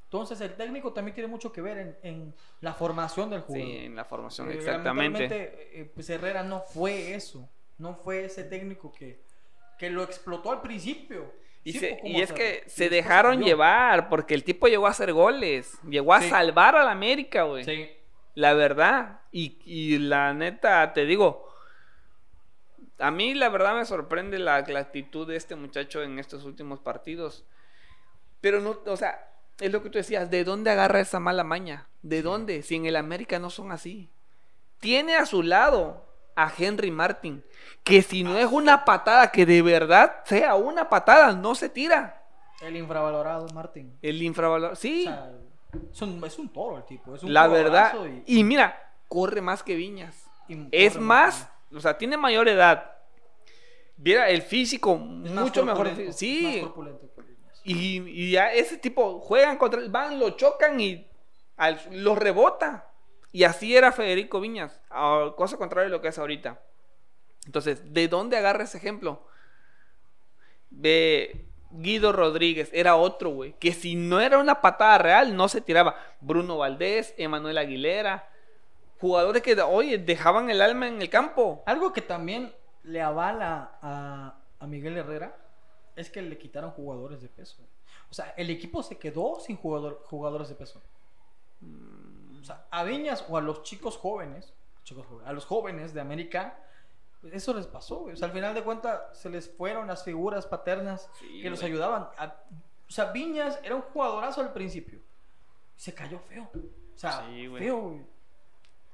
Entonces 0.08 0.40
el 0.42 0.56
técnico 0.56 0.94
también 0.94 1.14
tiene 1.16 1.28
mucho 1.30 1.52
que 1.52 1.62
ver 1.62 1.78
en, 1.78 1.98
en 2.04 2.36
la 2.62 2.74
formación 2.74 3.30
del 3.30 3.42
jugador. 3.42 3.68
Sí, 3.68 3.78
en 3.78 3.96
la 3.96 4.06
formación, 4.06 4.50
Eh, 4.50 4.54
exactamente. 4.56 5.80
eh, 5.82 5.92
pues 5.94 6.10
Herrera 6.10 6.44
no 6.44 6.62
fue 6.62 7.14
eso. 7.14 7.50
No 7.78 7.94
fue 7.94 8.24
ese 8.26 8.44
técnico 8.46 8.92
que, 8.94 9.22
que 9.78 9.90
lo 9.90 10.04
explotó 10.04 10.52
al 10.52 10.62
principio. 10.62 11.34
Y, 11.66 11.74
Sí, 11.74 11.80
se- 11.80 12.00
y 12.06 12.22
es 12.22 12.32
que 12.32 12.64
se 12.68 12.88
dejaron 12.90 13.44
llevar 13.44 14.08
porque 14.08 14.34
el 14.34 14.46
tipo 14.46 14.68
llegó 14.70 14.88
a 14.88 14.92
hacer 14.92 15.12
goles, 15.12 15.78
llegó 15.90 16.14
a 16.14 16.22
Sí. 16.22 16.30
salvar 16.30 16.78
a 16.78 16.86
la 16.86 16.92
América, 16.92 17.44
güey. 17.44 17.66
Sí. 17.66 17.90
La 18.34 18.54
verdad. 18.54 19.20
Y, 19.34 19.60
y 19.66 19.98
la 20.00 20.34
neta, 20.34 20.94
te 20.94 21.06
digo, 21.06 21.46
a 23.00 23.12
mí 23.12 23.34
la 23.36 23.50
verdad 23.50 23.76
me 23.76 23.84
sorprende 23.86 24.40
la, 24.40 24.62
la 24.62 24.80
actitud 24.80 25.28
de 25.28 25.36
este 25.36 25.56
muchacho 25.56 26.02
en 26.02 26.18
estos 26.20 26.46
últimos 26.46 26.80
partidos. 26.80 27.46
Pero 28.42 28.62
no, 28.62 28.80
o 28.86 28.96
sea, 28.98 29.27
es 29.60 29.72
lo 29.72 29.82
que 29.82 29.90
tú 29.90 29.98
decías, 29.98 30.30
¿de 30.30 30.44
dónde 30.44 30.72
agarra 30.72 31.00
esa 31.00 31.20
mala 31.20 31.44
maña? 31.44 31.88
¿De 32.02 32.22
dónde? 32.22 32.62
Si 32.62 32.76
en 32.76 32.86
el 32.86 32.96
América 32.96 33.40
no 33.40 33.50
son 33.50 33.72
así. 33.72 34.10
Tiene 34.80 35.16
a 35.16 35.26
su 35.26 35.42
lado 35.44 36.06
a 36.36 36.52
Henry 36.56 36.92
Martin, 36.92 37.44
que 37.84 38.04
si 38.04 38.24
no 38.24 38.38
es 38.38 38.46
una 38.52 38.86
patada, 38.86 39.32
que 39.32 39.46
de 39.46 39.62
verdad 39.64 40.24
sea 40.26 40.56
una 40.56 40.88
patada, 40.88 41.34
no 41.34 41.56
se 41.56 41.70
tira. 41.70 42.22
El 42.62 42.76
infravalorado 42.76 43.48
Martín. 43.54 43.98
El 44.02 44.22
infravalor, 44.22 44.76
sí, 44.76 45.08
O 45.08 45.12
sea, 45.12 45.32
es 45.92 46.02
un, 46.02 46.24
es 46.24 46.40
un 46.40 46.50
toro 46.50 46.78
el 46.78 46.86
tipo. 46.86 47.16
Es 47.16 47.24
un 47.24 47.34
la 47.34 47.48
verdad. 47.48 47.94
Y, 48.26 48.40
Y 48.40 48.44
mira, 48.44 48.92
corre 49.08 49.42
más 49.42 49.64
que 49.64 49.76
Viñas. 49.76 50.26
Es 50.72 51.00
más, 51.00 51.50
o 51.74 51.80
sea, 51.80 51.98
tiene 51.98 52.18
mayor 52.18 52.48
edad. 52.48 52.92
Viera 53.98 54.30
el 54.30 54.44
físico, 54.44 54.94
Es 55.26 55.32
mucho 55.32 55.66
mejor. 55.66 55.90
Sí, 56.14 56.62
Más. 56.64 56.72
Y, 57.68 58.36
ese 58.38 58.78
tipo 58.78 59.20
juegan 59.20 59.58
contra 59.58 59.82
él, 59.82 59.90
van, 59.90 60.20
lo 60.20 60.32
chocan 60.32 60.80
y 60.80 61.06
lo 61.92 62.16
rebota. 62.16 62.90
Y 63.34 63.44
así 63.44 63.76
era 63.76 63.92
Federico 63.92 64.40
Viñas, 64.40 64.80
a- 64.90 65.34
cosa 65.36 65.58
contraria 65.58 65.90
de 65.90 65.96
lo 65.96 66.02
que 66.02 66.08
es 66.08 66.18
ahorita. 66.18 66.62
Entonces, 67.46 67.94
¿de 67.94 68.08
dónde 68.08 68.38
agarra 68.38 68.64
ese 68.64 68.78
ejemplo? 68.78 69.28
De 70.70 71.46
Guido 71.72 72.14
Rodríguez, 72.14 72.70
era 72.72 72.96
otro, 72.96 73.32
güey, 73.32 73.54
que 73.60 73.74
si 73.74 73.96
no 73.96 74.22
era 74.22 74.38
una 74.38 74.62
patada 74.62 74.98
real, 74.98 75.36
no 75.36 75.50
se 75.50 75.60
tiraba. 75.60 75.96
Bruno 76.22 76.58
Valdés, 76.58 77.14
Emanuel 77.18 77.58
Aguilera, 77.58 78.30
jugadores 79.02 79.42
que, 79.44 79.62
oye, 79.62 79.98
dejaban 79.98 80.50
el 80.50 80.62
alma 80.62 80.88
en 80.88 81.02
el 81.02 81.10
campo. 81.10 81.64
Algo 81.66 81.92
que 81.92 82.02
también 82.02 82.54
le 82.84 83.02
avala 83.02 83.78
a, 83.82 84.36
a 84.60 84.68
Miguel 84.68 84.98
Herrera 84.98 85.36
es 85.98 86.10
que 86.10 86.22
le 86.22 86.38
quitaron 86.38 86.72
jugadores 86.72 87.22
de 87.22 87.28
peso. 87.28 87.62
O 88.10 88.14
sea, 88.14 88.34
el 88.38 88.50
equipo 88.50 88.82
se 88.84 88.98
quedó 88.98 89.40
sin 89.42 89.58
jugador- 89.58 90.02
jugadores 90.06 90.48
de 90.48 90.56
peso. 90.56 90.82
O 92.40 92.44
sea, 92.44 92.66
a 92.72 92.84
Viñas 92.84 93.26
o 93.28 93.38
a 93.38 93.42
los 93.42 93.64
chicos 93.64 93.98
jóvenes, 93.98 94.54
chicos 94.84 95.06
jóvenes, 95.06 95.28
a 95.28 95.34
los 95.34 95.46
jóvenes 95.46 95.94
de 95.94 96.02
América, 96.02 96.60
eso 97.32 97.54
les 97.54 97.68
pasó. 97.68 97.98
güey. 98.02 98.14
O 98.14 98.16
sea, 98.18 98.28
al 98.28 98.34
final 98.34 98.54
de 98.54 98.64
cuentas 98.64 99.02
se 99.18 99.30
les 99.30 99.50
fueron 99.50 99.88
las 99.88 100.04
figuras 100.04 100.46
paternas 100.46 101.10
Sí, 101.20 101.42
que 101.42 101.50
los 101.50 101.62
ayudaban. 101.64 102.08
A- 102.18 102.36
o 102.88 102.92
sea, 102.92 103.12
Viñas 103.12 103.60
era 103.64 103.76
un 103.76 103.82
jugadorazo 103.82 104.40
al 104.42 104.54
principio. 104.54 105.00
Se 105.76 105.94
cayó 105.94 106.20
feo. 106.20 106.50
O 106.54 106.98
sea, 106.98 107.26
Sí, 107.28 107.48
güey. 107.48 107.64
feo. 107.64 107.82
güey. 107.82 108.06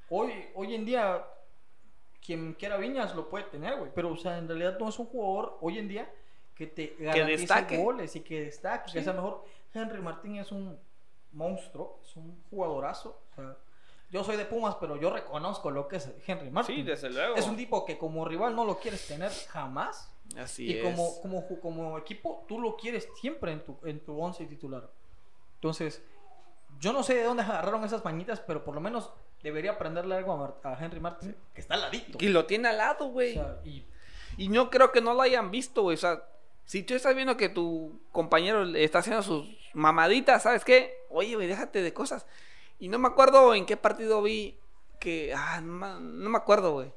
Hoy, 0.09 0.45
hoy 0.55 0.75
en 0.75 0.85
día, 0.85 1.25
quien 2.25 2.53
quiera 2.53 2.77
Viñas 2.77 3.13
lo 3.15 3.29
puede 3.29 3.45
tener, 3.45 3.77
güey. 3.77 3.91
Pero, 3.93 4.11
o 4.13 4.17
sea, 4.17 4.37
en 4.37 4.47
realidad 4.47 4.77
no 4.79 4.89
es 4.89 4.97
un 4.99 5.05
jugador 5.05 5.57
hoy 5.61 5.77
en 5.77 5.87
día 5.87 6.11
que 6.55 6.67
te 6.67 6.95
garantice 6.99 7.37
destaque. 7.41 7.77
goles 7.77 8.15
y 8.15 8.21
que 8.21 8.41
destaque, 8.45 8.89
Sí. 8.91 8.97
que 8.97 9.03
sea 9.03 9.13
mejor. 9.13 9.43
Henry 9.73 10.01
Martín 10.01 10.35
es 10.37 10.51
un 10.51 10.79
monstruo, 11.31 11.99
es 12.03 12.15
un 12.15 12.43
jugadorazo. 12.49 13.21
O 13.31 13.35
sea, 13.35 13.57
yo 14.11 14.23
soy 14.23 14.37
de 14.37 14.45
Pumas, 14.45 14.75
pero 14.79 14.95
yo 14.97 15.09
reconozco 15.11 15.71
lo 15.71 15.87
que 15.87 15.95
es 15.97 16.09
Henry 16.27 16.51
Martín. 16.51 16.75
Sí, 16.75 16.83
desde 16.83 17.09
luego. 17.09 17.35
Es 17.35 17.47
un 17.47 17.55
tipo 17.57 17.83
que 17.85 17.97
como 17.97 18.23
rival 18.25 18.55
no 18.55 18.65
lo 18.65 18.77
quieres 18.79 19.07
tener 19.07 19.31
jamás. 19.49 20.11
Así 20.37 20.65
y 20.67 20.77
es. 20.77 20.83
como, 20.83 21.21
como, 21.21 21.59
como 21.59 21.97
equipo, 21.97 22.45
tú 22.47 22.59
lo 22.59 22.75
quieres 22.77 23.09
siempre 23.19 23.51
en 23.51 23.63
tu, 23.63 23.77
en 23.83 23.99
tu 23.99 24.19
once 24.19 24.45
titular. 24.45 24.89
Entonces, 25.55 26.01
yo 26.79 26.93
no 26.93 27.03
sé 27.03 27.15
de 27.15 27.23
dónde 27.23 27.43
agarraron 27.43 27.83
esas 27.83 28.03
mañitas, 28.05 28.39
pero 28.39 28.63
por 28.63 28.73
lo 28.75 28.81
menos 28.81 29.11
debería 29.41 29.71
aprenderle 29.71 30.15
algo 30.15 30.31
a, 30.33 30.37
Mar- 30.37 30.55
a 30.63 30.83
Henry 30.83 30.99
Martin, 30.99 31.35
que 31.53 31.61
está 31.61 31.73
al 31.75 31.81
ladito. 31.81 32.17
Y 32.21 32.29
lo 32.29 32.45
tiene 32.45 32.69
al 32.69 32.77
lado, 32.77 33.07
O 33.07 33.09
güey. 33.09 33.33
sea, 33.33 33.59
y 33.65 33.85
Y 34.37 34.47
no 34.47 34.69
creo 34.69 34.91
que 34.91 35.01
no 35.01 35.13
lo 35.13 35.21
hayan 35.21 35.51
visto, 35.51 35.83
güey. 35.83 35.95
O 35.95 35.99
sea, 35.99 36.23
si 36.65 36.83
tú 36.83 36.93
estás 36.93 37.15
viendo 37.15 37.37
que 37.37 37.49
tu 37.49 37.99
compañero 38.11 38.65
le 38.65 38.83
está 38.83 38.99
haciendo 38.99 39.21
sus 39.21 39.45
mamaditas, 39.73 40.43
¿sabes 40.43 40.63
qué? 40.63 41.05
Oye, 41.09 41.35
güey, 41.35 41.47
déjate 41.47 41.81
de 41.81 41.93
cosas. 41.93 42.25
Y 42.79 42.89
no 42.89 42.99
me 42.99 43.07
acuerdo 43.07 43.53
en 43.53 43.65
qué 43.65 43.77
partido 43.77 44.21
vi 44.21 44.57
que. 44.99 45.33
Ah, 45.35 45.61
no, 45.61 45.99
me 45.99 46.37
acuerdo, 46.37 46.73
güey. 46.73 46.91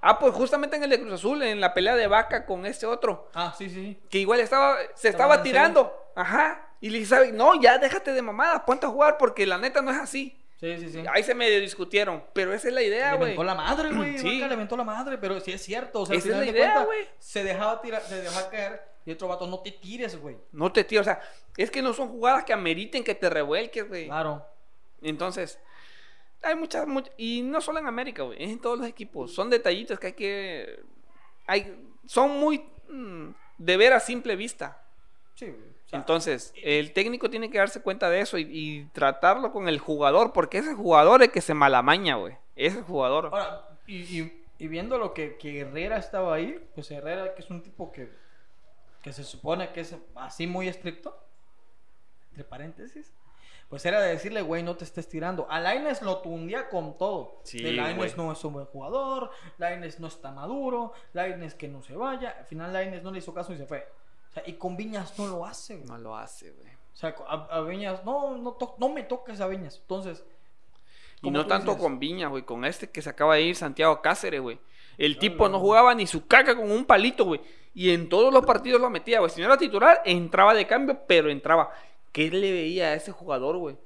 Ah, 0.00 0.18
pues 0.18 0.34
justamente 0.34 0.76
en 0.76 0.82
el 0.82 0.90
de 0.90 1.00
Cruz 1.00 1.12
Azul, 1.14 1.42
en 1.42 1.60
la 1.60 1.74
pelea 1.74 1.94
de 1.94 2.08
vaca 2.08 2.44
con 2.44 2.66
este 2.66 2.86
otro. 2.86 3.30
Ah, 3.34 3.54
sí, 3.56 3.70
sí, 3.70 3.74
sí. 3.74 4.00
Que 4.10 4.18
igual 4.18 4.40
estaba, 4.40 4.76
se 4.94 5.08
Estaba 5.08 5.42
tirando. 5.42 5.92
Ajá. 6.16 6.68
Y 6.80 6.90
le 6.90 6.98
dije, 6.98 7.10
¿sabes? 7.10 7.32
No, 7.32 7.60
ya 7.60 7.78
déjate 7.78 8.12
de 8.12 8.22
mamadas, 8.22 8.62
ponte 8.62 8.86
a 8.86 8.88
jugar 8.88 9.16
porque 9.16 9.46
la 9.46 9.58
neta 9.58 9.80
no 9.80 9.92
es 9.92 9.98
así. 9.98 10.41
Sí, 10.62 10.78
sí, 10.78 10.88
sí. 10.90 11.04
Ahí 11.12 11.24
se 11.24 11.34
medio 11.34 11.60
discutieron. 11.60 12.22
Pero 12.32 12.54
esa 12.54 12.68
es 12.68 12.74
la 12.74 12.82
idea, 12.82 13.12
le 13.12 13.16
güey. 13.18 13.28
mentó 13.30 13.42
la 13.42 13.54
madre, 13.56 13.92
güey. 13.92 14.16
Sí. 14.18 14.40
Vaca 14.40 14.48
Le 14.50 14.56
mentó 14.56 14.76
la 14.76 14.84
madre, 14.84 15.18
pero 15.18 15.40
sí 15.40 15.50
es 15.50 15.60
cierto. 15.62 16.02
O 16.02 16.06
sea, 16.06 16.16
Esa 16.16 16.28
es 16.28 16.34
la 16.36 16.40
de 16.42 16.46
idea, 16.50 16.84
güey. 16.84 17.08
Se 17.18 17.42
dejaba 17.42 17.80
tirar, 17.82 18.00
se 18.02 18.22
dejaba 18.22 18.48
caer. 18.48 18.80
Y 19.04 19.10
otro 19.10 19.26
vato, 19.26 19.48
no 19.48 19.58
te 19.58 19.72
tires, 19.72 20.16
güey. 20.20 20.36
No 20.52 20.70
te 20.72 20.84
tío, 20.84 21.00
o 21.00 21.04
sea, 21.04 21.20
es 21.56 21.68
que 21.72 21.82
no 21.82 21.92
son 21.92 22.08
jugadas 22.10 22.44
que 22.44 22.52
ameriten 22.52 23.02
que 23.02 23.16
te 23.16 23.28
revuelques, 23.28 23.88
güey. 23.88 24.06
Claro. 24.06 24.46
Entonces, 25.02 25.58
hay 26.40 26.54
muchas, 26.54 26.86
much- 26.86 27.10
y 27.16 27.42
no 27.42 27.60
solo 27.60 27.80
en 27.80 27.88
América, 27.88 28.22
güey, 28.22 28.40
en 28.40 28.60
todos 28.60 28.78
los 28.78 28.86
equipos. 28.86 29.34
Son 29.34 29.50
detallitos 29.50 29.98
que 29.98 30.06
hay 30.06 30.12
que, 30.12 30.80
hay, 31.48 31.76
son 32.06 32.38
muy 32.38 32.64
mm, 32.88 33.30
de 33.58 33.76
ver 33.76 33.92
a 33.94 33.98
simple 33.98 34.36
vista. 34.36 34.80
Sí, 35.34 35.46
güey. 35.46 35.71
Entonces, 35.92 36.52
el 36.62 36.92
técnico 36.92 37.28
tiene 37.30 37.50
que 37.50 37.58
darse 37.58 37.82
cuenta 37.82 38.08
de 38.10 38.20
eso 38.20 38.38
y, 38.38 38.42
y 38.50 38.84
tratarlo 38.86 39.52
con 39.52 39.68
el 39.68 39.78
jugador, 39.78 40.32
porque 40.32 40.58
ese 40.58 40.74
jugador 40.74 41.22
es 41.22 41.30
que 41.30 41.40
se 41.40 41.54
malamaña, 41.54 42.16
güey. 42.16 42.36
Ese 42.56 42.82
jugador. 42.82 43.26
Ahora, 43.26 43.68
y, 43.86 44.20
y- 44.20 44.38
y 44.58 44.68
viendo 44.68 44.96
lo 44.96 45.12
que, 45.12 45.36
que 45.38 45.60
Herrera 45.60 45.96
estaba 45.96 46.34
ahí, 46.34 46.64
pues 46.74 46.88
Herrera, 46.92 47.34
que 47.34 47.42
es 47.42 47.50
un 47.50 47.62
tipo 47.62 47.90
que, 47.90 48.08
que 49.02 49.12
se 49.12 49.24
supone 49.24 49.72
que 49.72 49.80
es 49.80 49.96
así 50.14 50.46
muy 50.46 50.68
estricto, 50.68 51.18
entre 52.30 52.44
paréntesis, 52.44 53.12
pues 53.68 53.84
era 53.86 54.00
de 54.00 54.10
decirle, 54.10 54.40
güey, 54.42 54.62
no 54.62 54.76
te 54.76 54.84
estés 54.84 55.08
tirando. 55.08 55.46
A 55.50 55.58
Laines 55.58 56.00
lo 56.02 56.18
tundía 56.18 56.68
con 56.68 56.96
todo. 56.96 57.40
Sí, 57.42 57.60
De 57.62 57.74
güey. 57.94 58.12
no 58.16 58.30
es 58.32 58.44
un 58.44 58.52
buen 58.52 58.66
jugador, 58.66 59.30
Laines 59.58 59.98
no 59.98 60.06
está 60.06 60.30
maduro, 60.30 60.92
Laines 61.12 61.54
que 61.54 61.66
no 61.68 61.82
se 61.82 61.96
vaya. 61.96 62.36
Al 62.38 62.44
final 62.46 62.72
Laines 62.72 63.02
no 63.02 63.10
le 63.10 63.18
hizo 63.18 63.34
caso 63.34 63.52
y 63.52 63.56
se 63.58 63.66
fue. 63.66 63.86
O 64.32 64.34
sea, 64.34 64.42
y 64.46 64.54
con 64.54 64.76
Viñas 64.76 65.18
no 65.18 65.26
lo 65.28 65.44
hace, 65.46 65.76
güey. 65.76 65.86
No 65.88 65.98
lo 65.98 66.16
hace, 66.16 66.50
güey. 66.50 66.68
O 66.68 66.96
sea, 66.96 67.14
a, 67.28 67.34
a 67.50 67.60
Viñas, 67.60 68.04
no, 68.04 68.36
no, 68.36 68.52
to- 68.52 68.74
no 68.78 68.88
me 68.88 69.02
toques 69.02 69.40
a 69.40 69.46
Viñas. 69.46 69.78
Entonces, 69.82 70.24
Y 71.22 71.30
no 71.30 71.46
tanto 71.46 71.72
dices, 71.72 71.82
con 71.82 71.98
Viña, 71.98 72.28
güey, 72.28 72.42
con 72.44 72.64
este 72.64 72.90
que 72.90 73.02
se 73.02 73.10
acaba 73.10 73.34
de 73.34 73.42
ir, 73.42 73.56
Santiago 73.56 74.00
Cáceres, 74.02 74.40
güey. 74.40 74.58
El 74.98 75.14
No, 75.14 75.18
tipo 75.20 75.48
no, 75.48 75.58
jugaba 75.58 75.94
ni 75.94 76.06
su 76.06 76.26
caca 76.26 76.54
con 76.56 76.70
un 76.70 76.84
palito, 76.84 77.24
güey. 77.24 77.40
Y 77.74 77.90
en 77.90 78.08
todos 78.08 78.32
los 78.32 78.44
partidos 78.44 78.80
lo 78.80 78.90
metía, 78.90 79.20
güey. 79.20 79.30
Si 79.30 79.40
no 79.40 79.46
era 79.46 79.56
titular, 79.56 80.02
entraba 80.04 80.52
de 80.54 80.66
cambio, 80.66 80.98
pero 81.06 81.30
entraba. 81.30 81.70
¿Qué 82.12 82.30
le 82.30 82.52
veía 82.52 82.88
a 82.88 82.94
ese 82.94 83.12
jugador, 83.12 83.56
güey? 83.56 83.76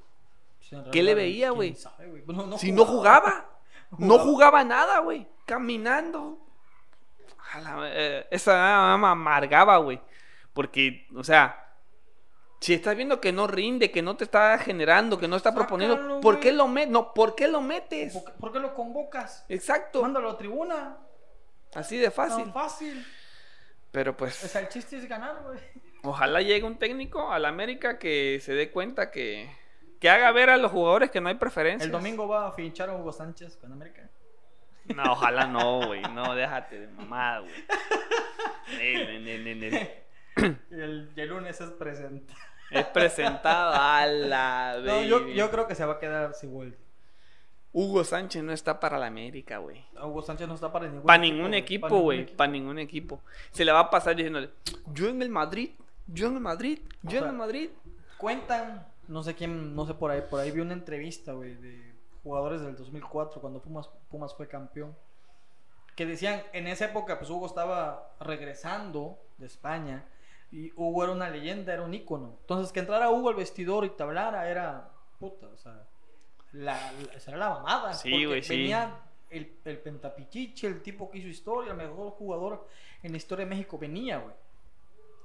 ¿Qué 0.90 1.02
le 1.02 1.14
veía, 1.14 1.50
güey? 1.50 1.76
No, 2.26 2.58
si 2.58 2.72
no 2.72 2.84
jugaba, 2.84 3.48
no 3.98 4.18
jugaba. 4.18 4.64
nada, 4.64 4.98
güey. 4.98 5.28
Caminando. 5.44 6.38
A 7.52 7.60
la- 7.60 7.88
eh, 7.92 8.26
esa 8.32 8.96
me 8.98 9.06
amargaba, 9.06 9.76
güey. 9.76 10.00
Porque, 10.56 11.06
o 11.14 11.22
sea, 11.22 11.74
si 12.62 12.72
estás 12.72 12.96
viendo 12.96 13.20
que 13.20 13.30
no 13.30 13.46
rinde, 13.46 13.90
que 13.90 14.00
no 14.00 14.16
te 14.16 14.24
está 14.24 14.56
generando, 14.58 15.18
que 15.18 15.28
no 15.28 15.36
está 15.36 15.50
Sácalo, 15.50 15.66
proponiendo, 15.66 16.20
¿por 16.22 16.40
qué 16.40 16.50
lo 16.50 16.66
metes? 16.66 16.90
No, 16.90 17.12
¿por 17.12 17.34
qué 17.34 17.46
lo 17.46 17.60
metes? 17.60 18.14
¿Por 18.14 18.24
qué, 18.24 18.32
por 18.40 18.52
qué 18.52 18.58
lo 18.60 18.74
convocas? 18.74 19.44
Exacto. 19.50 20.00
Mándalo 20.00 20.30
a 20.30 20.38
tribuna. 20.38 20.96
Así 21.74 21.98
de 21.98 22.10
Fácil. 22.10 22.46
fácil. 22.52 22.52
fácil. 22.54 23.06
Pero 23.92 24.12
O 24.12 24.16
pues, 24.16 24.34
sea, 24.34 24.62
el 24.62 24.68
chiste 24.70 24.96
es 24.96 25.06
ganar, 25.06 25.42
güey. 25.42 25.58
ojalá 26.02 26.40
llegue 26.40 26.64
un 26.64 26.78
técnico 26.78 27.30
al 27.30 27.44
América 27.44 27.98
que 27.98 28.40
se 28.42 28.54
dé 28.54 28.70
cuenta 28.70 29.10
que, 29.10 29.50
que 30.00 30.08
haga 30.08 30.32
ver 30.32 30.48
a 30.48 30.56
los 30.56 30.72
jugadores 30.72 31.10
que 31.10 31.20
no 31.20 31.28
hay 31.28 31.34
preferencia. 31.34 31.84
El 31.84 31.92
domingo 31.92 32.26
va 32.26 32.48
a 32.48 32.52
fichar 32.52 32.88
a 32.88 32.96
Hugo 32.96 33.12
Sánchez 33.12 33.58
con 33.58 33.72
América. 33.72 34.08
No, 34.94 35.12
ojalá 35.12 35.46
no, 35.46 35.86
güey. 35.88 36.00
No, 36.00 36.34
déjate 36.34 36.80
de 36.80 36.88
mamada, 36.88 37.40
güey. 37.40 37.52
El, 40.36 41.10
el 41.16 41.28
lunes 41.28 41.60
es 41.60 41.70
presente. 41.70 42.34
Es 42.70 42.84
presentado 42.86 43.72
a 43.74 44.06
la 44.06 44.76
No, 44.82 45.02
yo, 45.02 45.28
yo 45.28 45.50
creo 45.50 45.66
que 45.66 45.74
se 45.74 45.84
va 45.84 45.94
a 45.94 45.98
quedar 45.98 46.34
si 46.34 46.46
vuelve. 46.46 46.76
Hugo 47.72 48.04
Sánchez 48.04 48.42
no 48.42 48.52
está 48.52 48.80
para 48.80 48.98
la 48.98 49.06
América, 49.06 49.58
güey. 49.58 49.84
Hugo 50.02 50.22
Sánchez 50.22 50.48
no 50.48 50.54
está 50.54 50.72
para 50.72 50.86
ningún 50.86 51.02
Para 51.04 51.18
ningún 51.18 51.54
equipo, 51.54 52.00
güey. 52.00 52.20
equipo. 52.20 52.36
Para 52.38 52.50
ningún 52.50 52.78
equipo. 52.78 53.20
Se 53.50 53.64
le 53.64 53.72
va 53.72 53.80
a 53.80 53.90
pasar 53.90 54.16
diciéndole, 54.16 54.50
yo 54.92 55.08
en 55.08 55.20
el 55.20 55.28
Madrid, 55.28 55.70
yo 56.06 56.28
en 56.28 56.34
el 56.34 56.40
Madrid, 56.40 56.78
O 57.04 57.08
yo 57.10 57.18
en 57.18 57.26
el 57.26 57.32
Madrid. 57.34 57.70
Cuentan, 58.16 58.86
no 59.08 59.22
sé 59.22 59.34
quién, 59.34 59.74
no 59.76 59.86
sé 59.86 59.92
por 59.92 60.10
ahí, 60.10 60.22
por 60.22 60.40
ahí 60.40 60.50
vi 60.50 60.60
una 60.60 60.72
entrevista, 60.72 61.32
güey, 61.32 61.54
de 61.54 61.94
jugadores 62.22 62.62
del 62.62 62.76
2004 62.76 63.40
cuando 63.42 63.60
Pumas, 63.60 63.90
Pumas 64.08 64.34
fue 64.34 64.48
campeón. 64.48 64.96
Que 65.94 66.06
decían, 66.06 66.42
en 66.54 66.66
esa 66.66 66.86
época, 66.86 67.18
pues 67.18 67.30
Hugo 67.30 67.46
estaba 67.46 68.14
regresando 68.20 69.18
de 69.36 69.46
España 69.46 70.06
y 70.50 70.72
Hugo 70.76 71.04
era 71.04 71.12
una 71.12 71.30
leyenda, 71.30 71.72
era 71.72 71.82
un 71.82 71.94
ícono. 71.94 72.36
Entonces, 72.40 72.72
que 72.72 72.80
entrara 72.80 73.10
Hugo 73.10 73.30
al 73.30 73.34
vestidor 73.34 73.84
y 73.84 73.90
te 73.90 74.02
hablara 74.02 74.48
era 74.48 74.90
puta, 75.18 75.46
o 75.48 75.56
sea, 75.56 75.86
la, 76.52 76.92
la, 76.92 77.20
será 77.20 77.36
la 77.36 77.50
mamada. 77.50 77.94
Sí, 77.94 78.10
porque 78.10 78.26
güey, 78.26 78.42
sí. 78.42 78.56
Venía 78.56 79.00
el, 79.30 79.56
el 79.64 79.78
pentapichiche, 79.78 80.66
el 80.66 80.82
tipo 80.82 81.10
que 81.10 81.18
hizo 81.18 81.28
historia, 81.28 81.72
el 81.72 81.76
mejor 81.76 82.10
jugador 82.12 82.66
en 83.02 83.12
la 83.12 83.18
historia 83.18 83.44
de 83.44 83.50
México, 83.50 83.78
venía, 83.78 84.18
güey. 84.18 84.34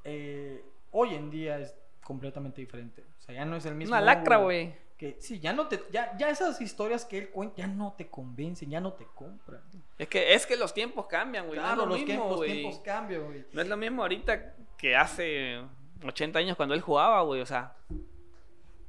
Eh, 0.04 0.64
hoy 0.92 1.14
en 1.14 1.30
día 1.30 1.60
es 1.60 1.76
completamente 2.04 2.62
diferente. 2.62 3.04
O 3.20 3.22
sea, 3.22 3.36
ya 3.36 3.46
no 3.46 3.56
es 3.56 3.66
el 3.66 3.76
mismo. 3.76 3.96
Una 3.96 4.02
lacra, 4.02 4.38
güey. 4.38 4.74
Que 5.02 5.18
sí, 5.20 5.40
ya 5.40 5.52
no 5.52 5.68
te, 5.68 5.82
ya, 5.92 6.16
ya 6.16 6.30
esas 6.30 6.62
historias 6.62 7.06
que 7.06 7.18
él 7.18 7.30
cuenta, 7.32 7.56
ya 7.58 7.66
no 7.66 7.94
te 7.98 8.08
convencen, 8.08 8.70
ya 8.70 8.80
no 8.80 8.94
te 8.94 9.04
compran. 9.16 9.64
Es 9.98 10.08
que, 10.08 10.36
es 10.36 10.46
que 10.46 10.56
los 10.56 10.76
tiempos 10.76 11.08
cambian, 11.08 11.48
güey. 11.48 11.58
Claro, 11.58 11.76
no 11.76 11.82
es 11.82 11.88
lo 11.88 11.88
los, 11.88 11.96
mismo, 11.96 12.06
tiempos, 12.06 12.30
los 12.30 12.38
güey. 12.38 12.52
tiempos 12.52 12.80
cambian, 12.86 13.24
güey. 13.26 13.46
No 13.52 13.62
es 13.64 13.68
lo 13.68 13.78
mismo 13.78 14.04
ahorita 14.04 14.54
que 14.78 14.96
hace 14.96 15.60
80 16.06 16.38
años 16.38 16.56
cuando 16.56 16.76
él 16.76 16.82
jugaba, 16.82 17.20
güey. 17.24 17.42
O 17.42 17.48
sea, 17.48 17.76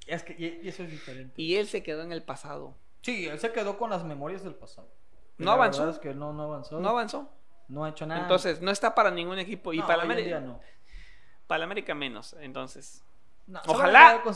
Es 0.07 0.23
que, 0.23 0.35
y, 0.39 0.61
y 0.67 0.69
eso 0.69 0.83
es 0.83 0.91
diferente. 0.91 1.33
y 1.41 1.57
él 1.57 1.67
se 1.67 1.83
quedó 1.83 2.03
en 2.03 2.13
el 2.13 2.23
pasado. 2.23 2.75
Sí, 3.01 3.27
él 3.27 3.39
se 3.39 3.51
quedó 3.51 3.79
con 3.79 3.89
las 3.89 4.05
memorias 4.05 4.45
del 4.45 4.55
pasado. 4.55 4.89
No 5.39 5.47
la 5.47 5.53
avanzó. 5.55 5.89
es 5.89 5.99
que 5.99 6.13
no, 6.13 6.35
no 6.35 6.43
avanzó. 6.43 6.79
No 6.79 6.91
avanzó. 6.91 7.33
No 7.69 7.87
ha 7.87 7.89
hecho 7.89 8.05
nada. 8.05 8.21
Entonces, 8.21 8.61
no 8.61 8.71
está 8.71 8.95
para 8.95 9.11
ningún 9.11 9.39
equipo. 9.39 9.73
Y 9.73 9.79
No, 9.79 9.87
para, 9.87 10.03
América, 10.03 10.41
no. 10.41 10.61
para 11.47 11.61
la 11.61 11.65
América 11.65 11.95
menos. 11.95 12.37
Entonces, 12.39 13.03
No, 13.47 13.61
Ojalá- 13.67 14.23
con 14.23 14.35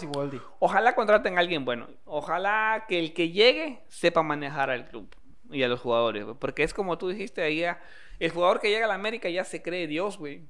ojalá 0.58 0.94
contraten 0.94 1.36
a 1.36 1.40
alguien 1.40 1.64
bueno. 1.64 1.86
Ojalá 2.04 2.84
que 2.88 2.98
el 2.98 3.14
que 3.14 3.30
llegue 3.30 3.82
sepa 3.88 4.22
manejar 4.22 4.70
al 4.70 4.88
club 4.88 5.08
y 5.50 5.62
a 5.62 5.68
los 5.68 5.80
jugadores, 5.80 6.24
güey. 6.24 6.36
Porque 6.36 6.64
es 6.64 6.74
como 6.74 6.98
tú 6.98 7.08
dijiste, 7.08 7.42
ahí 7.42 7.64
el 8.18 8.30
jugador 8.30 8.60
que 8.60 8.68
llega 8.70 8.86
a 8.86 8.88
la 8.88 8.94
América 8.94 9.28
ya 9.28 9.44
se 9.44 9.62
cree 9.62 9.86
Dios, 9.86 10.18
güey. 10.18 10.42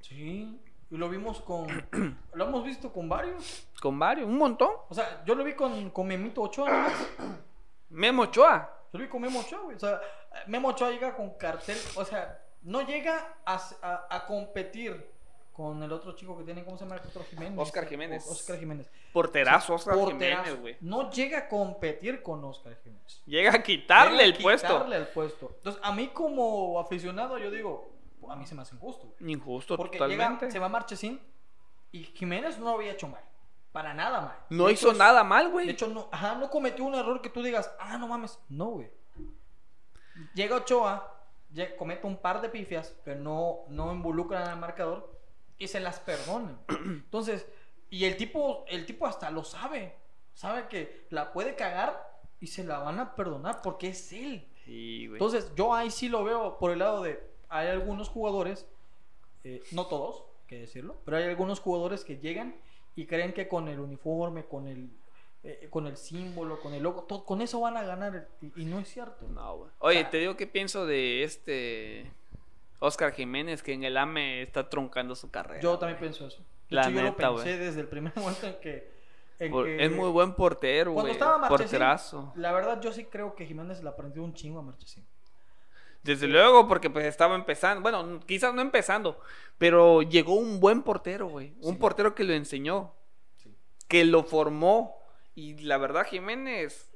Sí. 0.00 0.58
Y 0.90 0.96
lo 0.96 1.08
vimos 1.10 1.40
con. 1.42 1.66
lo 2.32 2.44
hemos 2.46 2.64
visto 2.64 2.90
con 2.92 3.08
varios. 3.10 3.68
Con 3.80 3.98
varios, 3.98 4.26
un 4.26 4.38
montón. 4.38 4.70
O 4.88 4.94
sea, 4.94 5.22
yo 5.26 5.34
lo 5.34 5.44
vi 5.44 5.52
con, 5.54 5.90
con 5.90 6.06
Memito 6.06 6.40
Ochoa. 6.42 6.88
Memo 7.90 8.22
Ochoa. 8.22 8.74
Yo 8.92 8.98
lo 8.98 9.04
vi 9.04 9.10
con 9.10 9.20
Memo 9.20 9.40
Ochoa, 9.40 9.60
güey. 9.60 9.76
O 9.76 9.80
sea, 9.80 10.00
Memo 10.46 10.68
Ochoa 10.68 10.90
llega 10.90 11.14
con 11.14 11.34
cartel. 11.34 11.76
O 11.96 12.04
sea, 12.04 12.40
no 12.62 12.82
llega 12.86 13.36
a, 13.44 13.54
a- 13.82 14.06
a 14.10 14.26
competir 14.26 15.10
con 15.58 15.82
el 15.82 15.90
otro 15.90 16.12
chico 16.12 16.38
que 16.38 16.44
tiene, 16.44 16.64
¿cómo 16.64 16.78
se 16.78 16.84
llama 16.84 16.94
el 17.02 17.08
otro 17.08 17.24
Jiménez? 17.24 17.58
Oscar 17.58 17.88
Jiménez. 17.88 18.24
O- 18.28 18.30
Oscar 18.30 18.60
Jiménez. 18.60 18.86
Porterazo, 19.12 19.74
Oscar 19.74 19.96
Porterazo. 19.96 20.44
Jiménez, 20.44 20.60
güey. 20.60 20.76
No 20.82 21.10
llega 21.10 21.38
a 21.40 21.48
competir 21.48 22.22
con 22.22 22.44
Oscar 22.44 22.76
Jiménez. 22.84 23.22
Llega 23.26 23.52
a 23.52 23.60
quitarle 23.60 24.18
Llega 24.18 24.22
a 24.22 24.26
el 24.36 24.40
puesto. 24.40 24.68
Quitarle 24.68 24.96
el 24.98 25.08
puesto. 25.08 25.50
Entonces, 25.56 25.82
a 25.84 25.92
mí 25.92 26.06
como 26.14 26.78
aficionado, 26.78 27.38
yo 27.38 27.50
digo, 27.50 27.90
a 28.28 28.36
mí 28.36 28.46
se 28.46 28.54
me 28.54 28.62
hace 28.62 28.76
injusto. 28.76 29.08
güey. 29.18 29.32
Injusto, 29.32 29.76
Porque 29.76 29.98
totalmente. 29.98 30.42
llega, 30.46 30.52
se 30.52 30.58
va 30.60 30.68
Marchesín 30.68 31.20
y 31.90 32.04
Jiménez 32.04 32.56
no 32.60 32.66
lo 32.66 32.70
había 32.76 32.92
hecho 32.92 33.08
mal. 33.08 33.24
Para 33.72 33.92
nada 33.94 34.20
mal. 34.20 34.36
No 34.50 34.66
De 34.66 34.74
hizo 34.74 34.90
hecho, 34.90 34.98
nada 34.98 35.24
mal, 35.24 35.50
güey. 35.50 35.66
De 35.66 35.72
hecho, 35.72 35.88
no, 35.88 36.08
ajá, 36.12 36.36
no 36.36 36.50
cometió 36.50 36.84
un 36.84 36.94
error 36.94 37.20
que 37.20 37.30
tú 37.30 37.42
digas, 37.42 37.68
ah, 37.80 37.98
no 37.98 38.06
mames. 38.06 38.38
No, 38.48 38.66
güey. 38.66 38.92
Llega 40.34 40.54
Ochoa, 40.54 41.14
comete 41.76 42.06
un 42.06 42.16
par 42.18 42.40
de 42.42 42.48
pifias 42.48 42.90
que 43.04 43.16
no, 43.16 43.64
no 43.68 43.92
involucran 43.92 44.46
al 44.48 44.58
marcador 44.60 45.17
y 45.58 45.68
se 45.68 45.80
las 45.80 45.98
perdonan. 46.00 46.58
Entonces, 46.68 47.46
y 47.90 48.04
el 48.04 48.16
tipo, 48.16 48.64
el 48.68 48.86
tipo 48.86 49.06
hasta 49.06 49.30
lo 49.30 49.44
sabe. 49.44 49.94
Sabe 50.34 50.68
que 50.68 51.06
la 51.10 51.32
puede 51.32 51.56
cagar 51.56 52.20
y 52.40 52.46
se 52.46 52.62
la 52.64 52.78
van 52.78 53.00
a 53.00 53.14
perdonar 53.16 53.60
porque 53.62 53.88
es 53.88 54.12
él. 54.12 54.46
Sí, 54.64 55.06
güey. 55.06 55.16
Entonces, 55.16 55.52
yo 55.56 55.74
ahí 55.74 55.90
sí 55.90 56.08
lo 56.08 56.22
veo 56.24 56.58
por 56.58 56.70
el 56.70 56.78
lado 56.80 57.02
de. 57.02 57.20
Hay 57.48 57.68
algunos 57.68 58.08
jugadores, 58.08 58.66
eh, 59.44 59.62
no 59.72 59.86
todos, 59.86 60.24
que 60.46 60.60
decirlo, 60.60 60.96
pero 61.04 61.16
hay 61.16 61.24
algunos 61.24 61.60
jugadores 61.60 62.04
que 62.04 62.18
llegan 62.18 62.54
y 62.94 63.06
creen 63.06 63.32
que 63.32 63.48
con 63.48 63.68
el 63.68 63.80
uniforme, 63.80 64.44
con 64.44 64.66
el, 64.68 64.90
eh, 65.42 65.66
con 65.70 65.86
el 65.86 65.96
símbolo, 65.96 66.60
con 66.60 66.74
el 66.74 66.82
logo, 66.82 67.04
todo- 67.04 67.24
con 67.24 67.40
eso 67.40 67.60
van 67.60 67.76
a 67.76 67.82
ganar. 67.82 68.28
Y, 68.42 68.62
y 68.62 68.64
no 68.66 68.78
es 68.78 68.88
cierto. 68.88 69.26
No, 69.28 69.56
güey. 69.56 69.70
Oye, 69.78 69.98
O 69.98 70.00
sea- 70.02 70.10
te 70.10 70.18
digo 70.18 70.36
qué 70.36 70.46
pienso 70.46 70.84
de 70.86 71.24
este 71.24 72.12
Oscar 72.80 73.12
Jiménez 73.12 73.62
que 73.62 73.72
en 73.72 73.84
el 73.84 73.96
AME 73.96 74.42
está 74.42 74.68
truncando 74.68 75.14
su 75.16 75.30
carrera. 75.30 75.60
Yo 75.60 75.78
también 75.78 75.98
güey. 75.98 76.10
pienso 76.10 76.26
eso. 76.26 76.38
De 76.70 76.76
La 76.76 76.82
hecho, 76.82 76.90
yo 76.90 77.02
lo 77.02 77.16
pensé 77.16 77.32
güey. 77.32 77.58
desde 77.58 77.80
el 77.80 77.88
primer 77.88 78.12
momento 78.16 78.46
en 78.46 78.60
que. 78.60 78.90
en 79.40 79.50
Por- 79.52 79.64
que- 79.66 79.84
Es 79.84 79.90
muy 79.92 80.10
buen 80.10 80.34
portero, 80.34 80.92
Cuando 80.92 81.08
güey. 81.08 81.12
estaba 81.12 81.38
Marchesín, 81.38 81.58
Porterazo. 81.64 82.32
la 82.36 82.52
verdad, 82.52 82.80
yo 82.80 82.92
sí 82.92 83.04
creo 83.04 83.34
que 83.34 83.46
Jiménez 83.46 83.82
le 83.82 83.88
aprendió 83.88 84.22
un 84.22 84.34
chingo 84.34 84.58
a 84.60 84.62
Marchesín. 84.62 85.04
Desde 86.02 86.28
luego, 86.28 86.68
porque 86.68 86.88
pues 86.90 87.04
estaba 87.06 87.34
empezando. 87.34 87.82
Bueno, 87.82 88.20
quizás 88.26 88.54
no 88.54 88.62
empezando, 88.62 89.20
pero 89.58 90.02
llegó 90.02 90.34
un 90.34 90.60
buen 90.60 90.82
portero, 90.82 91.26
güey. 91.26 91.54
Un 91.60 91.74
Sí. 91.74 91.78
portero 91.80 92.14
que 92.14 92.24
lo 92.24 92.32
enseñó, 92.32 92.94
Sí. 93.36 93.54
que 93.88 94.04
lo 94.04 94.22
formó. 94.22 94.96
Y 95.34 95.58
la 95.58 95.76
verdad, 95.78 96.04
Jiménez. 96.06 96.90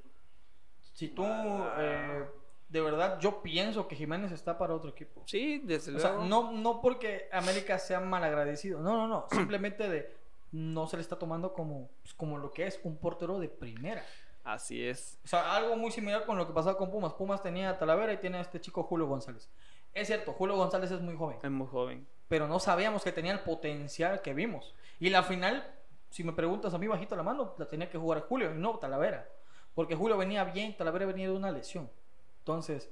Si 0.94 1.08
tú. 1.08 1.24
eh, 1.26 2.24
de 2.72 2.80
verdad, 2.80 3.18
yo 3.20 3.42
pienso 3.42 3.86
que 3.86 3.94
Jiménez 3.94 4.32
está 4.32 4.56
para 4.56 4.74
otro 4.74 4.90
equipo. 4.90 5.22
Sí, 5.26 5.58
desde 5.64 5.94
O 5.94 5.98
sea, 5.98 6.12
luego. 6.12 6.24
no, 6.24 6.52
no 6.52 6.80
porque 6.80 7.28
América 7.30 7.78
sea 7.78 8.00
malagradecido. 8.00 8.80
No, 8.80 8.96
no, 8.96 9.06
no. 9.06 9.26
Simplemente 9.30 9.88
de 9.88 10.10
no 10.52 10.86
se 10.86 10.96
le 10.96 11.02
está 11.02 11.16
tomando 11.18 11.52
como, 11.52 11.90
pues, 12.02 12.14
como 12.14 12.38
lo 12.38 12.50
que 12.50 12.66
es 12.66 12.80
un 12.82 12.96
portero 12.96 13.38
de 13.38 13.48
primera. 13.48 14.02
Así 14.42 14.82
es. 14.86 15.18
O 15.24 15.28
sea, 15.28 15.54
algo 15.54 15.76
muy 15.76 15.90
similar 15.92 16.24
con 16.24 16.36
lo 16.38 16.46
que 16.46 16.52
pasaba 16.54 16.76
con 16.78 16.90
Pumas. 16.90 17.12
Pumas 17.12 17.42
tenía 17.42 17.68
a 17.70 17.78
Talavera 17.78 18.12
y 18.14 18.16
tiene 18.16 18.38
a 18.38 18.40
este 18.40 18.60
chico 18.60 18.82
Julio 18.82 19.06
González. 19.06 19.50
Es 19.92 20.06
cierto, 20.06 20.32
Julio 20.32 20.56
González 20.56 20.90
es 20.90 21.00
muy 21.02 21.14
joven, 21.14 21.36
Es 21.42 21.50
muy 21.50 21.66
joven. 21.66 22.06
pero 22.28 22.48
no 22.48 22.58
sabíamos 22.58 23.04
que 23.04 23.12
tenía 23.12 23.32
el 23.32 23.40
potencial 23.40 24.22
que 24.22 24.32
vimos. 24.32 24.74
Y 24.98 25.10
la 25.10 25.22
final, 25.22 25.64
si 26.08 26.24
me 26.24 26.32
preguntas 26.32 26.72
a 26.72 26.78
mí 26.78 26.86
bajito 26.88 27.14
la 27.16 27.22
mano, 27.22 27.54
la 27.58 27.66
tenía 27.66 27.90
que 27.90 27.98
jugar 27.98 28.22
Julio 28.22 28.50
y 28.54 28.58
no 28.58 28.78
Talavera. 28.78 29.28
Porque 29.74 29.94
Julio 29.94 30.16
venía 30.16 30.42
bien, 30.44 30.74
Talavera 30.76 31.04
venía 31.06 31.28
de 31.28 31.34
una 31.36 31.50
lesión. 31.50 31.90
Entonces, 32.42 32.90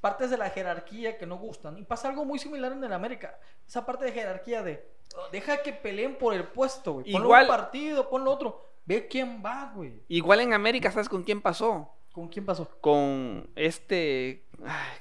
partes 0.00 0.30
de 0.30 0.36
la 0.36 0.50
jerarquía 0.50 1.16
que 1.16 1.26
no 1.26 1.36
gustan. 1.38 1.78
Y 1.78 1.84
pasa 1.84 2.08
algo 2.08 2.24
muy 2.24 2.38
similar 2.40 2.72
en 2.72 2.82
el 2.82 2.92
América. 2.92 3.38
Esa 3.66 3.86
parte 3.86 4.04
de 4.06 4.12
jerarquía 4.12 4.62
de 4.62 4.88
oh, 5.16 5.28
deja 5.30 5.62
que 5.62 5.72
peleen 5.72 6.16
por 6.18 6.34
el 6.34 6.44
puesto, 6.48 6.94
güey. 6.94 7.12
Ponlo 7.12 7.28
Igual- 7.28 7.42
un 7.44 7.48
partido, 7.48 8.08
ponlo 8.10 8.32
otro. 8.32 8.66
Ve 8.84 9.06
quién 9.06 9.40
va, 9.44 9.70
güey. 9.74 10.02
Igual 10.08 10.40
en 10.40 10.52
América, 10.52 10.90
¿sabes 10.90 11.08
con 11.08 11.22
quién 11.22 11.40
pasó? 11.40 11.94
¿Con 12.12 12.26
quién 12.28 12.44
pasó? 12.44 12.68
Con 12.80 13.48
este. 13.54 14.46
ay, 14.66 14.96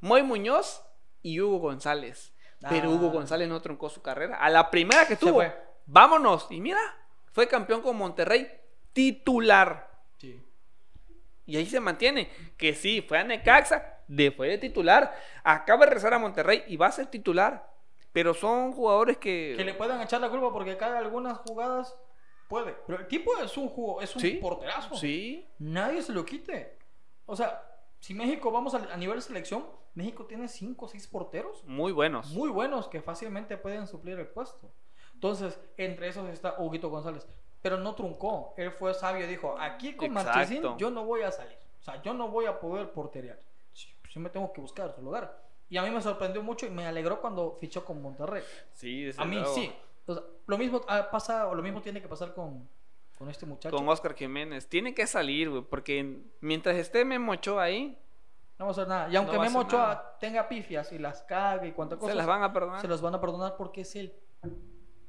Moy 0.00 0.22
Muñoz 0.24 0.82
y 1.22 1.40
Hugo 1.40 1.58
González. 1.58 2.32
Pero 2.68 2.90
Ah. 2.90 2.92
Hugo 2.94 3.10
González 3.10 3.48
no 3.48 3.60
troncó 3.62 3.88
su 3.88 4.02
carrera. 4.02 4.38
A 4.38 4.50
la 4.50 4.70
primera 4.70 5.06
que 5.06 5.14
tuvo, 5.14 5.34
fue. 5.34 5.54
vámonos. 5.86 6.48
Y 6.50 6.60
mira, 6.60 6.80
fue 7.32 7.46
campeón 7.46 7.82
con 7.82 7.96
Monterrey, 7.96 8.50
titular. 8.92 9.90
Sí. 10.18 10.42
Y 11.46 11.56
ahí 11.56 11.66
se 11.66 11.80
mantiene. 11.80 12.28
Que 12.56 12.74
sí, 12.74 13.00
fue 13.02 13.18
a 13.18 13.24
Necaxa, 13.24 14.00
de, 14.08 14.30
fue 14.32 14.48
de 14.48 14.58
titular. 14.58 15.14
Acaba 15.44 15.80
de 15.80 15.86
regresar 15.90 16.12
a 16.14 16.18
Monterrey 16.18 16.64
y 16.66 16.76
va 16.76 16.86
a 16.88 16.92
ser 16.92 17.06
titular. 17.06 17.72
Pero 18.12 18.34
son 18.34 18.72
jugadores 18.72 19.16
que. 19.18 19.54
Que 19.56 19.64
le 19.64 19.74
puedan 19.74 20.00
echar 20.00 20.20
la 20.20 20.28
culpa 20.30 20.52
porque 20.52 20.76
cada 20.76 20.98
algunas 20.98 21.38
jugadas 21.38 21.96
puede. 22.48 22.74
Pero 22.86 23.00
el 23.00 23.06
tipo 23.08 23.36
es 23.38 23.56
un 23.56 23.68
jugo, 23.68 24.00
es 24.00 24.14
un 24.16 24.22
Sí, 24.22 24.32
porterazo. 24.40 24.94
Sí. 24.96 25.46
Nadie 25.58 26.02
se 26.02 26.12
lo 26.12 26.24
quite. 26.24 26.78
O 27.26 27.36
sea, 27.36 27.62
si 28.00 28.14
México 28.14 28.50
vamos 28.50 28.74
a, 28.74 28.78
a 28.92 28.96
nivel 28.96 29.16
de 29.16 29.22
selección, 29.22 29.66
México 29.94 30.26
tiene 30.26 30.48
5 30.48 30.84
o 30.84 30.88
6 30.88 31.06
porteros 31.08 31.64
Muy 31.64 31.90
buenos. 31.92 32.28
muy 32.30 32.50
buenos 32.50 32.86
que 32.88 33.00
fácilmente 33.00 33.56
pueden 33.56 33.86
suplir 33.86 34.18
el 34.18 34.28
puesto. 34.28 34.70
Entonces, 35.14 35.58
entre 35.76 36.08
esos 36.08 36.28
está 36.28 36.56
Huguito 36.58 36.88
González. 36.90 37.26
Pero 37.62 37.78
no 37.78 37.94
truncó. 37.94 38.54
Él 38.56 38.70
fue 38.70 38.94
sabio 38.94 39.24
y 39.24 39.28
dijo, 39.28 39.56
aquí 39.58 39.94
con. 39.94 40.12
Marchesín 40.12 40.62
yo 40.78 40.90
no 40.90 41.04
voy 41.04 41.22
a 41.22 41.30
salir. 41.30 41.56
O 41.80 41.84
sea, 41.84 42.02
yo 42.02 42.14
no 42.14 42.28
voy 42.28 42.46
a 42.46 42.58
poder 42.58 42.90
porterear. 42.90 43.38
Yo 44.10 44.20
me 44.20 44.30
tengo 44.30 44.52
que 44.52 44.60
buscar 44.60 44.94
su 44.94 45.02
lugar. 45.02 45.46
Y 45.68 45.76
a 45.76 45.82
mí 45.82 45.90
me 45.90 46.00
sorprendió 46.00 46.42
mucho 46.42 46.66
y 46.66 46.70
me 46.70 46.86
alegró 46.86 47.20
cuando 47.20 47.56
fichó 47.60 47.84
con 47.84 48.00
Monterrey. 48.00 48.42
Sí, 48.72 49.10
A 49.16 49.24
mí 49.24 49.42
sí. 49.54 49.72
Lo 50.46 50.56
mismo 50.56 50.82
ah, 50.88 51.08
pasa, 51.10 51.48
o 51.48 51.54
lo 51.54 51.62
mismo 51.62 51.82
tiene 51.82 52.00
que 52.00 52.06
pasar 52.06 52.32
con, 52.32 52.68
con 53.18 53.28
este 53.28 53.44
muchacho. 53.46 53.76
Con 53.76 53.88
Oscar 53.88 54.14
Jiménez. 54.14 54.68
Tiene 54.68 54.94
que 54.94 55.06
salir, 55.06 55.50
güey. 55.50 55.62
Porque 55.62 56.22
mientras 56.40 56.76
esté 56.76 57.04
Memo 57.04 57.32
Ochoa 57.32 57.64
ahí, 57.64 57.98
No 58.58 58.66
va 58.66 58.70
a 58.70 58.72
hacer 58.72 58.86
nada. 58.86 59.08
Y 59.10 59.16
aunque 59.16 59.36
No 59.36 59.42
Memo 59.42 59.60
Ochoa 59.60 60.16
tenga 60.20 60.48
pifias 60.48 60.92
y 60.92 60.98
las 60.98 61.22
cague 61.22 61.68
y 61.68 61.72
cuánta 61.72 61.96
cosa, 61.96 62.12
se 62.12 62.16
las 62.16 62.26
van 62.26 62.42
a 62.42 62.52
perdonar. 62.52 62.80
se 62.80 62.88
los 62.88 63.00
van 63.00 63.14
a 63.16 63.20
perdonar 63.20 63.56
porque 63.56 63.80
es 63.80 63.96
él. 63.96 64.14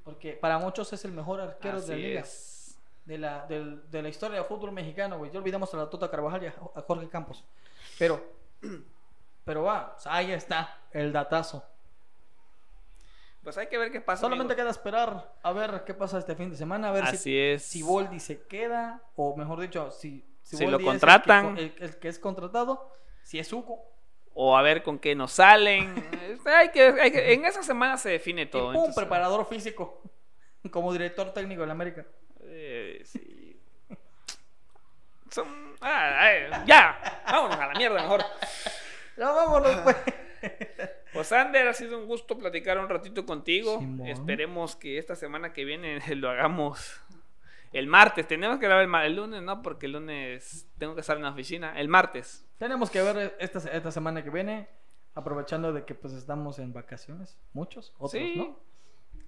Porque 0.08 0.32
para 0.32 0.58
muchos 0.58 0.94
es 0.94 1.04
el 1.04 1.12
mejor 1.12 1.42
arquero 1.42 1.82
de 1.82 1.88
la 1.90 1.96
liga. 1.98 2.22
es. 2.22 2.80
De 3.04 3.18
la, 3.18 3.46
del- 3.46 3.90
de 3.92 4.02
la 4.02 4.08
historia 4.08 4.38
del 4.38 4.46
fútbol 4.46 4.72
mexicano, 4.72 5.18
güey. 5.18 5.32
Ya 5.32 5.40
olvidamos 5.40 5.74
a 5.74 5.78
la 5.78 5.90
Tota 5.90 6.10
Carvajal 6.10 6.44
y 6.44 6.48
a, 6.48 6.54
Jorge 6.88 7.10
Campos. 7.10 7.44
Pero, 8.00 8.22
pero 9.44 9.64
va, 9.64 9.96
o 9.98 10.00
sea, 10.00 10.16
ahí 10.16 10.32
está 10.32 10.80
el 10.92 11.12
datazo. 11.12 11.62
Pues 13.44 13.58
hay 13.58 13.68
que 13.68 13.78
ver 13.78 13.92
qué 13.92 14.00
pasa. 14.02 14.22
Solamente 14.22 14.56
queda 14.56 14.70
esperar 14.70 15.34
a 15.44 15.52
ver 15.52 15.84
qué 15.86 15.94
pasa 15.94 16.18
este 16.20 16.36
fin 16.36 16.50
de 16.52 16.56
semana, 16.58 16.90
a 16.90 16.92
ver 16.94 17.04
Así 17.04 17.18
si, 17.18 17.38
es. 17.38 17.64
si 17.64 17.82
Boldi 17.84 18.20
se 18.22 18.42
queda, 18.44 19.02
o 19.18 19.36
mejor 19.36 19.60
dicho, 19.60 19.92
si, 19.92 20.20
lo 20.52 20.58
es 20.58 20.62
el 20.62 20.78
que 20.78 20.84
contratan. 20.86 21.54
co- 21.56 21.62
El 21.62 21.74
que, 21.76 21.84
el 21.86 21.98
que 21.98 22.08
es 22.08 22.20
contratado, 22.20 22.92
si 23.24 23.40
es 23.40 23.52
Hugo, 23.54 23.84
O 24.40 24.56
a 24.56 24.62
ver 24.62 24.84
con 24.84 25.00
qué 25.00 25.16
nos 25.16 25.32
salen. 25.32 25.96
Hay 26.46 26.70
que, 26.70 26.84
hay 27.02 27.10
que- 27.12 27.34
en 27.34 27.44
esa 27.46 27.64
semana 27.64 27.98
se 27.98 28.10
define 28.10 28.44
y 28.44 28.46
todo. 28.46 28.66
pum, 28.66 28.76
entonces, 28.76 28.96
preparador 28.96 29.48
físico, 29.48 30.02
como 30.72 30.94
director 30.94 31.34
técnico 31.34 31.62
de 31.62 31.68
la 31.68 31.74
América. 31.74 32.06
eh, 32.42 33.02
sí. 33.04 33.60
Son- 35.32 35.76
ah, 35.82 36.20
ay, 36.20 36.50
ya, 36.66 37.22
vámonos 37.26 37.58
a 37.60 37.68
la 37.68 37.74
mierda 37.74 38.02
mejor. 38.02 38.24
Ya 39.18 39.32
vámonos, 39.32 39.76
pues. 39.78 39.96
Pues 41.14 41.32
Ander, 41.32 41.68
ha 41.68 41.74
sido 41.74 41.98
un 41.98 42.06
gusto 42.06 42.38
platicar 42.38 42.78
un 42.78 42.88
ratito 42.88 43.26
contigo. 43.26 43.80
Simón. 43.80 44.08
Esperemos 44.08 44.76
que 44.76 44.98
esta 45.00 45.16
semana 45.16 45.52
que 45.52 45.66
viene 45.66 46.00
lo 46.16 46.30
hagamos 46.30 47.02
el 47.74 47.88
martes. 47.88 48.28
Tenemos 48.28 48.60
que 48.60 48.68
grabar 48.68 48.84
el, 48.86 49.06
el 49.12 49.16
lunes, 49.16 49.42
¿no? 49.42 49.62
Porque 49.64 49.88
el 49.88 49.94
lunes 49.94 50.68
tengo 50.78 50.94
que 50.96 51.02
estar 51.02 51.18
en 51.18 51.24
la 51.24 51.32
oficina. 51.32 51.74
El 51.80 51.88
martes. 51.90 52.47
Tenemos 52.58 52.90
que 52.90 53.02
ver 53.02 53.36
esta, 53.40 53.60
esta 53.60 53.92
semana 53.92 54.24
que 54.24 54.30
viene, 54.30 54.68
aprovechando 55.14 55.74
de 55.74 55.86
que 55.86 55.96
pues 55.96 56.14
estamos 56.14 56.60
en 56.60 56.74
vacaciones, 56.74 57.38
muchos, 57.54 57.94
otros 57.98 58.12
Sí. 58.12 58.34
no. 58.36 58.60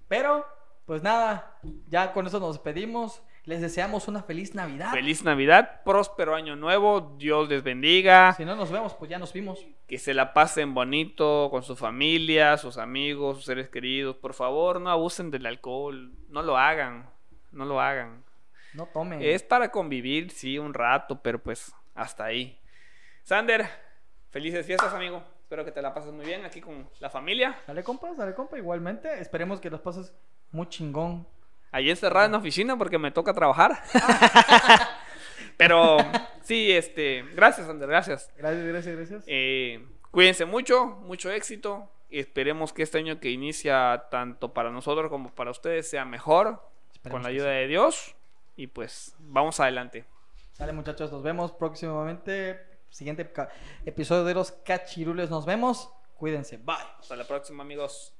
Pero, 0.08 0.44
pues 0.86 1.02
nada, 1.02 1.58
ya 1.88 2.12
con 2.12 2.26
eso 2.26 2.40
nos 2.40 2.54
despedimos. 2.56 3.22
Les 3.44 3.60
deseamos 3.62 4.06
una 4.06 4.22
feliz 4.22 4.54
Navidad. 4.54 4.92
Feliz 4.92 5.24
Navidad, 5.24 5.82
próspero 5.82 6.34
año 6.34 6.56
nuevo. 6.56 7.16
Dios 7.16 7.48
les 7.48 7.62
bendiga. 7.62 8.34
Si 8.34 8.44
no 8.44 8.54
nos 8.54 8.70
vemos, 8.70 8.94
pues 8.94 9.10
ya 9.10 9.18
nos 9.18 9.32
vimos. 9.32 9.64
Que 9.86 9.98
se 9.98 10.12
la 10.12 10.34
pasen 10.34 10.74
bonito 10.74 11.48
con 11.50 11.62
su 11.62 11.74
familia, 11.74 12.58
sus 12.58 12.76
amigos, 12.76 13.36
sus 13.36 13.46
seres 13.46 13.70
queridos. 13.70 14.16
Por 14.16 14.34
favor, 14.34 14.80
no 14.80 14.90
abusen 14.90 15.30
del 15.30 15.46
alcohol. 15.46 16.12
No 16.28 16.42
lo 16.42 16.58
hagan. 16.58 17.08
No 17.50 17.64
lo 17.64 17.80
hagan. 17.80 18.22
No 18.74 18.86
tomen. 18.86 19.22
Es 19.22 19.42
para 19.42 19.70
convivir, 19.70 20.30
sí, 20.30 20.58
un 20.58 20.74
rato, 20.74 21.20
pero 21.22 21.42
pues 21.42 21.72
hasta 21.94 22.24
ahí. 22.24 22.59
Sander, 23.30 23.64
felices 24.30 24.66
fiestas, 24.66 24.92
amigo. 24.92 25.22
Espero 25.42 25.64
que 25.64 25.70
te 25.70 25.80
la 25.80 25.94
pases 25.94 26.12
muy 26.12 26.26
bien 26.26 26.44
aquí 26.44 26.60
con 26.60 26.90
la 26.98 27.10
familia. 27.10 27.60
Dale 27.64 27.84
compa, 27.84 28.12
dale 28.14 28.34
compa, 28.34 28.58
igualmente. 28.58 29.20
Esperemos 29.20 29.60
que 29.60 29.70
los 29.70 29.80
pases 29.80 30.12
muy 30.50 30.68
chingón. 30.68 31.28
Allí 31.70 31.90
encerrada 31.90 32.26
en 32.26 32.32
la 32.32 32.38
oficina 32.38 32.76
porque 32.76 32.98
me 32.98 33.12
toca 33.12 33.32
trabajar. 33.32 33.84
pero 35.56 35.98
sí, 36.42 36.72
este, 36.72 37.22
gracias, 37.36 37.68
Sander, 37.68 37.88
gracias. 37.88 38.32
Gracias, 38.36 38.64
gracias, 38.64 38.96
gracias. 38.96 39.24
Eh, 39.28 39.86
cuídense 40.10 40.44
mucho, 40.44 40.86
mucho 40.86 41.30
éxito. 41.30 41.88
Esperemos 42.10 42.72
que 42.72 42.82
este 42.82 42.98
año 42.98 43.20
que 43.20 43.30
inicia, 43.30 44.06
tanto 44.10 44.52
para 44.52 44.72
nosotros 44.72 45.08
como 45.08 45.32
para 45.32 45.52
ustedes, 45.52 45.88
sea 45.88 46.04
mejor. 46.04 46.68
Esperemos 46.90 47.12
con 47.12 47.22
la 47.22 47.28
ayuda 47.28 47.50
de 47.50 47.68
Dios. 47.68 48.16
Y 48.56 48.66
pues, 48.66 49.14
vamos 49.20 49.60
adelante. 49.60 50.04
Sale 50.50 50.72
muchachos, 50.72 51.12
nos 51.12 51.22
vemos 51.22 51.52
próximamente. 51.52 52.69
Siguiente 52.90 53.32
episodio 53.86 54.24
de 54.24 54.34
los 54.34 54.52
cachirules. 54.52 55.30
Nos 55.30 55.46
vemos. 55.46 55.90
Cuídense. 56.14 56.58
Bye. 56.58 56.76
Hasta 56.98 57.16
la 57.16 57.26
próxima, 57.26 57.62
amigos. 57.62 58.19